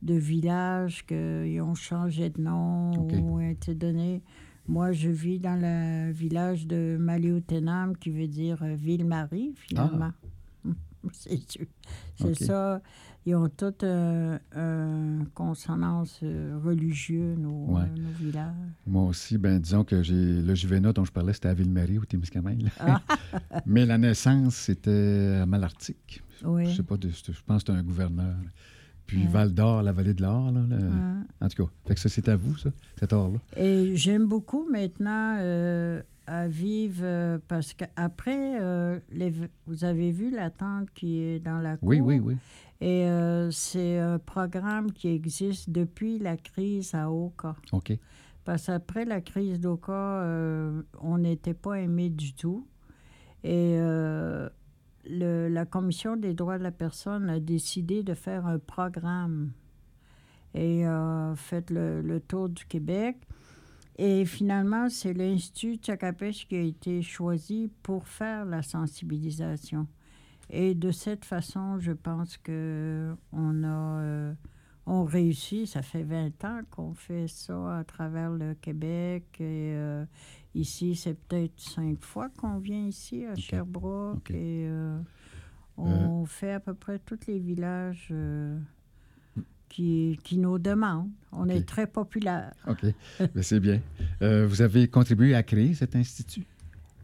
de 0.02 0.14
villages 0.14 1.04
qui 1.06 1.60
ont 1.60 1.74
changé 1.74 2.30
de 2.30 2.40
nom 2.40 2.92
OK. 2.92 3.12
ou 3.20 3.36
ont 3.36 3.40
été 3.40 3.74
donnés. 3.74 4.22
Moi, 4.66 4.92
je 4.92 5.08
vis 5.08 5.38
dans 5.38 5.58
le 5.58 6.12
village 6.12 6.66
de 6.66 6.96
Maliotenam, 7.00 7.96
qui 7.96 8.10
veut 8.10 8.26
dire 8.28 8.62
euh, 8.62 8.74
Ville-Marie, 8.74 9.54
finalement. 9.56 10.10
C'est 11.12 11.50
sûr. 11.50 11.64
C'est 12.16 12.24
Ah. 12.24 12.28
OK. 12.28 12.36
ça. 12.36 12.82
Ils 13.28 13.34
ont 13.34 13.50
toutes 13.50 13.84
euh, 13.84 14.38
consonance 15.34 16.20
euh, 16.22 16.58
religieux, 16.64 17.34
nos, 17.36 17.66
Ouais. 17.74 17.82
euh, 17.82 18.00
nos 18.00 18.08
villages. 18.18 18.54
Moi 18.86 19.02
aussi, 19.04 19.36
ben 19.36 19.60
disons 19.60 19.84
que 19.84 20.02
j'ai 20.02 20.40
le 20.40 20.54
Juvénat 20.54 20.94
dont 20.94 21.04
je 21.04 21.12
parlais, 21.12 21.34
c'était 21.34 21.48
à 21.48 21.54
Ville-Marie, 21.54 21.98
au 21.98 22.06
Témiscamingue. 22.06 22.70
Ah. 22.80 23.02
mais 23.66 23.84
la 23.84 23.98
naissance, 23.98 24.54
c'était 24.54 25.40
à 25.42 25.44
Malartic. 25.44 26.22
Oui. 26.42 26.70
Je 26.70 26.76
sais 26.76 26.82
pas, 26.82 26.96
de- 26.96 27.10
je 27.10 27.32
pense 27.46 27.62
que 27.64 27.66
c'était 27.72 27.78
un 27.78 27.82
gouverneur 27.82 28.34
puis 29.06 29.22
Ouais. 29.22 29.26
Val 29.28 29.52
d'Or, 29.52 29.82
la 29.82 29.92
vallée 29.92 30.14
de 30.14 30.22
l'Or. 30.22 30.50
là, 30.50 30.60
Ouais. 30.60 30.76
En 31.42 31.48
tout 31.48 31.64
cas, 31.64 31.70
fait 31.86 31.94
que 31.96 32.00
ça, 32.00 32.08
c'est 32.08 32.28
à 32.30 32.36
vous, 32.36 32.56
ça, 32.56 32.70
cet 32.98 33.12
or-là. 33.12 33.38
Et 33.58 33.94
j'aime 33.96 34.26
beaucoup 34.26 34.66
maintenant 34.70 35.36
euh, 35.38 36.00
à 36.28 36.46
vivre 36.48 37.00
euh, 37.02 37.38
parce 37.48 37.72
qu'après, 37.74 38.60
euh, 38.60 38.98
vous 39.66 39.84
avez 39.84 40.10
vu 40.10 40.30
la 40.30 40.50
tente 40.50 40.90
qui 40.90 41.20
est 41.20 41.40
dans 41.40 41.58
la 41.58 41.76
cour. 41.76 41.88
Oui, 41.88 42.00
oui, 42.00 42.20
oui. 42.20 42.36
Et 42.80 43.06
euh, 43.06 43.50
c'est 43.50 43.98
un 43.98 44.18
programme 44.18 44.92
qui 44.92 45.08
existe 45.08 45.70
depuis 45.70 46.18
la 46.18 46.36
crise 46.36 46.94
à 46.94 47.10
Oka. 47.10 47.56
OK. 47.72 47.92
Parce 48.44 48.66
qu'après 48.66 49.04
la 49.04 49.20
crise 49.20 49.58
d'Oka, 49.60 50.24
on 51.00 51.18
n'était 51.18 51.54
pas 51.54 51.80
aimé 51.80 52.08
du 52.08 52.32
tout. 52.34 52.66
Et 53.44 53.76
le- 53.78 55.48
la 55.48 55.64
Commission 55.66 56.16
des 56.16 56.32
droits 56.34 56.56
de 56.58 56.62
la 56.62 56.70
personne 56.70 57.28
a 57.28 57.40
décidé 57.40 58.02
de 58.02 58.14
faire 58.14 58.46
un 58.46 58.58
programme 58.58 59.50
et 60.54 60.86
a 60.86 61.34
fait 61.36 61.70
le, 61.70 62.00
le 62.00 62.20
tour 62.20 62.48
du 62.48 62.64
Québec. 62.64 63.16
Et 63.98 64.24
finalement, 64.24 64.88
c'est 64.88 65.12
l'Institut 65.12 65.76
Tchakapèche 65.76 66.46
qui 66.46 66.56
a 66.56 66.62
été 66.62 67.02
choisi 67.02 67.70
pour 67.82 68.06
faire 68.06 68.44
la 68.44 68.62
sensibilisation. 68.62 69.88
Et 70.50 70.74
de 70.74 70.92
cette 70.92 71.24
façon, 71.24 71.78
je 71.80 71.92
pense 71.92 72.36
que 72.38 73.14
on 73.32 73.64
a 73.64 74.00
euh, 74.00 74.34
on 74.88 75.04
réussit. 75.04 75.66
Ça 75.66 75.82
fait 75.82 76.02
20 76.02 76.44
ans 76.44 76.60
qu'on 76.70 76.94
fait 76.94 77.28
ça 77.28 77.78
à 77.78 77.84
travers 77.84 78.30
le 78.30 78.54
Québec. 78.54 79.24
Et 79.40 79.74
euh, 79.74 80.04
ici, 80.54 80.96
c'est 80.96 81.14
peut-être 81.14 81.60
cinq 81.60 82.02
fois 82.02 82.28
qu'on 82.30 82.58
vient 82.58 82.86
ici 82.86 83.24
à 83.26 83.34
Sherbrooke. 83.34 84.16
OK. 84.16 84.30
Et 84.30 84.66
euh, 84.66 84.98
on 85.76 86.24
fait 86.24 86.52
à 86.52 86.60
peu 86.60 86.74
près 86.74 86.98
tous 86.98 87.20
les 87.26 87.38
villages 87.38 88.08
euh, 88.10 88.58
qui, 89.68 90.18
qui 90.24 90.38
nous 90.38 90.58
demandent. 90.58 91.10
On 91.32 91.48
est 91.48 91.66
très 91.66 91.86
populaire. 91.86 92.52
OK. 92.66 92.84
Ben, 93.18 93.42
c'est 93.42 93.60
bien. 93.60 93.80
Euh, 94.22 94.46
vous 94.46 94.62
avez 94.62 94.88
contribué 94.88 95.34
à 95.34 95.42
créer 95.42 95.74
cet 95.74 95.94
institut? 95.94 96.46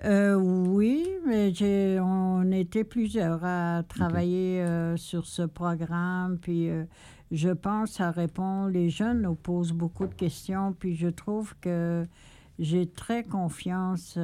Euh, 0.05 0.35
oui, 0.35 1.09
mais 1.27 1.53
on 2.01 2.51
était 2.53 2.85
plusieurs 2.85 3.43
à 3.43 3.83
travailler 3.89 4.61
euh, 4.61 4.97
sur 4.97 5.25
ce 5.25 5.43
programme. 5.43 6.39
Puis 6.39 6.69
euh, 6.69 6.85
je 7.31 7.49
pense 7.49 7.91
que 7.91 7.97
ça 7.97 8.11
répond. 8.11 8.67
Les 8.67 8.91
jeunes 8.91 9.23
nous 9.23 9.35
posent 9.35 9.73
beaucoup 9.73 10.07
de 10.07 10.15
questions. 10.15 10.75
Puis 10.79 10.95
je 10.95 11.09
trouve 11.09 11.55
que 11.61 12.07
j'ai 12.59 12.87
très 12.87 13.25
confiance 13.25 14.19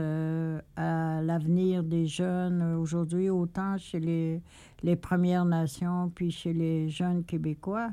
à 0.77 1.21
l'avenir 1.23 1.83
des 1.83 2.07
jeunes 2.07 2.63
aujourd'hui, 2.75 3.31
autant 3.31 3.79
chez 3.79 4.01
les, 4.01 4.43
les 4.83 4.97
Premières 4.97 5.45
Nations 5.45 6.13
puis 6.15 6.31
chez 6.31 6.53
les 6.53 6.89
jeunes 6.89 7.25
Québécois. 7.25 7.91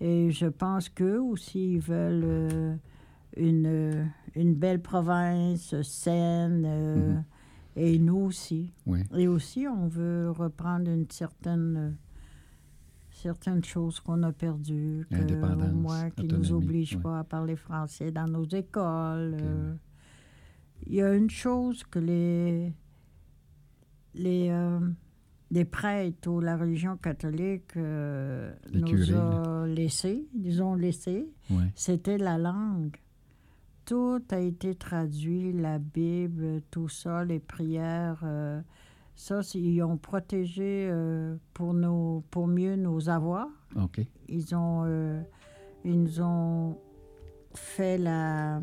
Et 0.00 0.30
je 0.30 0.46
pense 0.46 0.88
qu'eux 0.88 1.20
aussi, 1.20 1.74
ils 1.74 1.80
veulent 1.80 2.22
euh, 2.24 2.76
une, 3.36 3.66
euh, 3.66 4.04
une 4.34 4.54
belle 4.54 4.80
province 4.80 5.80
saine. 5.82 6.64
euh, 6.66 7.16
Et 7.76 7.98
nous 7.98 8.18
aussi. 8.18 8.72
Oui. 8.86 9.00
Et 9.16 9.26
aussi, 9.28 9.66
on 9.66 9.88
veut 9.88 10.30
reprendre 10.30 10.88
une 10.90 11.10
certaine, 11.10 11.76
euh, 11.76 11.90
certaines 13.10 13.64
choses 13.64 13.98
qu'on 14.00 14.22
a 14.22 14.32
perdues. 14.32 15.06
que, 15.10 15.16
moins, 15.72 16.10
qui 16.10 16.26
ne 16.26 16.36
nous 16.36 16.52
obligent 16.52 16.98
pas 17.00 17.18
à 17.20 17.24
parler 17.24 17.56
français 17.56 18.10
dans 18.12 18.28
nos 18.28 18.44
écoles. 18.46 19.36
Il 20.86 20.94
y 20.94 21.02
a 21.02 21.14
une 21.14 21.30
chose 21.30 21.82
que 21.84 21.98
les, 21.98 22.72
les, 24.14 24.50
les 25.50 25.64
prêtres 25.64 26.28
ou 26.28 26.40
la 26.40 26.56
religion 26.56 26.96
catholique 26.96 27.76
euh, 27.76 28.52
Les 28.72 28.80
nous 28.80 28.86
curés, 28.86 29.14
a 29.14 29.66
laissé, 29.66 30.26
ils 30.34 30.62
ont 30.62 30.74
laissé, 30.74 31.28
c'était 31.74 32.18
la 32.18 32.38
langue. 32.38 32.96
Tout 33.84 34.22
a 34.30 34.38
été 34.40 34.74
traduit, 34.74 35.52
la 35.52 35.78
Bible, 35.78 36.62
tout 36.70 36.88
ça, 36.88 37.24
les 37.24 37.38
prières. 37.40 38.20
euh, 38.24 38.60
ça, 39.14 39.40
ils 39.54 39.82
ont 39.82 39.96
protégé 39.98 40.88
euh, 40.90 41.36
pour, 41.52 41.74
nos, 41.74 42.24
pour 42.30 42.46
mieux 42.48 42.76
nos 42.76 43.08
avoirs. 43.10 43.48
OK. 43.76 44.00
Ils 44.28 44.54
ont, 44.56 45.22
ils 45.84 46.02
nous 46.02 46.20
ont 46.22 46.78
fait 47.54 47.98
la, 47.98 48.60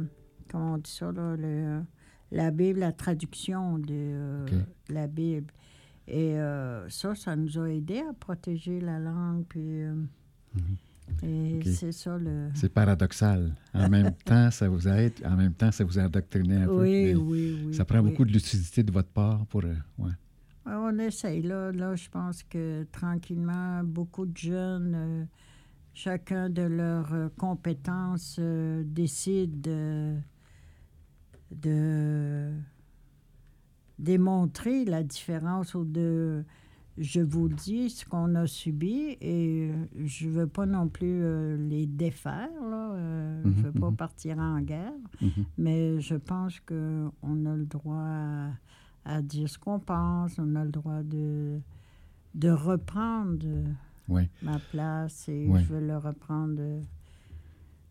comment 0.49 0.73
on 0.73 0.77
dit 0.79 0.91
ça, 0.91 1.11
là, 1.11 1.35
le- 1.37 1.83
la 2.31 2.49
Bible, 2.51 2.79
la 2.79 2.91
traduction 2.91 3.77
de 3.77 4.45
la 4.89 5.07
Bible. 5.07 5.53
Et 6.13 6.37
euh, 6.37 6.89
ça, 6.89 7.15
ça 7.15 7.37
nous 7.37 7.57
a 7.57 7.69
aidé 7.69 7.99
à 7.99 8.11
protéger 8.13 8.81
la 8.81 8.99
langue. 8.99 9.45
Puis, 9.47 9.61
euh, 9.83 9.93
et 11.23 11.53
Mhm. 11.53 11.57
OK. 11.59 11.67
c'est 11.73 11.91
ça 11.93 12.17
le... 12.17 12.49
C'est 12.53 12.67
paradoxal. 12.73 13.55
En 13.73 13.87
même 13.89 14.11
temps, 14.25 14.51
ça 14.51 14.67
vous 14.67 14.87
aide, 14.89 15.13
en 15.25 15.37
même 15.37 15.53
temps, 15.53 15.71
ça 15.71 15.85
vous 15.85 15.97
a 15.97 16.03
endoctriné 16.03 16.57
un 16.57 16.65
peu. 16.65 16.81
Oui, 16.81 17.03
mais 17.05 17.15
oui, 17.15 17.61
oui. 17.67 17.73
Ça 17.73 17.85
prend 17.85 17.99
oui. 18.01 18.09
beaucoup 18.11 18.25
de 18.25 18.31
lucidité 18.33 18.83
de 18.83 18.91
votre 18.91 19.07
part 19.09 19.45
pour. 19.45 19.63
euh, 19.63 19.73
ouais. 19.99 20.11
Ouais, 20.65 20.73
on 20.75 20.99
essaye. 20.99 21.41
Là, 21.43 21.71
là, 21.71 21.95
je 21.95 22.09
pense 22.09 22.43
que 22.43 22.83
tranquillement, 22.91 23.81
beaucoup 23.85 24.25
de 24.25 24.35
jeunes, 24.37 25.27
chacun 25.93 26.49
de 26.49 26.61
leurs 26.63 27.31
compétences, 27.37 28.37
décident 28.85 29.57
de, 29.71 30.15
de 31.51 32.51
démontrer 34.01 34.83
la 34.85 35.03
différence 35.03 35.73
ou 35.75 35.85
de, 35.85 36.43
je 36.97 37.21
vous 37.21 37.47
dis, 37.47 37.89
ce 37.89 38.03
qu'on 38.05 38.35
a 38.35 38.47
subi 38.47 39.15
et 39.21 39.71
je 40.03 40.27
ne 40.27 40.31
veux 40.33 40.47
pas 40.47 40.65
non 40.65 40.87
plus 40.89 41.21
euh, 41.23 41.55
les 41.69 41.85
défaire. 41.85 42.49
Là, 42.69 42.91
euh, 42.93 43.41
je 43.45 43.49
ne 43.49 43.53
veux 43.53 43.71
Mhm, 43.73 43.79
pas 43.79 43.89
mhm. 43.91 43.95
partir 43.95 44.37
en 44.39 44.59
guerre. 44.61 44.91
Mhm. 45.21 45.45
Mais 45.57 45.99
je 46.01 46.15
pense 46.15 46.59
qu'on 46.59 47.45
a 47.45 47.55
le 47.55 47.65
droit 47.65 47.95
à, 48.03 48.49
à 49.05 49.21
dire 49.21 49.47
ce 49.47 49.57
qu'on 49.57 49.79
pense, 49.79 50.37
on 50.39 50.55
a 50.55 50.65
le 50.65 50.71
droit 50.71 51.03
de, 51.03 51.59
de 52.35 52.49
reprendre 52.49 53.45
Oui. 54.09 54.27
ma 54.41 54.57
place 54.71 55.29
et 55.29 55.47
je 55.59 55.65
veux 55.73 55.79
le 55.85 55.97
reprendre 55.97 56.59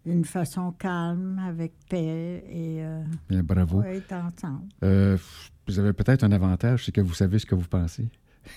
d'une 0.07 0.25
façon 0.25 0.73
calme, 0.73 1.39
avec 1.47 1.73
paix 1.89 2.43
et 2.49 2.83
euh, 2.83 3.03
Bien, 3.29 3.43
bravo. 3.43 3.81
ouais, 3.81 3.99
être 3.99 4.15
ensemble. 4.15 4.65
Euh, 4.83 5.19
vous 5.71 5.79
avez 5.79 5.93
peut-être 5.93 6.25
un 6.25 6.33
avantage, 6.33 6.85
c'est 6.85 6.93
que 6.93 7.01
vous 7.01 7.15
savez 7.15 7.39
ce 7.39 7.47
que 7.47 7.55
vous 7.55 7.67
pensez. 7.69 8.09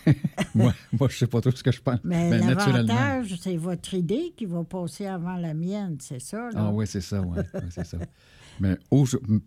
moi, 0.55 0.73
moi, 0.97 1.07
je 1.09 1.17
sais 1.17 1.27
pas 1.27 1.41
trop 1.41 1.51
ce 1.51 1.61
que 1.61 1.71
je 1.71 1.81
pense. 1.81 1.99
Mais 2.03 2.29
Ben, 2.29 2.47
l'avantage, 2.47 3.35
c'est 3.39 3.57
votre 3.57 3.93
idée 3.93 4.33
qui 4.35 4.45
va 4.45 4.63
passer 4.63 5.05
avant 5.05 5.35
la 5.35 5.53
mienne, 5.53 5.97
c'est 5.99 6.19
ça. 6.21 6.37
Là? 6.51 6.55
Ah 6.55 6.71
oui, 6.71 6.87
c'est 6.87 7.01
ça, 7.01 7.21
oui. 7.21 7.37
c'est 7.69 7.85
ça. 7.85 7.97
Mais 8.59 8.77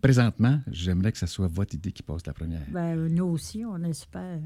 présentement, 0.01 0.59
j'aimerais 0.69 1.11
que 1.11 1.17
ce 1.17 1.25
soit 1.25 1.47
votre 1.47 1.73
idée 1.75 1.91
qui 1.91 2.03
passe 2.03 2.25
la 2.25 2.33
première. 2.33 2.61
Ben, 2.69 3.07
nous 3.07 3.25
aussi, 3.25 3.63
on 3.65 3.81
espère. 3.83 4.39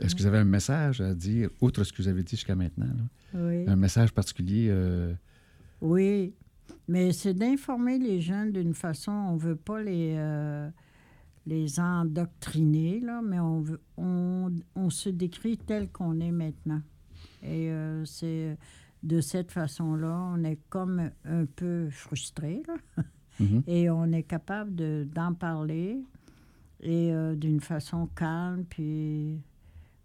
Est-ce 0.00 0.14
que 0.14 0.20
vous 0.20 0.26
avez 0.26 0.38
un 0.38 0.44
message 0.44 1.00
à 1.00 1.14
dire, 1.14 1.48
outre 1.60 1.84
ce 1.84 1.92
que 1.92 2.02
vous 2.02 2.08
avez 2.08 2.22
dit 2.22 2.36
jusqu'à 2.36 2.54
maintenant? 2.54 2.86
là? 2.86 3.40
Oui. 3.40 3.64
Un 3.66 3.76
message 3.76 4.12
particulier? 4.12 4.68
euh, 4.70 5.12
Oui, 5.80 6.34
mais 6.88 7.12
c'est 7.12 7.34
d'informer 7.34 7.98
les 7.98 8.20
jeunes 8.20 8.52
d'une 8.52 8.74
façon, 8.74 9.12
on 9.12 9.34
ne 9.34 9.38
veut 9.40 9.56
pas 9.56 9.82
les, 9.82 10.14
euh, 10.16 10.68
les 11.46 11.78
endoctriner, 11.78 13.00
là, 13.00 13.22
mais 13.22 13.38
on, 13.38 13.60
veut, 13.60 13.80
on, 13.96 14.52
on 14.74 14.90
se 14.90 15.08
décrit 15.08 15.56
tel 15.58 15.88
qu'on 15.90 16.18
est 16.20 16.32
maintenant. 16.32 16.82
Et 17.42 17.70
euh, 17.70 18.04
c'est 18.04 18.58
de 19.02 19.20
cette 19.20 19.52
façon-là, 19.52 20.30
on 20.34 20.42
est 20.44 20.58
comme 20.68 21.10
un 21.24 21.44
peu 21.46 21.88
frustré, 21.90 22.62
mhm. 23.40 23.62
et 23.68 23.88
on 23.90 24.06
est 24.12 24.24
capable 24.24 24.74
de- 24.74 25.06
d'en 25.14 25.34
parler, 25.34 25.98
et 26.80 27.12
euh, 27.12 27.36
d'une 27.36 27.60
façon 27.60 28.08
calme, 28.16 28.64
puis 28.68 29.40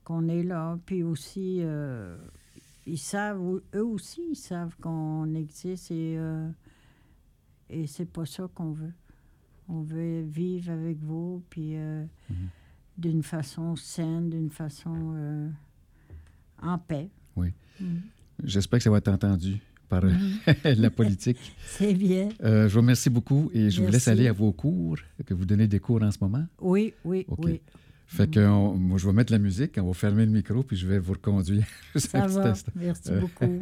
qu'on 0.03 0.27
est 0.27 0.43
là, 0.43 0.77
puis 0.85 1.03
aussi... 1.03 1.57
euh, 1.61 2.17
ils 2.87 2.97
savent, 2.97 3.61
eux 3.75 3.85
aussi, 3.85 4.21
ils 4.31 4.35
savent 4.35 4.75
qu'on 4.81 5.35
existe 5.35 5.91
et, 5.91 6.17
et 7.69 7.85
c'est 7.85 8.11
pas 8.11 8.25
ça 8.25 8.49
qu'on 8.55 8.71
veut. 8.71 8.91
On 9.73 9.83
veut 9.83 10.21
vivre 10.23 10.71
avec 10.71 10.97
vous, 10.99 11.41
puis 11.49 11.75
euh, 11.77 12.03
Mhm. 12.29 12.35
d'une 12.97 13.23
façon 13.23 13.75
saine, 13.77 14.29
d'une 14.29 14.49
façon 14.49 15.13
euh, 15.15 15.49
en 16.61 16.77
paix. 16.77 17.09
Oui. 17.37 17.53
Mhm. 17.79 18.01
J'espère 18.43 18.79
que 18.79 18.83
ça 18.83 18.89
va 18.91 18.97
être 18.97 19.07
entendu 19.07 19.59
par 19.87 20.03
euh, 20.03 20.11
la 20.75 20.89
politique. 20.89 21.37
C'est 21.65 21.93
bien. 21.93 22.29
Euh, 22.43 22.67
je 22.67 22.73
vous 22.73 22.81
remercie 22.81 23.09
beaucoup 23.09 23.49
et 23.53 23.69
je 23.69 23.81
vous 23.81 23.89
laisse 23.89 24.07
aller 24.09 24.27
à 24.27 24.33
vos 24.33 24.51
cours, 24.51 24.97
que 25.25 25.33
vous 25.33 25.45
donnez 25.45 25.67
des 25.67 25.79
cours 25.79 26.01
en 26.03 26.11
ce 26.11 26.17
moment. 26.19 26.45
Oui, 26.59 26.93
oui, 27.05 27.25
oui. 27.37 27.61
Fait 28.07 28.29
que 28.29 28.41
on- 28.45 28.75
moi, 28.75 28.97
je 28.97 29.07
vais 29.07 29.13
mettre 29.13 29.31
la 29.31 29.39
musique, 29.39 29.77
on 29.77 29.87
va 29.87 29.93
fermer 29.93 30.25
le 30.25 30.31
micro, 30.33 30.63
puis 30.63 30.75
je 30.75 30.85
vais 30.85 30.99
vous 30.99 31.13
reconduire. 31.13 31.65
Ça 31.95 32.23
petit 32.25 32.35
va. 32.35 32.53
Merci 32.75 33.11
beaucoup. 33.21 33.59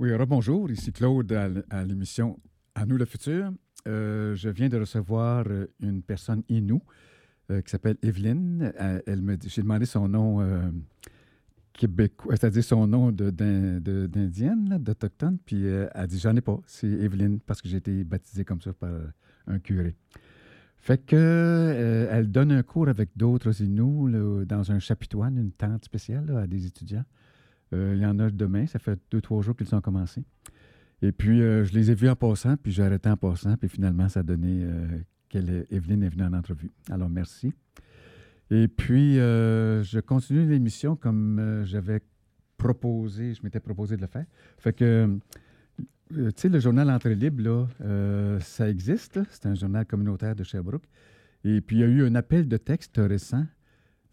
Oui, 0.00 0.10
bonjour, 0.26 0.68
ici 0.72 0.92
Claude 0.92 1.30
à 1.70 1.84
l'émission 1.84 2.36
À 2.74 2.84
nous 2.84 2.96
le 2.96 3.04
futur. 3.04 3.52
Euh, 3.88 4.34
je 4.36 4.48
viens 4.48 4.68
de 4.68 4.78
recevoir 4.78 5.44
euh, 5.48 5.66
une 5.80 6.02
personne 6.02 6.42
inou 6.48 6.80
euh, 7.50 7.60
qui 7.62 7.70
s'appelle 7.70 7.96
Evelyne. 8.02 8.72
Euh, 8.80 9.00
elle 9.06 9.22
me 9.22 9.36
j'ai 9.44 9.62
demandé 9.62 9.86
son 9.86 10.08
nom 10.08 10.40
québécois, 11.72 12.36
c'est-à-dire 12.36 12.62
son 12.62 12.86
nom 12.86 13.10
d'indienne, 13.10 14.78
d'autochtone, 14.78 15.38
puis 15.44 15.64
elle 15.66 16.06
dit 16.06 16.18
J'en 16.18 16.36
ai 16.36 16.40
pas, 16.40 16.60
c'est 16.66 16.86
Evelyne, 16.86 17.40
parce 17.40 17.62
que 17.62 17.68
j'ai 17.68 17.78
été 17.78 18.04
baptisé 18.04 18.44
comme 18.44 18.60
ça 18.60 18.72
par 18.72 18.90
un 19.46 19.58
curé. 19.58 19.96
Fait 20.76 20.98
que 20.98 22.08
elle 22.10 22.30
donne 22.30 22.52
un 22.52 22.62
cours 22.62 22.88
avec 22.88 23.10
d'autres 23.16 23.62
Inuits 23.62 24.46
dans 24.46 24.70
un 24.70 24.78
chapitoine, 24.80 25.38
une 25.38 25.52
tente 25.52 25.84
spéciale 25.84 26.36
à 26.36 26.46
des 26.46 26.66
étudiants. 26.66 27.04
il 27.72 27.98
y 27.98 28.06
en 28.06 28.18
a 28.18 28.30
demain, 28.30 28.66
ça 28.66 28.78
fait 28.78 28.98
deux, 29.10 29.20
trois 29.20 29.42
jours 29.42 29.56
qu'ils 29.56 29.74
ont 29.74 29.80
commencé. 29.80 30.22
Et 31.02 31.12
puis, 31.12 31.40
je 31.40 31.72
les 31.72 31.90
ai 31.90 31.94
vus 31.94 32.08
en 32.08 32.16
passant, 32.16 32.56
puis 32.56 32.72
j'ai 32.72 32.82
arrêté 32.82 33.08
en 33.08 33.16
passant, 33.16 33.56
puis 33.56 33.68
finalement, 33.68 34.08
ça 34.08 34.20
a 34.20 34.22
donné 34.22 34.64
qu'Evelyne 35.28 36.04
est 36.04 36.08
venue 36.08 36.24
en 36.24 36.32
entrevue. 36.32 36.70
Alors, 36.90 37.08
merci. 37.08 37.52
Et 38.52 38.68
puis, 38.68 39.18
euh, 39.18 39.82
je 39.82 39.98
continue 39.98 40.46
l'émission 40.46 40.94
comme 40.94 41.38
euh, 41.38 41.64
j'avais 41.64 42.02
proposé, 42.58 43.32
je 43.32 43.42
m'étais 43.42 43.60
proposé 43.60 43.96
de 43.96 44.02
le 44.02 44.06
faire. 44.06 44.26
Fait 44.58 44.74
que, 44.74 45.18
euh, 46.12 46.30
tu 46.32 46.32
sais, 46.36 46.48
le 46.50 46.60
journal 46.60 46.90
Entrée 46.90 47.14
libre, 47.14 47.42
là, 47.42 48.38
ça 48.40 48.68
existe. 48.68 49.20
C'est 49.30 49.46
un 49.46 49.54
journal 49.54 49.86
communautaire 49.86 50.36
de 50.36 50.44
Sherbrooke. 50.44 50.84
Et 51.44 51.62
puis, 51.62 51.76
il 51.76 51.80
y 51.80 51.82
a 51.82 51.86
eu 51.86 52.04
un 52.04 52.14
appel 52.14 52.46
de 52.46 52.58
texte 52.58 52.96
récent. 52.98 53.46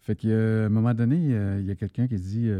Fait 0.00 0.16
qu'à 0.16 0.28
un 0.30 0.70
moment 0.70 0.94
donné, 0.94 1.16
il 1.58 1.66
y 1.66 1.70
a 1.70 1.74
quelqu'un 1.74 2.08
qui 2.08 2.16
dit 2.16 2.50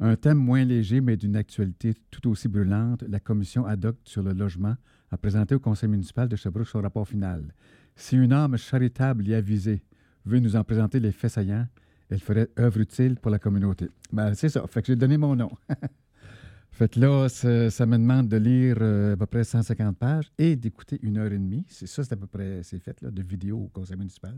un 0.00 0.16
thème 0.16 0.38
moins 0.38 0.64
léger, 0.64 1.00
mais 1.00 1.16
d'une 1.16 1.36
actualité 1.36 1.94
tout 2.10 2.28
aussi 2.28 2.48
brûlante. 2.48 3.02
La 3.08 3.20
commission 3.20 3.66
ad 3.66 3.84
hoc 3.84 3.96
sur 4.04 4.22
le 4.22 4.32
logement 4.32 4.74
a 5.10 5.16
présenté 5.16 5.54
au 5.54 5.60
conseil 5.60 5.88
municipal 5.88 6.28
de 6.28 6.36
Sherbrooke 6.36 6.68
son 6.68 6.80
rapport 6.80 7.06
final. 7.06 7.54
Si 7.94 8.16
une 8.16 8.32
âme 8.32 8.56
charitable 8.56 9.28
y 9.28 9.34
a 9.34 9.40
visé, 9.40 9.82
veut 10.24 10.40
nous 10.40 10.56
en 10.56 10.64
présenter 10.64 11.00
les 11.00 11.12
faits 11.12 11.32
saillants, 11.32 11.66
elle 12.10 12.20
ferait 12.20 12.48
œuvre 12.58 12.80
utile 12.80 13.16
pour 13.16 13.30
la 13.30 13.38
communauté. 13.38 13.88
Ben, 14.12 14.34
c'est 14.34 14.48
ça. 14.48 14.66
Fait 14.66 14.82
que 14.82 14.88
j'ai 14.88 14.96
donné 14.96 15.16
mon 15.16 15.34
nom. 15.34 15.50
fait 16.70 16.92
que 16.92 17.00
là, 17.00 17.28
ça, 17.28 17.86
me 17.86 17.96
demande 17.96 18.28
de 18.28 18.36
lire 18.36 18.78
euh, 18.80 19.14
à 19.14 19.16
peu 19.16 19.26
près 19.26 19.44
150 19.44 19.96
pages 19.96 20.30
et 20.38 20.56
d'écouter 20.56 20.98
une 21.02 21.18
heure 21.18 21.32
et 21.32 21.38
demie. 21.38 21.64
C'est 21.68 21.86
ça, 21.86 22.04
c'est 22.04 22.12
à 22.12 22.16
peu 22.16 22.26
près, 22.26 22.62
c'est 22.62 22.78
fait, 22.78 23.00
là, 23.00 23.10
de 23.10 23.22
vidéo 23.22 23.58
au 23.58 23.68
conseil 23.68 23.96
municipal. 23.96 24.34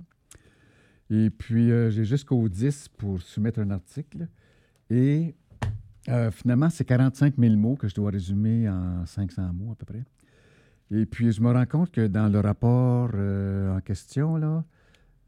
Et 1.10 1.30
puis, 1.30 1.70
euh, 1.70 1.90
j'ai 1.90 2.04
jusqu'au 2.04 2.48
10 2.48 2.88
pour 2.96 3.20
soumettre 3.20 3.60
un 3.60 3.70
article. 3.70 4.28
Et 4.90 5.34
euh, 6.08 6.30
finalement, 6.30 6.70
c'est 6.70 6.84
45 6.84 7.34
000 7.38 7.56
mots 7.56 7.76
que 7.76 7.88
je 7.88 7.94
dois 7.94 8.10
résumer 8.10 8.68
en 8.68 9.06
500 9.06 9.52
mots 9.52 9.72
à 9.72 9.74
peu 9.74 9.86
près. 9.86 10.04
Et 10.90 11.06
puis, 11.06 11.32
je 11.32 11.40
me 11.40 11.50
rends 11.50 11.66
compte 11.66 11.90
que 11.90 12.06
dans 12.06 12.28
le 12.28 12.40
rapport 12.40 13.10
en 13.14 13.80
question, 13.80 14.36
là, 14.36 14.64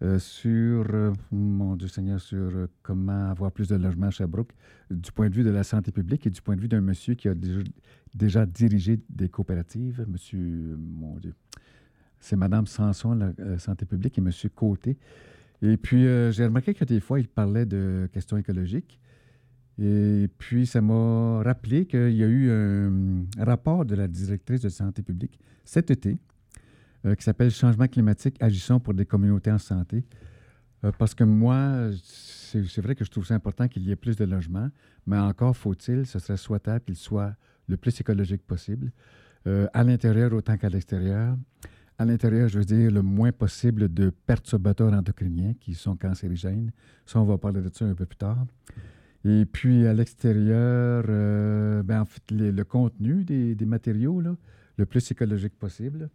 euh, 0.03 0.19
sur, 0.19 0.85
euh, 0.93 1.15
mon 1.33 1.75
Dieu 1.75 1.89
Seigneur, 1.89 2.21
sur 2.21 2.37
euh, 2.37 2.67
comment 2.83 3.31
avoir 3.31 3.51
plus 3.51 3.69
de 3.69 3.77
logements 3.77 4.09
à 4.09 4.11
Sherbrooke, 4.11 4.53
du 4.91 5.11
point 5.11 5.31
de 5.31 5.35
vue 5.35 5.43
de 5.43 5.49
la 5.49 5.65
santé 5.65 5.91
publique 5.91 6.27
et 6.27 6.31
du 6.31 6.43
point 6.43 6.55
de 6.55 6.61
vue 6.61 6.69
d'un 6.69 6.83
monsieur 6.83 7.15
qui 7.15 7.29
a 7.31 7.35
déjà, 8.15 8.45
dirigé 8.45 9.01
des 9.09 9.31
coopératives, 9.31 10.05
monsieur, 10.07 10.77
mon 10.79 11.17
Dieu, 11.17 11.33
c'est 12.21 12.37
Madame 12.37 12.67
Sanson, 12.67 13.33
la 13.39 13.59
santé 13.59 13.87
publique, 13.87 14.19
et 14.19 14.21
monsieur 14.21 14.51
Côté. 14.51 14.99
Et 15.63 15.79
puis, 15.79 16.03
j'ai 16.03 16.45
remarqué 16.45 16.75
que 16.75 16.85
des 16.85 17.01
fois, 17.01 17.19
il 17.19 17.29
parlait 17.29 17.65
de 17.65 18.09
questions 18.13 18.37
écologiques. 18.37 19.01
Et 19.79 20.29
puis, 20.39 20.67
ça 20.67 20.81
m'a 20.81 21.43
rappelé 21.43 21.87
qu'il 21.87 22.17
y 22.17 22.25
a 22.25 22.29
eu 22.29 22.51
un 22.51 23.25
rapport 23.39 23.85
de 23.85 23.95
la 23.95 24.09
directrice 24.09 24.61
de 24.61 24.69
santé 24.69 25.03
publique 25.03 25.39
cet 25.65 25.91
été, 25.91 26.17
euh, 27.05 27.15
qui 27.15 27.25
s'appelle 27.25 27.51
Changement 27.51 27.89
climatique, 27.89 28.37
agissons 28.41 28.81
pour 28.81 28.95
des 28.95 29.05
communautés 29.05 29.53
en 29.53 29.59
santé. 29.59 30.05
Euh, 30.85 30.93
parce 30.99 31.15
que 31.15 31.25
moi, 31.25 31.91
c'est 32.03 32.81
vrai 32.81 32.95
que 32.95 33.05
je 33.05 33.11
trouve 33.11 33.27
ça 33.27 33.35
important 33.35 33.69
qu'il 33.69 33.83
y 33.83 33.91
ait 33.91 33.97
plus 33.97 34.17
de 34.17 34.25
logements, 34.25 34.71
mais 35.07 35.19
encore 35.19 35.57
faut-il, 35.57 36.07
ce 36.07 36.19
serait 36.19 36.37
souhaitable 36.37 36.85
qu'il 36.85 36.97
soit 36.97 37.35
le 37.69 37.77
plus 37.77 38.01
écologique 38.01 38.43
possible, 38.47 38.93
euh, 39.47 39.67
à 39.75 39.85
l'intérieur 39.85 40.33
autant 40.33 40.57
qu'à 40.57 40.69
l'extérieur. 40.69 41.37
À 41.99 42.05
l'intérieur, 42.05 42.49
je 42.49 42.59
veux 42.59 42.65
dire, 42.65 42.91
le 42.91 43.03
moins 43.03 43.33
possible 43.33 43.93
de 43.93 44.11
perturbateurs 44.11 44.93
endocriniens 44.93 45.55
qui 45.59 45.75
sont 45.75 45.97
cancérigènes. 45.97 46.71
Ça, 47.07 47.21
on 47.21 47.25
va 47.25 47.39
parler 47.39 47.63
de 47.63 47.71
ça 47.73 47.87
un 47.87 47.95
peu 47.95 48.05
plus 48.05 48.17
tard. 48.17 48.47
Et 49.27 49.45
puis, 49.45 49.87
à 49.87 49.93
l'extérieur, 49.93 51.05
ben, 51.83 52.03
en 52.03 52.05
fait, 52.05 52.23
le 52.31 52.63
contenu 52.63 53.25
des, 53.25 53.55
des 53.55 53.67
matériaux, 53.67 54.21
là, 54.21 54.37
le 54.77 54.87
plus 54.87 55.11
écologique 55.11 55.59
possible. 55.59 56.11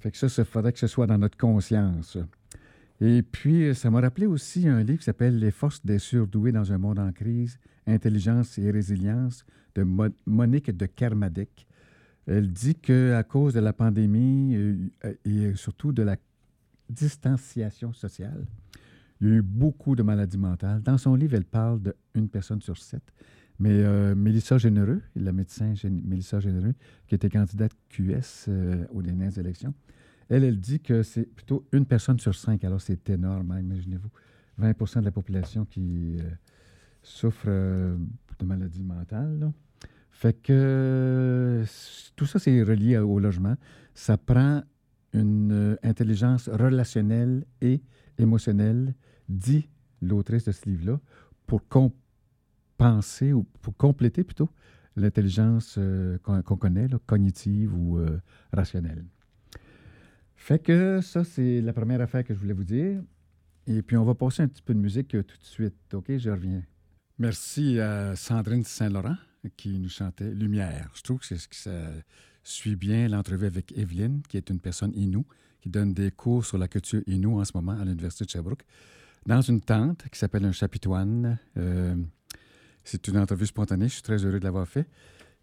Fait 0.00 0.10
que 0.10 0.16
ça, 0.16 0.26
il 0.26 0.44
faudrait 0.44 0.72
que 0.72 0.78
ce 0.78 0.86
soit 0.86 1.06
dans 1.06 1.18
notre 1.18 1.38
conscience. 1.38 2.18
Et 3.00 3.22
puis, 3.22 3.74
ça 3.74 3.90
m'a 3.90 4.00
rappelé 4.00 4.26
aussi 4.26 4.68
un 4.68 4.82
livre 4.82 4.98
qui 4.98 5.04
s'appelle 5.04 5.38
Les 5.38 5.50
forces 5.50 5.84
des 5.84 5.98
surdoués 5.98 6.52
dans 6.52 6.72
un 6.72 6.78
monde 6.78 6.98
en 6.98 7.12
crise, 7.12 7.58
intelligence 7.86 8.58
et 8.58 8.70
résilience 8.70 9.44
de 9.74 9.86
Monique 10.26 10.74
de 10.74 10.86
Kermadec. 10.86 11.66
Elle 12.26 12.52
dit 12.52 12.74
qu'à 12.74 13.22
cause 13.22 13.54
de 13.54 13.60
la 13.60 13.72
pandémie 13.72 14.56
euh, 14.56 15.14
et 15.24 15.54
surtout 15.54 15.92
de 15.92 16.02
la 16.02 16.16
distanciation 16.88 17.92
sociale, 17.92 18.46
il 19.20 19.28
y 19.28 19.30
a 19.30 19.34
eu 19.34 19.42
beaucoup 19.42 19.96
de 19.96 20.02
maladies 20.02 20.38
mentales. 20.38 20.82
Dans 20.82 20.98
son 20.98 21.14
livre, 21.14 21.34
elle 21.34 21.44
parle 21.44 21.80
d'une 22.14 22.28
personne 22.28 22.60
sur 22.60 22.76
sept. 22.76 23.02
Mais 23.58 23.70
euh, 23.70 24.14
Mélissa 24.14 24.58
Généreux, 24.58 25.00
la 25.14 25.32
médecin 25.32 25.72
Mélissa 25.84 26.40
Généreux, 26.40 26.74
qui 27.06 27.14
était 27.14 27.30
candidate 27.30 27.72
QS 27.88 28.46
euh, 28.48 28.84
aux 28.92 29.00
dernières 29.00 29.38
élections, 29.38 29.72
elle, 30.28 30.44
elle 30.44 30.60
dit 30.60 30.80
que 30.80 31.02
c'est 31.02 31.24
plutôt 31.24 31.66
une 31.72 31.86
personne 31.86 32.18
sur 32.18 32.34
cinq. 32.34 32.64
Alors, 32.64 32.80
c'est 32.80 33.08
énorme, 33.10 33.52
hein, 33.52 33.60
imaginez-vous. 33.60 34.10
20% 34.60 35.00
de 35.00 35.04
la 35.04 35.10
population 35.10 35.64
qui 35.64 36.16
euh, 36.20 36.30
souffre 37.02 37.46
euh, 37.46 37.96
de 38.38 38.44
maladies 38.44 38.82
mentales. 38.82 39.52
Fait 40.10 40.32
que 40.32 41.62
tout 42.16 42.26
ça, 42.26 42.38
c'est 42.38 42.62
relié 42.62 42.96
au 42.98 43.18
logement. 43.18 43.54
Ça 43.94 44.16
prend 44.16 44.62
une 45.16 45.52
euh, 45.52 45.76
intelligence 45.82 46.48
relationnelle 46.48 47.44
et 47.60 47.82
émotionnelle, 48.18 48.94
dit 49.28 49.68
l'autrice 50.00 50.44
de 50.44 50.52
ce 50.52 50.68
livre-là, 50.68 51.00
pour 51.46 51.66
compenser 51.68 53.32
ou 53.32 53.44
pour 53.62 53.76
compléter 53.76 54.24
plutôt 54.24 54.50
l'intelligence 54.96 55.78
qu'on 56.22 56.56
connaît, 56.56 56.88
cognitive 57.06 57.74
ou 57.74 58.00
rationnelle. 58.50 59.04
Fait 60.36 60.58
que 60.58 61.00
ça, 61.00 61.24
c'est 61.24 61.60
la 61.60 61.72
première 61.72 62.00
affaire 62.00 62.22
que 62.22 62.32
je 62.32 62.38
voulais 62.38 62.52
vous 62.52 62.64
dire. 62.64 63.02
Et 63.66 63.82
puis, 63.82 63.96
on 63.96 64.04
va 64.04 64.14
passer 64.14 64.42
un 64.42 64.48
petit 64.48 64.62
peu 64.62 64.74
de 64.74 64.78
musique 64.78 65.14
euh, 65.14 65.24
tout 65.24 65.36
de 65.36 65.44
suite. 65.44 65.92
OK, 65.92 66.16
je 66.16 66.30
reviens. 66.30 66.62
Merci 67.18 67.80
à 67.80 68.14
Sandrine 68.14 68.62
Saint-Laurent 68.62 69.16
qui 69.56 69.78
nous 69.78 69.88
chantait 69.88 70.30
Lumière. 70.30 70.90
Je 70.94 71.02
trouve 71.02 71.18
que 71.18 71.26
c'est 71.26 71.38
ce 71.38 71.48
qui 71.48 71.58
ça 71.58 71.72
suit 72.46 72.76
bien 72.76 73.08
l'entrevue 73.08 73.46
avec 73.46 73.76
Evelyne, 73.76 74.22
qui 74.28 74.36
est 74.36 74.50
une 74.50 74.60
personne 74.60 74.92
inou, 74.94 75.24
qui 75.60 75.68
donne 75.68 75.92
des 75.92 76.10
cours 76.10 76.44
sur 76.44 76.58
la 76.58 76.68
culture 76.68 77.02
inou 77.06 77.40
en 77.40 77.44
ce 77.44 77.52
moment 77.54 77.72
à 77.72 77.84
l'Université 77.84 78.24
de 78.24 78.30
Sherbrooke, 78.30 78.64
dans 79.26 79.40
une 79.40 79.60
tente 79.60 80.08
qui 80.10 80.18
s'appelle 80.18 80.44
un 80.44 80.52
chapitoine. 80.52 81.38
Euh, 81.56 81.96
c'est 82.84 83.08
une 83.08 83.18
entrevue 83.18 83.46
spontanée. 83.46 83.88
Je 83.88 83.94
suis 83.94 84.02
très 84.02 84.24
heureux 84.24 84.38
de 84.38 84.44
l'avoir 84.44 84.68
fait. 84.68 84.86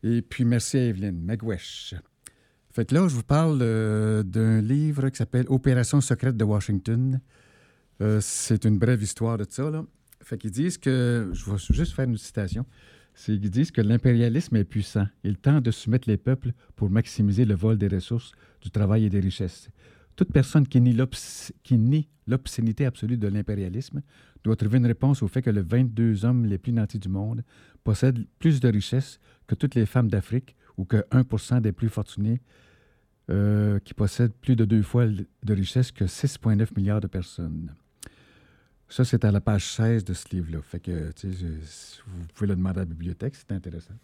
Et 0.01 0.21
puis, 0.21 0.45
merci 0.45 0.77
à 0.77 0.85
Evelyne. 0.85 1.19
Megwesh. 1.21 1.95
Fait 2.71 2.85
que 2.85 2.95
là, 2.95 3.07
je 3.07 3.15
vous 3.15 3.23
parle 3.23 3.59
euh, 3.61 4.23
d'un 4.23 4.61
livre 4.61 5.09
qui 5.09 5.17
s'appelle 5.17 5.45
Opération 5.49 5.99
secrète 6.01 6.37
de 6.37 6.43
Washington. 6.43 7.19
Euh, 8.01 8.19
c'est 8.21 8.65
une 8.65 8.79
brève 8.79 9.03
histoire 9.03 9.37
de 9.37 9.45
ça. 9.47 9.69
Là. 9.69 9.85
Fait 10.21 10.37
qu'ils 10.37 10.51
disent 10.51 10.77
que, 10.77 11.29
je 11.33 11.51
vais 11.51 11.57
juste 11.57 11.93
faire 11.93 12.05
une 12.05 12.17
citation, 12.17 12.65
c'est 13.13 13.39
qu'ils 13.39 13.49
disent 13.49 13.71
que 13.71 13.81
l'impérialisme 13.81 14.55
est 14.55 14.63
puissant. 14.63 15.07
Il 15.23 15.37
tente 15.37 15.63
de 15.63 15.71
soumettre 15.71 16.09
les 16.09 16.17
peuples 16.17 16.53
pour 16.75 16.89
maximiser 16.89 17.45
le 17.45 17.55
vol 17.55 17.77
des 17.77 17.87
ressources, 17.87 18.31
du 18.61 18.71
travail 18.71 19.05
et 19.05 19.09
des 19.09 19.19
richesses. 19.19 19.69
Toute 20.15 20.31
personne 20.31 20.67
qui 20.67 20.79
nie 20.81 22.07
l'obscénité 22.27 22.85
absolue 22.85 23.17
de 23.17 23.27
l'impérialisme 23.27 24.01
doit 24.43 24.55
trouver 24.55 24.77
une 24.77 24.85
réponse 24.85 25.23
au 25.23 25.27
fait 25.27 25.41
que 25.41 25.49
les 25.49 25.61
22 25.61 26.25
hommes 26.25 26.45
les 26.45 26.57
plus 26.57 26.71
nantis 26.71 26.99
du 26.99 27.09
monde 27.09 27.43
possèdent 27.83 28.25
plus 28.39 28.59
de 28.59 28.69
richesses 28.69 29.19
que 29.47 29.55
toutes 29.55 29.75
les 29.75 29.85
femmes 29.85 30.09
d'Afrique 30.09 30.55
ou 30.77 30.85
que 30.85 30.97
1% 31.11 31.61
des 31.61 31.71
plus 31.71 31.89
fortunés 31.89 32.41
euh, 33.29 33.79
qui 33.79 33.93
possèdent 33.93 34.33
plus 34.33 34.55
de 34.55 34.65
deux 34.65 34.81
fois 34.81 35.05
de 35.07 35.53
richesse 35.53 35.91
que 35.91 36.05
6,9 36.05 36.69
milliards 36.75 37.01
de 37.01 37.07
personnes. 37.07 37.73
Ça, 38.93 39.03
c'est 39.03 39.25
à 39.25 39.31
la 39.31 39.41
page 39.41 39.65
16 39.71 40.05
de 40.05 40.13
ce 40.13 40.29
livre-là. 40.29 40.61
Fait 40.61 40.79
que, 40.79 40.91
vous 41.25 42.27
pouvez 42.35 42.47
le 42.47 42.55
demander 42.55 42.77
à 42.77 42.81
la 42.81 42.85
bibliothèque, 42.85 43.33
c'est 43.35 43.51
intéressant. 43.51 43.95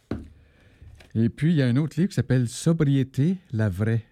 Et 1.13 1.29
puis, 1.29 1.51
il 1.51 1.57
y 1.57 1.61
a 1.61 1.67
un 1.67 1.75
autre 1.75 1.99
livre 1.99 2.09
qui 2.09 2.15
s'appelle 2.15 2.49
Sobriété, 2.49 3.37
la 3.51 3.69
vraie. 3.69 4.03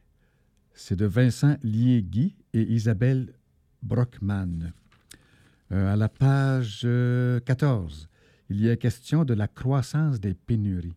C'est 0.76 0.96
de 0.96 1.08
Vincent 1.08 1.58
Liegui 1.64 2.36
et 2.54 2.62
Isabelle 2.62 3.34
Brockman. 3.82 4.72
Euh, 5.72 5.94
à 5.94 5.96
la 5.96 6.10
page 6.10 6.82
14, 6.82 6.86
euh, 6.88 8.08
il 8.52 8.62
y 8.62 8.70
a 8.70 8.76
question 8.76 9.26
de 9.26 9.34
la 9.34 9.48
croissance 9.48 10.20
des 10.20 10.36
pénuries. 10.36 10.94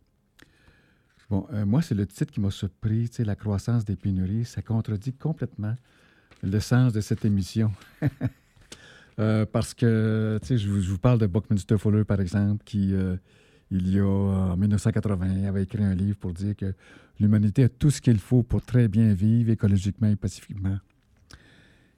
Bon, 1.31 1.47
euh, 1.55 1.65
moi, 1.65 1.81
c'est 1.81 1.95
le 1.95 2.07
titre 2.07 2.35
qui 2.35 2.41
m'a 2.41 2.51
surpris, 2.51 3.09
tu 3.09 3.15
sais, 3.15 3.25
la 3.25 3.35
croissance 3.35 3.87
des 3.87 3.97
pénuries. 3.97 4.45
Ça 4.45 4.61
contredit 4.61 5.15
complètement 5.15 5.75
le 6.43 6.61
sens 6.61 6.93
de 6.93 7.01
cette 7.01 7.25
émission. 7.25 7.73
Euh, 9.19 9.45
parce 9.45 9.75
que, 9.75 10.39
tu 10.43 10.49
sais, 10.49 10.59
je, 10.59 10.69
vous- 10.69 10.99
parle 10.99 11.19
de 11.19 11.27
Buckminster 11.27 11.77
Fuller, 11.79 12.05
par 12.05 12.21
exemple, 12.21 12.63
qui, 12.65 12.95
euh, 12.95 13.17
il 13.71 13.93
y 13.93 13.99
a, 13.99 14.05
en 14.07 14.57
1980, 14.57 15.45
avait 15.47 15.63
écrit 15.65 15.83
un 15.85 15.95
livre 15.95 16.17
pour 16.19 16.33
dire 16.33 16.57
que 16.57 16.75
l'humanité 17.19 17.65
a 17.65 17.69
tout 17.69 17.91
ce 17.91 18.01
qu'il 18.01 18.19
faut 18.19 18.43
pour 18.43 18.63
très 18.63 18.89
bien 18.89 19.13
vivre 19.13 19.51
écologiquement 19.51 20.09
et 20.09 20.17
pacifiquement. 20.17 20.79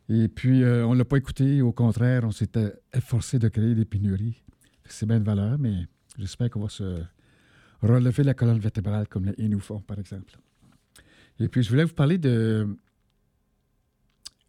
Et 0.09 0.29
puis, 0.29 0.63
euh, 0.63 0.85
on 0.87 0.95
ne 0.95 0.99
l'a 0.99 1.05
pas 1.05 1.17
écouté. 1.17 1.63
Au 1.63 1.73
contraire, 1.73 2.25
on 2.25 2.33
s'était 2.33 2.73
efforcé 2.93 3.39
de 3.39 3.49
créer 3.49 3.75
des 3.75 3.85
pénuries. 3.85 4.43
C'est 4.85 5.07
bien 5.07 5.21
de 5.21 5.25
valeur, 5.25 5.59
mais 5.59 5.87
j'espère 6.19 6.51
qu'on 6.51 6.61
va 6.61 6.69
se 6.69 7.03
relever 7.81 8.23
la 8.25 8.35
colonne 8.35 8.59
vertébrale 8.59 9.07
comme 9.09 9.27
les 9.27 9.35
Inuits 9.45 9.61
font, 9.61 9.81
par 9.81 9.99
exemple. 9.99 10.37
Et 11.39 11.49
puis, 11.49 11.63
je 11.63 11.71
voulais 11.71 11.85
vous 11.85 11.95
parler 11.95 12.19
de 12.19 12.77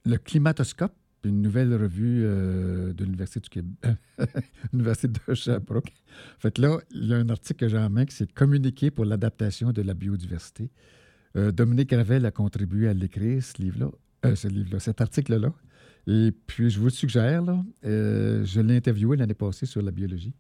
le 0.06 0.18
Climatoscope, 0.18 0.94
une 1.26 1.42
nouvelle 1.42 1.74
revue 1.74 2.24
euh, 2.24 2.94
de 2.94 3.04
l'Université 3.04 3.40
du 3.40 3.50
Québec, 3.50 3.98
de 4.74 5.34
Sherbrooke. 5.34 5.92
Fait, 6.40 6.58
là, 6.58 6.80
il 6.92 7.08
y 7.08 7.14
a 7.14 7.18
un 7.18 7.30
article 7.30 7.62
que 7.62 7.68
j'ai 7.68 7.78
en 7.78 7.90
main 7.90 8.06
qui 8.06 8.16
c'est 8.16 8.32
Communiqué 8.32 8.92
pour 8.92 9.06
l'adaptation 9.06 9.72
de 9.72 9.82
la 9.82 9.94
biodiversité. 9.94 10.70
Euh, 11.36 11.52
Dominique 11.52 11.90
Gravel 11.90 12.26
a 12.26 12.32
contribué 12.32 12.88
à 12.88 12.94
l'écrire, 12.94 13.44
ce 13.44 13.62
livre-là, 13.62 13.92
euh, 14.26 14.36
ce 14.36 14.48
livre-là, 14.48 14.80
cet 14.80 15.02
article-là. 15.02 15.54
Et 16.08 16.34
puis, 16.48 16.70
je 16.70 16.80
vous 16.80 16.90
suggère, 16.90 17.44
je 17.82 18.60
l'ai 18.60 18.76
interviewé 18.76 19.16
l'année 19.16 19.34
passée 19.34 19.66
sur 19.66 19.82
la 19.82 19.92
biologie. 19.92 20.34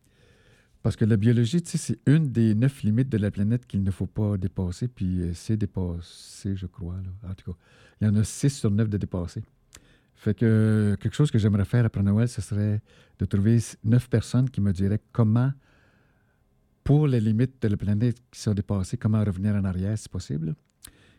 Parce 0.81 0.97
que 0.97 1.05
la 1.05 1.15
biologie, 1.15 1.61
c'est 1.63 1.97
une 2.05 2.33
des 2.33 2.53
neuf 2.53 2.83
limites 2.83 3.07
de 3.07 3.17
la 3.17 3.31
planète 3.31 3.65
qu'il 3.65 3.81
ne 3.81 3.91
faut 3.91 4.05
pas 4.05 4.35
dépasser, 4.37 4.89
puis 4.89 5.21
c'est 5.33 5.55
dépassé, 5.55 6.57
je 6.57 6.65
crois. 6.65 6.97
En 7.25 7.33
tout 7.33 7.53
cas, 7.53 7.57
il 8.01 8.07
y 8.07 8.09
en 8.09 8.15
a 8.15 8.25
six 8.25 8.49
sur 8.49 8.69
neuf 8.69 8.89
de 8.89 8.97
dépassés. 8.97 9.43
Fait 10.23 10.33
que 10.33 10.95
quelque 11.01 11.15
chose 11.15 11.31
que 11.31 11.37
j'aimerais 11.37 11.65
faire 11.65 11.83
après 11.83 12.01
Noël, 12.01 12.29
ce 12.29 12.41
serait 12.41 12.81
de 13.19 13.25
trouver 13.25 13.59
neuf 13.83 14.09
personnes 14.09 14.49
qui 14.49 14.61
me 14.61 14.71
diraient 14.71 15.01
comment, 15.11 15.51
pour 16.85 17.07
les 17.07 17.19
limites 17.19 17.61
de 17.61 17.67
la 17.67 17.75
planète 17.75 18.23
qui 18.31 18.39
sont 18.39 18.53
dépassées, 18.53 18.95
comment 18.95 19.21
revenir 19.21 19.53
en 19.53 19.65
arrière 19.65 19.97
si 19.97 20.07
possible. 20.07 20.55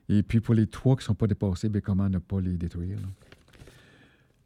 Et 0.08 0.22
puis 0.22 0.40
pour 0.40 0.54
les 0.54 0.66
trois 0.68 0.96
qui 0.96 1.02
ne 1.02 1.08
sont 1.08 1.14
pas 1.14 1.26
dépassés, 1.26 1.68
bien, 1.68 1.82
comment 1.82 2.08
ne 2.08 2.16
pas 2.16 2.40
les 2.40 2.56
détruire. 2.56 2.96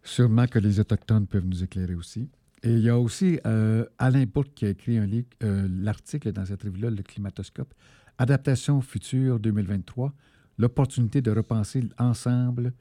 Sûrement 0.02 0.48
que 0.48 0.58
les 0.58 0.80
Autochtones 0.80 1.28
peuvent 1.28 1.46
nous 1.46 1.62
éclairer 1.62 1.94
aussi. 1.94 2.28
Et 2.64 2.72
il 2.72 2.80
y 2.80 2.88
a 2.88 2.98
aussi 2.98 3.38
euh, 3.46 3.84
Alain 3.96 4.24
Bourque 4.24 4.54
qui 4.56 4.66
a 4.66 4.70
écrit 4.70 4.98
un 4.98 5.06
livre, 5.06 5.28
euh, 5.44 5.68
l'article 5.70 6.32
dans 6.32 6.44
cette 6.44 6.64
revue-là, 6.64 6.90
Le 6.90 7.04
Climatoscope, 7.04 7.72
Adaptation 8.18 8.80
future 8.80 9.38
2023, 9.38 10.12
l'opportunité 10.58 11.22
de 11.22 11.30
repenser 11.30 11.84
ensemble 11.96 12.72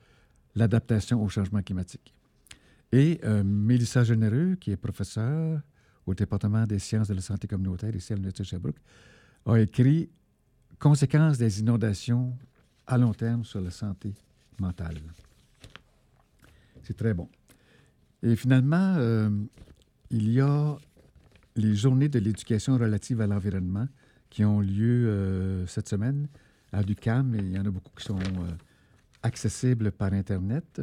l'adaptation 0.58 1.24
au 1.24 1.30
changement 1.30 1.62
climatique. 1.62 2.14
Et 2.92 3.20
euh, 3.24 3.44
Mélissa 3.44 4.04
Généreux, 4.04 4.56
qui 4.60 4.72
est 4.72 4.78
professeure 4.78 5.62
au 6.06 6.14
département 6.14 6.66
des 6.66 6.80
sciences 6.80 7.08
de 7.10 7.14
la 7.14 7.22
santé 7.22 7.48
communautaire 7.48 7.96
ici 7.96 8.14
à 8.14 8.16
l'Université 8.16 8.44
de 8.44 8.48
Sherbrooke, 8.48 8.80
a 9.46 9.58
écrit 9.58 10.10
Conséquences 10.80 11.38
des 11.38 11.60
inondations 11.60 12.38
à 12.86 12.98
long 12.98 13.14
terme 13.14 13.44
sur 13.44 13.60
la 13.62 13.72
santé 13.72 14.14
mentale. 14.60 14.98
C'est 16.84 16.96
très 16.96 17.14
bon. 17.14 17.28
Et 18.22 18.36
finalement, 18.36 18.96
euh, 18.98 19.30
il 20.12 20.32
y 20.32 20.40
a 20.40 20.78
les 21.56 21.76
journées 21.76 22.10
de 22.10 22.20
l'éducation 22.20 22.78
relative 22.78 23.22
à 23.22 23.28
l'environnement 23.28 23.88
qui 24.30 24.46
ont 24.46 24.62
lieu 24.62 25.08
euh, 25.08 25.66
cette 25.66 25.90
semaine 25.90 26.28
à 26.72 26.84
l'UQAM. 26.84 27.34
Et 27.36 27.40
il 27.40 27.52
y 27.52 27.60
en 27.60 27.66
a 27.66 27.72
beaucoup 27.72 27.92
qui 27.98 28.06
sont 28.06 28.20
accessibles 29.24 29.92
par 29.92 30.14
Internet. 30.14 30.82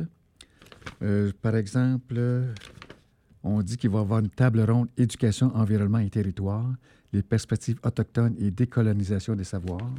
Euh, 1.02 1.32
par 1.40 1.56
exemple, 1.56 2.20
on 3.42 3.62
dit 3.62 3.76
qu'il 3.76 3.90
va 3.90 3.98
y 3.98 4.02
avoir 4.02 4.20
une 4.20 4.30
table 4.30 4.60
ronde 4.60 4.88
éducation, 4.96 5.54
environnement 5.54 5.98
et 5.98 6.10
territoire, 6.10 6.74
les 7.12 7.22
perspectives 7.22 7.78
autochtones 7.84 8.34
et 8.38 8.50
décolonisation 8.50 9.36
des 9.36 9.44
savoirs. 9.44 9.94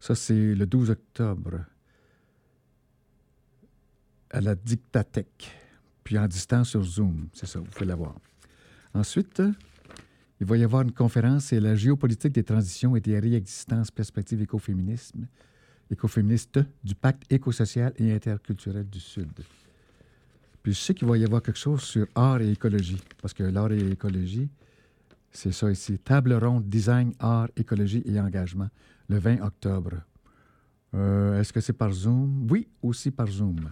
Ça, 0.00 0.14
c'est 0.14 0.54
le 0.54 0.64
12 0.64 0.90
octobre 0.90 1.60
à 4.30 4.40
la 4.40 4.54
Dictatech, 4.54 5.50
puis 6.04 6.18
en 6.18 6.26
distance 6.28 6.70
sur 6.70 6.82
Zoom. 6.82 7.28
C'est 7.32 7.46
ça, 7.46 7.58
vous 7.58 7.66
pouvez 7.66 7.86
l'avoir. 7.86 8.14
Ensuite, 8.94 9.42
il 10.40 10.46
va 10.46 10.56
y 10.56 10.62
avoir 10.64 10.82
une 10.82 10.92
conférence, 10.92 11.46
c'est 11.46 11.60
la 11.60 11.74
géopolitique 11.74 12.32
des 12.32 12.44
transitions 12.44 12.94
et 12.94 13.00
des 13.00 13.18
réexistences 13.18 13.90
perspectives 13.90 14.40
écoféminisme, 14.40 15.26
écoféministes 15.90 16.60
du 16.84 16.94
pacte 16.94 17.24
écosocial 17.30 17.92
et 17.96 18.12
interculturel 18.12 18.88
du 18.88 19.00
Sud. 19.00 19.32
Puis 20.62 20.72
je 20.72 20.78
sais 20.78 20.94
qu'il 20.94 21.08
va 21.08 21.16
y 21.16 21.24
avoir 21.24 21.42
quelque 21.42 21.58
chose 21.58 21.82
sur 21.82 22.06
art 22.14 22.40
et 22.40 22.50
écologie, 22.50 23.00
parce 23.22 23.32
que 23.32 23.42
l'art 23.42 23.72
et 23.72 23.90
écologie, 23.90 24.48
c'est 25.30 25.52
ça 25.52 25.70
ici. 25.70 25.98
Table 25.98 26.34
ronde, 26.34 26.68
design, 26.68 27.12
art, 27.18 27.48
écologie 27.56 28.02
et 28.06 28.18
engagement, 28.18 28.68
le 29.08 29.18
20 29.18 29.42
octobre. 29.42 29.94
Euh, 30.94 31.40
Est-ce 31.40 31.52
que 31.52 31.60
c'est 31.60 31.72
par 31.72 31.92
Zoom? 31.92 32.46
Oui, 32.50 32.68
aussi 32.82 33.10
par 33.10 33.28
Zoom. 33.28 33.70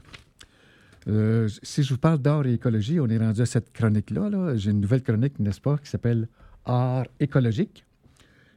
Euh, 1.09 1.49
si 1.63 1.83
je 1.83 1.95
vous 1.95 2.01
parle 2.01 2.19
d'art 2.19 2.47
et 2.47 2.55
écologie, 2.55 3.01
on 3.01 3.07
est 3.09 3.19
rendu 3.19 3.41
à 3.41 3.47
cette 3.47 3.73
chronique-là. 3.73 4.29
-là, 4.29 4.57
J'ai 4.57 4.71
une 4.71 4.81
nouvelle 4.81 5.03
chronique, 5.03 5.39
n'est-ce 5.39 5.61
pas, 5.61 5.79
qui 5.79 5.89
s'appelle 5.89 6.29
Art 6.65 7.07
écologique. 7.21 7.85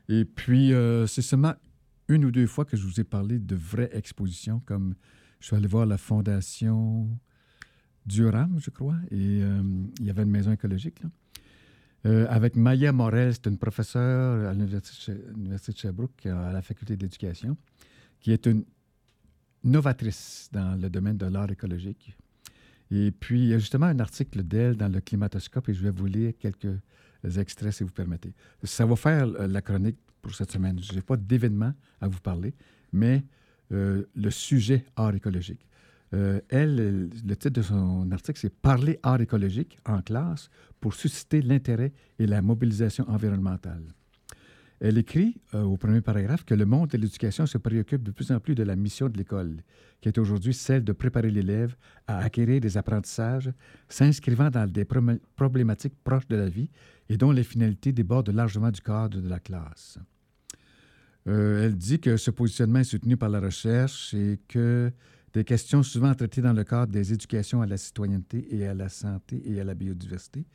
Et 0.09 0.25
puis, 0.25 0.73
euh, 0.73 1.05
c'est 1.05 1.21
seulement 1.21 1.53
une 2.09 2.25
ou 2.25 2.31
deux 2.31 2.47
fois 2.47 2.65
que 2.65 2.75
je 2.75 2.85
vous 2.85 2.99
ai 2.99 3.03
parlé 3.03 3.39
de 3.39 3.55
vraies 3.55 3.89
expositions, 3.93 4.61
comme 4.65 4.95
je 5.39 5.47
suis 5.47 5.55
allé 5.55 5.67
voir 5.67 5.85
la 5.85 5.97
Fondation 5.97 7.07
Durham, 8.05 8.59
je 8.59 8.71
crois, 8.71 8.97
et 9.11 9.41
euh, 9.43 9.61
il 9.99 10.05
y 10.05 10.09
avait 10.09 10.23
une 10.23 10.31
maison 10.31 10.51
écologique. 10.51 11.01
Là. 11.03 11.09
Euh, 12.05 12.25
avec 12.29 12.55
Maya 12.55 12.91
Morel, 12.91 13.33
c'est 13.33 13.47
une 13.47 13.57
professeure 13.57 14.49
à 14.49 14.53
l'Université 14.53 15.13
de 15.13 15.77
Sherbrooke, 15.77 16.25
à 16.25 16.51
la 16.51 16.61
faculté 16.61 16.95
d'éducation, 16.95 17.57
qui 18.19 18.31
est 18.31 18.45
une 18.45 18.63
novatrice 19.63 20.49
dans 20.51 20.79
le 20.81 20.89
domaine 20.89 21.17
de 21.17 21.25
l'art 21.25 21.51
écologique. 21.51 22.15
Et 22.91 23.11
puis, 23.11 23.41
il 23.41 23.47
y 23.49 23.53
a 23.53 23.59
justement 23.59 23.87
un 23.87 23.99
article 23.99 24.43
d'elle 24.43 24.75
dans 24.75 24.87
le 24.87 25.01
Climatoscope 25.01 25.69
et 25.69 25.73
je 25.73 25.83
vais 25.83 25.91
vous 25.91 26.05
lire 26.05 26.33
quelques 26.39 26.79
extraits, 27.37 27.73
si 27.73 27.83
vous 27.83 27.91
permettez. 27.91 28.33
Ça 28.63 28.85
va 28.85 28.95
faire 28.95 29.27
euh, 29.27 29.47
la 29.47 29.61
chronique 29.61 29.99
pour 30.21 30.34
cette 30.36 30.51
semaine. 30.51 30.79
Je 30.82 30.93
n'ai 30.93 31.01
pas 31.01 31.17
d'événement 31.17 31.73
à 32.01 32.08
vous 32.08 32.19
parler, 32.19 32.53
mais 32.91 33.23
euh, 33.71 34.03
le 34.15 34.29
sujet 34.29 34.86
art 34.95 35.15
écologique. 35.15 35.65
Euh, 36.13 36.41
elle, 36.49 37.10
le 37.25 37.36
titre 37.36 37.49
de 37.49 37.62
son 37.62 38.12
article, 38.12 38.39
c'est 38.39 38.53
Parler 38.53 38.99
art 39.03 39.21
écologique 39.21 39.77
en 39.86 40.01
classe 40.01 40.49
pour 40.79 40.93
susciter 40.93 41.41
l'intérêt 41.41 41.93
et 42.17 42.25
la 42.25 42.41
mobilisation 42.41 43.08
environnementale. 43.10 43.84
Elle 44.81 44.97
écrit 44.97 45.41
euh, 45.53 45.63
au 45.63 45.75
premier 45.75 45.99
paragraphe 45.99 46.45
que 46.45 46.53
le 46.53 46.65
monde 46.65 46.89
de 46.89 46.97
l'éducation 46.97 47.45
se 47.45 47.57
préoccupe 47.57 48.01
de 48.01 48.11
plus 48.11 48.31
en 48.31 48.39
plus 48.39 48.55
de 48.55 48.63
la 48.63 48.77
mission 48.77 49.09
de 49.09 49.17
l'école, 49.17 49.57
qui 49.99 50.07
est 50.07 50.17
aujourd'hui 50.17 50.53
celle 50.53 50.85
de 50.85 50.93
préparer 50.93 51.29
l'élève 51.29 51.75
à 52.07 52.19
acquérir 52.19 52.61
des 52.61 52.77
apprentissages 52.77 53.51
s'inscrivant 53.89 54.49
dans 54.49 54.69
des 54.71 54.85
problématiques 55.35 55.95
proches 56.03 56.27
de 56.27 56.37
la 56.37 56.47
vie 56.47 56.69
et 57.09 57.17
dont 57.17 57.31
les 57.31 57.43
finalités 57.43 57.91
débordent 57.91 58.29
largement 58.29 58.71
du 58.71 58.81
cadre 58.81 59.19
de 59.19 59.27
la 59.27 59.39
classe. 59.39 59.99
Euh, 61.27 61.65
elle 61.65 61.75
dit 61.75 61.99
que 61.99 62.15
ce 62.15 62.31
positionnement 62.31 62.79
est 62.79 62.85
soutenu 62.85 63.17
par 63.17 63.29
la 63.29 63.41
recherche 63.41 64.13
et 64.13 64.39
que 64.47 64.91
des 65.33 65.43
questions 65.43 65.83
souvent 65.83 66.13
traitées 66.15 66.41
dans 66.41 66.53
le 66.53 66.63
cadre 66.63 66.91
des 66.91 67.13
éducations 67.13 67.61
à 67.61 67.67
la 67.67 67.77
citoyenneté 67.77 68.47
et 68.55 68.65
à 68.65 68.73
la 68.73 68.87
santé 68.87 69.41
et 69.45 69.59
à 69.59 69.63
la 69.65 69.75
biodiversité, 69.75 70.45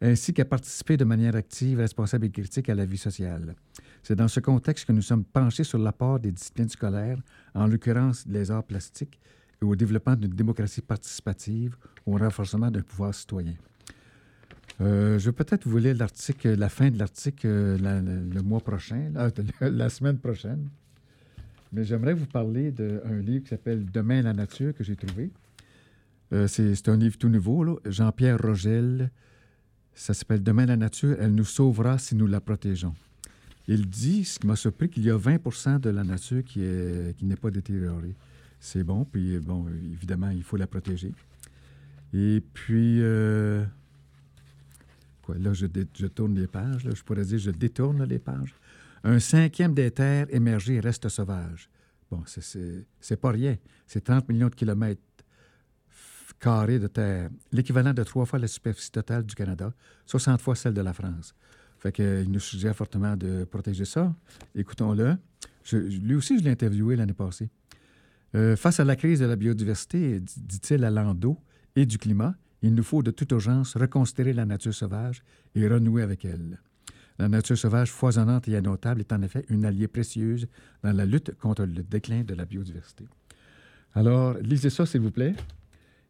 ainsi 0.00 0.34
qu'à 0.34 0.44
participer 0.44 0.96
de 0.96 1.04
manière 1.04 1.36
active, 1.36 1.78
responsable 1.78 2.26
et 2.26 2.30
critique 2.30 2.68
à 2.68 2.74
la 2.74 2.84
vie 2.84 2.98
sociale. 2.98 3.54
C'est 4.02 4.16
dans 4.16 4.28
ce 4.28 4.40
contexte 4.40 4.84
que 4.84 4.92
nous 4.92 5.02
sommes 5.02 5.24
penchés 5.24 5.64
sur 5.64 5.78
l'apport 5.78 6.20
des 6.20 6.32
disciplines 6.32 6.68
scolaires, 6.68 7.18
en 7.54 7.66
l'occurrence 7.66 8.24
les 8.28 8.50
arts 8.50 8.64
plastiques, 8.64 9.18
et 9.62 9.64
au 9.64 9.74
développement 9.74 10.16
d'une 10.16 10.34
démocratie 10.34 10.82
participative, 10.82 11.76
au 12.04 12.12
renforcement 12.16 12.70
d'un 12.70 12.82
pouvoir 12.82 13.14
citoyen. 13.14 13.54
Euh, 14.80 15.18
je 15.18 15.26
vais 15.26 15.32
peut-être 15.32 15.66
vous 15.66 15.78
lire 15.78 15.96
l'article, 15.96 16.54
la 16.54 16.68
fin 16.68 16.90
de 16.90 16.98
l'article 16.98 17.46
euh, 17.46 18.28
le 18.32 18.42
mois 18.42 18.60
prochain, 18.60 19.10
la 19.60 19.88
semaine 19.88 20.18
prochaine. 20.18 20.68
Mais 21.72 21.84
j'aimerais 21.84 22.14
vous 22.14 22.26
parler 22.26 22.70
d'un 22.70 23.18
livre 23.20 23.44
qui 23.44 23.50
s'appelle 23.50 23.84
Demain 23.90 24.22
la 24.22 24.32
nature 24.32 24.74
que 24.74 24.84
j'ai 24.84 24.96
trouvé. 24.96 25.30
Euh, 26.32 26.46
c'est 26.46 26.88
un 26.88 26.96
livre 26.96 27.16
tout 27.18 27.28
nouveau. 27.28 27.80
Jean-Pierre 27.84 28.38
Rogel. 28.38 29.10
Ça 29.98 30.12
s'appelle 30.14 30.42
Demain 30.42 30.66
la 30.66 30.76
nature, 30.76 31.16
elle 31.18 31.34
nous 31.34 31.44
sauvera 31.44 31.98
si 31.98 32.14
nous 32.14 32.26
la 32.26 32.40
protégeons. 32.40 32.94
Il 33.66 33.88
dit, 33.88 34.24
ce 34.24 34.38
qui 34.38 34.46
m'a 34.46 34.54
surpris, 34.54 34.88
qu'il 34.88 35.04
y 35.04 35.10
a 35.10 35.16
20% 35.18 35.80
de 35.80 35.90
la 35.90 36.04
nature 36.04 36.44
qui 36.44 36.60
qui 37.16 37.24
n'est 37.24 37.34
pas 37.36 37.50
détériorée. 37.50 38.14
C'est 38.60 38.84
bon, 38.84 39.04
puis 39.04 39.38
bon, 39.38 39.66
évidemment, 39.68 40.30
il 40.30 40.42
faut 40.44 40.56
la 40.56 40.66
protéger. 40.66 41.12
Et 42.14 42.42
puis, 42.54 43.00
euh, 43.02 43.64
quoi, 45.22 45.36
là, 45.38 45.52
je, 45.52 45.66
je 45.98 46.06
tourne 46.06 46.34
les 46.38 46.46
pages, 46.46 46.84
là, 46.84 46.92
je 46.94 47.02
pourrais 47.02 47.24
dire, 47.24 47.38
je 47.38 47.50
détourne 47.50 48.04
les 48.04 48.18
pages. 48.18 48.54
Un 49.02 49.18
cinquième 49.18 49.74
des 49.74 49.90
terres 49.90 50.26
émergées 50.30 50.78
reste 50.80 51.08
sauvage. 51.08 51.68
Bon, 52.10 52.22
c'est- 52.26 52.40
c'est 52.42 52.86
c'est 53.00 53.16
pas 53.20 53.30
rien. 53.32 53.56
C'est 53.86 54.04
30 54.04 54.28
millions 54.28 54.48
de 54.48 54.54
kilomètres 54.54 55.02
carrés 56.38 56.78
de 56.78 56.86
terre, 56.86 57.30
l'équivalent 57.52 57.94
de 57.94 58.02
trois 58.02 58.26
fois 58.26 58.38
la 58.38 58.48
superficie 58.48 58.92
totale 58.92 59.24
du 59.24 59.34
Canada, 59.34 59.72
60 60.06 60.40
fois 60.40 60.54
celle 60.54 60.74
de 60.74 60.80
la 60.80 60.92
France. 60.92 61.34
Fait 61.78 61.92
qu'il 61.92 62.30
nous 62.30 62.40
suggère 62.40 62.74
fortement 62.74 63.16
de 63.16 63.44
protéger 63.44 63.84
ça. 63.84 64.14
Écoutons-le. 64.54 65.16
lui 65.72 66.14
aussi, 66.14 66.38
je 66.38 66.44
l'ai 66.44 66.50
interviewé 66.50 66.96
l'année 66.96 67.12
passée. 67.12 67.50
Euh, 68.34 68.56
face 68.56 68.80
à 68.80 68.84
la 68.84 68.96
crise 68.96 69.20
de 69.20 69.26
la 69.26 69.36
biodiversité, 69.36 70.20
dit-il 70.20 70.84
à 70.84 70.90
Lando, 70.90 71.38
et 71.74 71.86
du 71.86 71.98
climat, 71.98 72.34
il 72.62 72.74
nous 72.74 72.82
faut 72.82 73.02
de 73.02 73.10
toute 73.10 73.30
urgence 73.32 73.76
reconsidérer 73.76 74.32
la 74.32 74.46
nature 74.46 74.74
sauvage 74.74 75.22
et 75.54 75.68
renouer 75.68 76.02
avec 76.02 76.24
elle. 76.24 76.58
La 77.18 77.28
nature 77.28 77.56
sauvage 77.56 77.90
foisonnante 77.90 78.48
et 78.48 78.52
innotable 78.52 79.00
est 79.00 79.12
en 79.12 79.22
effet 79.22 79.44
une 79.48 79.64
alliée 79.64 79.88
précieuse 79.88 80.46
dans 80.82 80.92
la 80.92 81.06
lutte 81.06 81.34
contre 81.38 81.64
le 81.64 81.82
déclin 81.82 82.24
de 82.24 82.34
la 82.34 82.44
biodiversité. 82.44 83.06
Alors, 83.94 84.34
lisez 84.34 84.68
ça, 84.68 84.84
s'il 84.84 85.00
vous 85.00 85.10
plaît. 85.10 85.34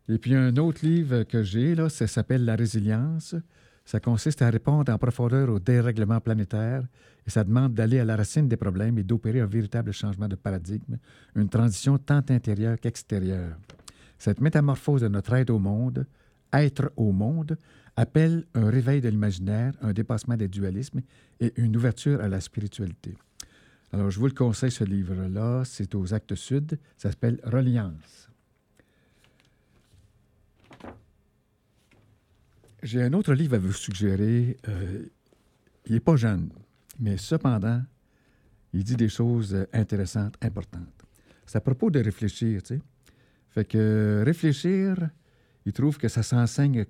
Et 0.09 0.19
puis, 0.19 0.35
un 0.35 0.57
autre 0.57 0.85
livre 0.85 1.25
que 1.25 1.43
j'ai, 1.43 1.75
là, 1.75 1.89
ça 1.89 2.07
s'appelle 2.07 2.45
La 2.45 2.57
résilience. 2.57 3.35
Ça 3.85 4.01
consiste 4.01 4.43
à 4.43 4.51
répondre 4.51 4.93
en 4.93 4.99
profondeur 4.99 5.49
au 5.49 5.61
dérèglement 5.61 6.21
planétaire 6.21 6.83
et 7.27 7.31
ça 7.31 7.45
demande 7.45 7.75
d'aller 7.75 8.01
à 8.01 8.05
la 8.05 8.17
racine 8.17 8.49
des 8.49 8.57
problèmes 8.57 8.99
et 8.99 9.05
d'opérer 9.05 9.41
un 9.41 9.47
véritable 9.47 9.93
changement 9.93 10.29
de 10.29 10.35
paradigme, 10.35 10.99
une 11.35 11.49
transition 11.49 11.97
tant 11.99 12.23
intérieure 12.29 12.79
qu'extérieure. 12.81 13.57
Cette 14.19 14.41
métamorphose 14.41 15.03
de 15.03 15.09
notre 15.09 15.35
aide 15.35 15.51
au 15.51 15.59
monde, 15.59 16.07
être 16.53 16.93
au 16.97 17.13
monde, 17.13 17.57
appelle 17.97 18.45
un 18.55 18.71
réveil 18.71 19.01
de 19.01 19.09
l'imaginaire, 19.09 19.73
un 19.83 19.93
dépassement 19.93 20.37
des 20.37 20.49
dualismes 20.49 21.01
et 21.41 21.53
une 21.57 21.77
ouverture 21.77 22.21
à 22.21 22.29
la 22.29 22.41
spiritualité. 22.41 23.17
Alors, 23.93 24.11
je 24.11 24.19
vous 24.19 24.27
le 24.27 24.33
conseille, 24.33 24.71
ce 24.71 24.85
livre-là. 24.85 25.63
C'est 25.65 25.95
aux 25.95 26.13
Actes 26.13 26.35
Sud. 26.35 26.79
Ça 26.97 27.11
s'appelle 27.11 27.41
Reliance. 27.45 28.31
J'ai 32.83 33.03
un 33.03 33.13
autre 33.13 33.35
livre 33.35 33.55
à 33.55 33.59
vous 33.59 33.73
suggérer. 33.73 34.57
Euh, 34.69 35.07
il 35.87 35.93
n'est 35.93 36.01
pas 36.01 36.17
jeune, 36.17 36.51
mais 36.99 37.17
cependant, 37.17 37.83
il 38.73 38.85
dit 38.85 38.97
des 38.97 39.09
choses 39.09 39.67
intéressantes, 39.73 40.35
importantes. 40.43 41.05
C'est 41.47 41.59
à 41.59 41.61
propos 41.61 41.91
de 41.91 42.01
réfléchir, 42.01 42.63
tu 42.63 42.75
sais. 42.75 42.81
Fait 43.51 43.65
que 43.65 44.23
réfléchir, 44.25 45.09
il 45.65 45.73
trouve 45.73 45.97
que 45.97 46.09
ça 46.09 46.23
s'enseigne, 46.23 46.85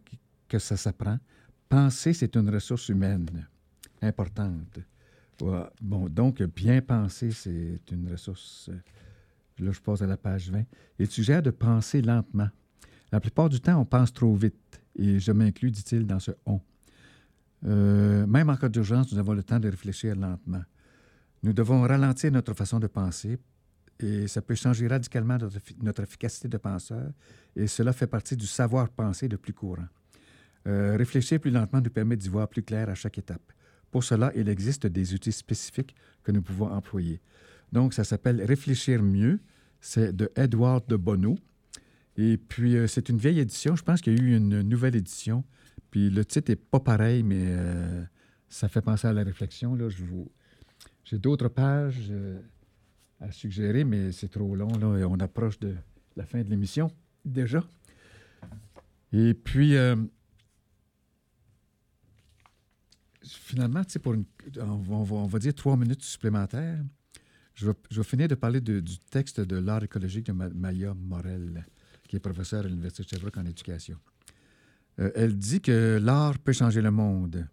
que 0.49 0.59
ça 0.59 0.77
s'apprend. 0.77 1.19
Penser, 1.69 2.13
c'est 2.13 2.35
une 2.37 2.51
ressource 2.51 2.89
humaine 2.89 3.47
importante. 4.03 4.81
Bon, 5.81 6.09
donc, 6.09 6.43
bien 6.43 6.81
penser, 6.81 7.31
c'est 7.31 7.81
une 7.93 8.11
ressource. 8.11 8.71
Euh, 8.71 9.65
là, 9.65 9.71
je 9.71 9.81
passe 9.81 10.03
à 10.03 10.07
la 10.07 10.17
page 10.17 10.51
20. 10.51 10.65
Il 10.99 11.11
suggère 11.11 11.43
de 11.43 11.51
penser 11.51 12.03
lentement. 12.03 12.49
La 13.13 13.21
plupart 13.21 13.49
du 13.49 13.61
temps, 13.61 13.81
on 13.81 13.85
pense 13.85 14.13
trop 14.13 14.35
vite. 14.35 14.81
Et 14.97 15.21
je 15.21 15.33
m'inclus, 15.33 15.71
dit-il, 15.71 16.07
dans 16.07 16.19
ce 16.19 16.33
on. 16.47 16.61
Euh, 17.65 18.27
même 18.27 18.51
en 18.51 18.57
cas 18.57 18.69
d'urgence, 18.69 19.13
nous 19.13 19.19
avons 19.19 19.33
le 19.33 19.43
temps 19.43 19.59
de 19.59 19.69
réfléchir 19.69 20.15
lentement. 20.15 20.63
Nous 21.43 21.53
devons 21.53 21.83
ralentir 21.83 22.33
notre 22.33 22.55
façon 22.55 22.79
de 22.79 22.87
penser 22.87 23.39
et 23.99 24.29
ça 24.29 24.43
peut 24.43 24.55
changer 24.55 24.87
radicalement 24.89 25.39
notre, 25.83 26.03
efficacité 26.03 26.49
de 26.49 26.57
penseur 26.59 27.11
et 27.55 27.67
cela 27.67 27.93
fait 27.93 28.07
partie 28.07 28.37
du 28.37 28.47
savoir-penser 28.47 29.29
le 29.29 29.39
plus 29.39 29.53
courant. 29.53 29.87
Euh, 30.67 30.97
réfléchir 30.97 31.41
plus 31.41 31.51
lentement 31.51 31.81
nous 31.81 31.91
permet 31.91 32.17
d'y 32.17 32.29
voir 32.29 32.49
plus 32.49 32.63
clair 32.63 32.89
à 32.89 32.95
chaque 32.95 33.19
étape. 33.19 33.53
Pour 33.91 34.05
cela, 34.05 34.33
il 34.35 34.49
existe 34.49 34.87
des 34.87 35.15
outils 35.15 35.33
spécifiques 35.33 35.95
que 36.23 36.33
nous 36.33 36.43
pouvons 36.43 36.71
employer. 36.71 37.21
Donc, 37.73 37.95
ça 37.95 38.05
s'appelle 38.05 38.43
Réfléchir 38.43 39.03
mieux. 39.03 39.41
C'est 39.81 40.15
de 40.15 40.31
Edward 40.35 40.87
de 40.89 40.97
Bonneau. 40.97 41.37
Et 42.19 42.39
puis, 42.39 42.77
euh, 42.77 42.87
c'est 42.87 43.09
une 43.09 43.19
vieille 43.19 43.41
édition. 43.41 43.77
Je 43.77 43.83
pense 43.83 44.01
qu'il 44.01 44.19
y 44.19 44.21
a 44.21 44.23
eu 44.23 44.37
une 44.37 44.63
nouvelle 44.63 44.97
édition. 44.97 45.45
Puis, 45.91 46.11
le 46.11 46.25
titre 46.25 46.51
n'est 46.51 46.57
pas 46.57 46.81
pareil, 46.81 47.23
mais 47.23 47.45
euh, 47.45 48.03
ça 48.49 48.69
fait 48.69 48.81
penser 48.81 49.07
à 49.07 49.13
la 49.13 49.23
réflexion. 49.23 49.75
Là. 49.75 49.89
J'ai 51.05 51.19
d'autres 51.19 51.49
pages 51.49 52.09
euh, 52.11 52.41
à 53.21 53.31
suggérer, 53.31 53.85
mais 53.85 54.13
c'est 54.13 54.29
trop 54.29 54.57
long. 54.57 54.69
Là, 54.79 55.07
on 55.09 55.21
approche 55.21 55.59
de 55.59 55.75
la 56.17 56.25
fin 56.25 56.43
de 56.43 56.49
l'émission 56.49 56.91
déjà. 57.25 57.63
Et 59.13 59.35
puis, 59.35 59.75
finalement, 63.23 63.83
pour 64.03 64.15
on, 64.59 65.27
va, 65.27 65.39
dire 65.39 65.55
trois 65.55 65.77
minutes 65.77 66.03
supplémentaires, 66.03 66.83
je 67.55 67.69
vais, 67.69 68.05
finir 68.05 68.29
de 68.29 68.35
parler 68.35 68.61
du 68.61 68.99
texte 69.11 69.41
de 69.41 69.57
l'art 69.57 69.83
écologique 69.83 70.27
de 70.27 70.33
Maya 70.33 70.95
Morel, 70.95 71.65
qui 72.07 72.17
est 72.17 72.21
professeure 72.21 72.65
à 72.65 72.69
l'Université 72.69 73.05
de 73.05 73.09
Sherbrooke 73.09 73.39
en 73.39 73.47
éducation. 73.47 73.97
Euh, 74.99 75.11
elle 75.15 75.37
dit 75.37 75.61
que 75.61 75.99
l'art 76.03 76.39
peut 76.39 76.53
changer 76.53 76.81
le 76.81 76.91
monde. 76.91 77.47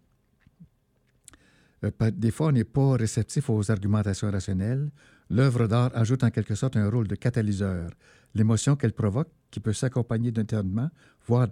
Euh, 1.84 2.10
des 2.10 2.30
fois, 2.30 2.48
on 2.48 2.52
n'est 2.52 2.64
pas 2.64 2.96
réceptif 2.96 3.50
aux 3.50 3.70
argumentations 3.70 4.30
rationnelles. 4.30 4.90
L'œuvre 5.30 5.66
d'art 5.66 5.90
ajoute 5.94 6.24
en 6.24 6.30
quelque 6.30 6.54
sorte 6.54 6.76
un 6.76 6.88
rôle 6.88 7.08
de 7.08 7.14
catalyseur. 7.14 7.90
L'émotion 8.34 8.76
qu'elle 8.76 8.92
provoque, 8.92 9.28
qui 9.50 9.60
peut 9.60 9.72
s'accompagner 9.72 10.32
d'étonnement, 10.32 10.90
voire 11.26 11.48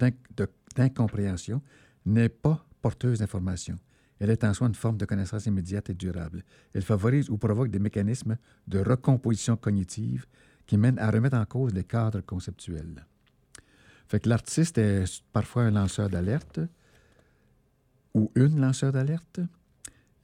d'incompréhension, 0.76 1.62
n'est 2.04 2.28
pas 2.28 2.66
porteuse 2.80 3.20
d'information. 3.20 3.78
Elle 4.18 4.30
est 4.30 4.44
en 4.44 4.54
soi 4.54 4.68
une 4.68 4.74
forme 4.74 4.98
de 4.98 5.04
connaissance 5.04 5.46
immédiate 5.46 5.90
et 5.90 5.94
durable. 5.94 6.44
Elle 6.74 6.82
favorise 6.82 7.28
ou 7.28 7.38
provoque 7.38 7.70
des 7.70 7.78
mécanismes 7.78 8.36
de 8.68 8.78
recomposition 8.78 9.56
cognitive 9.56 10.26
qui 10.66 10.76
mènent 10.76 10.98
à 10.98 11.10
remettre 11.10 11.36
en 11.36 11.44
cause 11.44 11.72
les 11.72 11.84
cadres 11.84 12.20
conceptuels. 12.20 13.06
Fait 14.08 14.20
que 14.20 14.28
l'artiste 14.28 14.78
est 14.78 15.22
parfois 15.32 15.64
un 15.64 15.70
lanceur 15.70 16.08
d'alerte 16.10 16.60
ou 18.14 18.30
une 18.34 18.60
lanceur 18.60 18.92
d'alerte. 18.92 19.40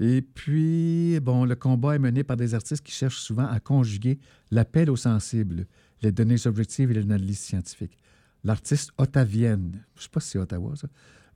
Et 0.01 0.23
puis, 0.23 1.19
bon, 1.21 1.45
le 1.45 1.57
combat 1.57 1.97
est 1.97 1.99
mené 1.99 2.23
par 2.23 2.37
des 2.37 2.55
artistes 2.55 2.85
qui 2.85 2.93
cherchent 2.93 3.19
souvent 3.19 3.47
à 3.47 3.59
conjuguer 3.59 4.19
l'appel 4.51 4.91
aux 4.91 4.97
sensibles, 4.97 5.67
les 6.03 6.13
données 6.13 6.47
objectives 6.47 6.91
et 6.91 6.95
l'analyse 6.95 7.41
scientifique. 7.41 7.99
L'artiste 8.45 8.93
ottavienne, 8.99 9.85
je 9.95 10.01
ne 10.01 10.03
sais 10.03 10.09
pas 10.11 10.21
si 10.21 10.31
c'est 10.31 10.39
Ottawa, 10.39 10.75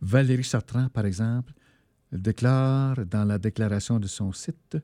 Valérie 0.01 0.43
Chartrand, 0.43 0.89
par 0.89 1.07
exemple, 1.07 1.53
déclare 2.13 3.05
dans 3.07 3.25
la 3.25 3.39
déclaration 3.39 3.99
de 3.99 4.07
son 4.07 4.33
site, 4.33 4.77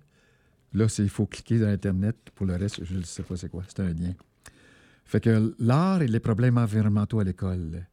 là, 0.73 0.87
il 0.99 1.09
faut 1.09 1.27
cliquer 1.27 1.59
dans 1.59 1.69
Internet. 1.69 2.17
Pour 2.35 2.47
le 2.47 2.57
reste, 2.57 2.85
je 2.85 2.95
ne 2.95 3.03
sais 3.03 3.23
pas 3.23 3.37
c'est 3.37 3.49
quoi, 3.49 3.63
c'est 3.67 3.81
un 3.81 3.93
lien. 3.93 4.15
Fait 5.05 5.21
que 5.21 5.55
l'art 5.59 6.03
et 6.03 6.09
les 6.09 6.21
problèmes 6.21 6.59
environnementaux 6.59 7.21
à 7.21 7.25
l'école. 7.25 7.87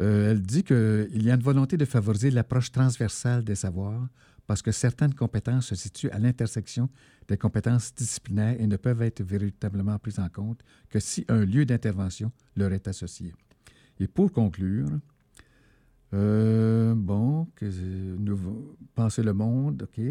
Euh, 0.00 0.32
elle 0.32 0.42
dit 0.42 0.64
qu'il 0.64 1.22
y 1.22 1.30
a 1.30 1.34
une 1.34 1.42
volonté 1.42 1.76
de 1.76 1.84
favoriser 1.84 2.30
l'approche 2.30 2.72
transversale 2.72 3.44
des 3.44 3.54
savoirs 3.54 4.08
parce 4.46 4.60
que 4.60 4.72
certaines 4.72 5.14
compétences 5.14 5.66
se 5.66 5.74
situent 5.74 6.10
à 6.10 6.18
l'intersection 6.18 6.90
des 7.28 7.38
compétences 7.38 7.94
disciplinaires 7.94 8.56
et 8.60 8.66
ne 8.66 8.76
peuvent 8.76 9.02
être 9.02 9.22
véritablement 9.22 9.98
prises 9.98 10.18
en 10.18 10.28
compte 10.28 10.62
que 10.90 11.00
si 11.00 11.24
un 11.28 11.44
lieu 11.44 11.64
d'intervention 11.64 12.30
leur 12.56 12.72
est 12.72 12.86
associé. 12.88 13.32
Et 13.98 14.08
pour 14.08 14.32
conclure, 14.32 14.88
euh, 16.12 16.94
bon, 16.94 17.48
que 17.56 17.66
nous 18.18 18.76
penser 18.94 19.22
le 19.22 19.32
monde, 19.32 19.82
OK. 19.82 20.04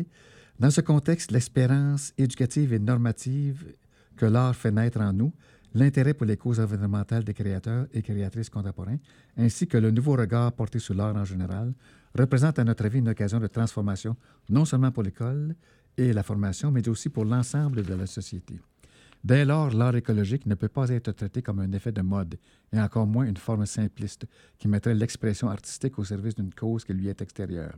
Dans 0.60 0.70
ce 0.70 0.82
contexte, 0.82 1.32
l'espérance 1.32 2.14
éducative 2.18 2.74
et 2.74 2.80
normative 2.80 3.74
que 4.16 4.26
l'art 4.26 4.56
fait 4.56 4.72
naître 4.72 5.02
en 5.02 5.12
nous, 5.12 5.34
l'intérêt 5.74 6.14
pour 6.14 6.28
les 6.28 6.38
causes 6.38 6.60
environnementales 6.60 7.24
des 7.24 7.34
créateurs 7.34 7.88
et 7.92 8.04
créatrices 8.04 8.52
contemporains, 8.52 9.00
ainsi 9.36 9.68
que 9.68 9.78
le 9.78 9.90
nouveau 9.90 10.14
regard 10.14 10.54
porté 10.54 10.78
sur 10.78 10.94
l'art 10.94 11.16
en 11.16 11.26
général, 11.26 11.74
représentent 12.16 12.60
à 12.60 12.64
notre 12.64 12.86
avis 12.86 13.00
une 13.00 13.10
occasion 13.10 13.40
de 13.40 13.48
transformation, 13.48 14.16
non 14.50 14.66
seulement 14.66 14.92
pour 14.92 15.02
l'école 15.02 15.56
et 15.98 16.14
la 16.14 16.22
formation, 16.22 16.70
mais 16.70 16.88
aussi 16.88 17.10
pour 17.10 17.26
l'ensemble 17.26 17.84
de 17.84 17.94
la 17.96 18.06
société. 18.06 18.60
Dès 19.24 19.46
lors, 19.46 19.74
l'art 19.74 19.96
écologique 19.96 20.46
ne 20.46 20.54
peut 20.54 20.68
pas 20.68 20.90
être 20.90 21.14
traité 21.14 21.42
comme 21.42 21.60
un 21.60 21.72
effet 21.72 21.92
de 21.92 22.02
mode, 22.02 22.38
et 22.72 22.80
encore 22.80 23.08
moins 23.08 23.26
une 23.26 23.38
forme 23.38 23.66
simpliste 23.66 24.28
qui 24.60 24.68
mettrait 24.68 24.94
l'expression 24.94 25.50
artistique 25.50 25.98
au 25.98 26.04
service 26.04 26.36
d'une 26.36 26.54
cause 26.54 26.86
qui 26.86 26.94
lui 26.94 27.08
est 27.08 27.22
extérieure. 27.22 27.78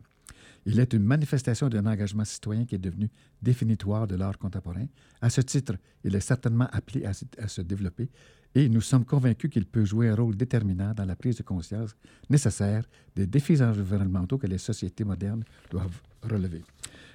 Il 0.65 0.79
est 0.79 0.93
une 0.93 1.03
manifestation 1.03 1.69
d'un 1.69 1.85
engagement 1.85 2.25
citoyen 2.25 2.65
qui 2.65 2.75
est 2.75 2.79
devenu 2.79 3.09
définitoire 3.41 4.07
de 4.07 4.15
l'art 4.15 4.37
contemporain. 4.37 4.87
À 5.21 5.29
ce 5.29 5.41
titre, 5.41 5.75
il 6.03 6.15
est 6.15 6.21
certainement 6.21 6.67
appelé 6.71 7.05
à, 7.05 7.13
se 7.47 7.61
développer 7.61 8.09
et 8.55 8.67
nous 8.69 8.81
sommes 8.81 9.05
convaincus 9.05 9.51
qu'il 9.51 9.65
peut 9.65 9.85
jouer 9.85 10.09
un 10.09 10.15
rôle 10.15 10.35
déterminant 10.35 10.93
dans 10.93 11.05
la 11.05 11.15
prise 11.15 11.37
de 11.37 11.43
conscience 11.43 11.95
nécessaire 12.29 12.83
des 13.15 13.27
défis 13.27 13.61
environnementaux 13.61 14.37
que 14.37 14.47
les 14.47 14.57
sociétés 14.57 15.03
modernes 15.03 15.43
doivent 15.69 16.01
relever. 16.23 16.63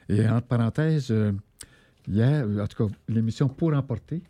Et 0.09 0.29
entre 0.29 0.47
parenthèses, 0.47 1.11
euh, 1.11 1.33
Hier, 2.09 2.45
en 2.45 2.67
tout 2.67 2.89
cas, 2.89 2.95
l'émission 3.09 3.49
Pour 3.49 3.75
emporter, 3.75 4.23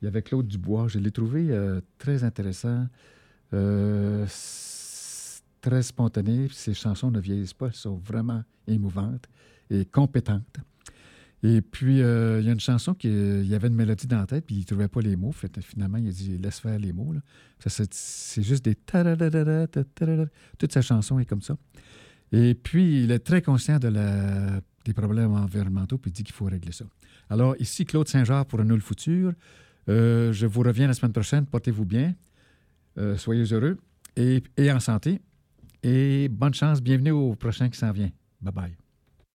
il 0.00 0.04
y 0.04 0.08
avait 0.08 0.22
Claude 0.22 0.46
Dubois. 0.46 0.88
Je 0.88 0.98
l'ai 0.98 1.10
trouvé 1.10 1.46
euh, 1.50 1.80
très 1.98 2.24
intéressant, 2.24 2.86
euh, 3.52 4.26
très 5.64 5.82
spontané. 5.82 6.48
Ses 6.52 6.74
chansons 6.74 7.10
ne 7.10 7.18
vieillissent 7.18 7.54
pas, 7.54 7.68
elles 7.68 7.74
sont 7.74 7.96
vraiment 7.96 8.44
émouvantes 8.66 9.28
et 9.70 9.86
compétentes. 9.86 10.58
Et 11.42 11.62
puis, 11.62 12.02
euh, 12.02 12.40
il 12.40 12.46
y 12.46 12.48
a 12.48 12.52
une 12.52 12.60
chanson 12.60 12.94
qui 12.94 13.08
il 13.08 13.54
avait 13.54 13.68
une 13.68 13.74
mélodie 13.74 14.06
dans 14.06 14.18
la 14.18 14.26
tête, 14.26 14.46
puis 14.46 14.56
il 14.56 14.60
ne 14.60 14.64
trouvait 14.64 14.88
pas 14.88 15.00
les 15.00 15.16
mots. 15.16 15.32
Fait, 15.32 15.50
finalement, 15.62 15.98
il 15.98 16.08
a 16.08 16.12
dit 16.12 16.38
laisse 16.38 16.58
faire 16.58 16.78
les 16.78 16.92
mots. 16.92 17.12
Là. 17.12 17.20
Ça, 17.66 17.84
c'est, 17.90 18.42
juste 18.42 18.64
des. 18.64 18.74
Toute 20.58 20.72
sa 20.72 20.82
chanson 20.82 21.18
est 21.18 21.24
comme 21.24 21.42
ça. 21.42 21.56
Et 22.32 22.54
puis, 22.54 23.04
il 23.04 23.10
est 23.10 23.18
très 23.18 23.42
conscient 23.42 23.78
de 23.78 23.88
la, 23.88 24.60
des 24.84 24.92
problèmes 24.92 25.32
environnementaux, 25.32 25.98
puis 25.98 26.10
il 26.10 26.14
dit 26.14 26.24
qu'il 26.24 26.34
faut 26.34 26.46
régler 26.46 26.72
ça. 26.72 26.84
Alors, 27.30 27.56
ici, 27.58 27.84
Claude 27.84 28.08
Saint-Jean 28.08 28.44
pour 28.44 28.60
un 28.60 28.64
nul 28.64 28.80
futur. 28.80 29.32
Euh, 29.88 30.32
je 30.32 30.46
vous 30.46 30.60
reviens 30.60 30.86
la 30.86 30.94
semaine 30.94 31.12
prochaine. 31.12 31.46
Portez-vous 31.46 31.84
bien. 31.84 32.14
Euh, 32.98 33.16
soyez 33.16 33.44
heureux 33.52 33.78
et 34.16 34.42
en 34.70 34.80
santé. 34.80 35.20
Et 35.84 36.28
bonne 36.28 36.54
chance. 36.54 36.80
Bienvenue 36.80 37.10
au 37.10 37.34
prochain 37.34 37.68
qui 37.68 37.78
s'en 37.78 37.92
vient. 37.92 38.10
Bye 38.40 38.52
bye. 38.52 38.76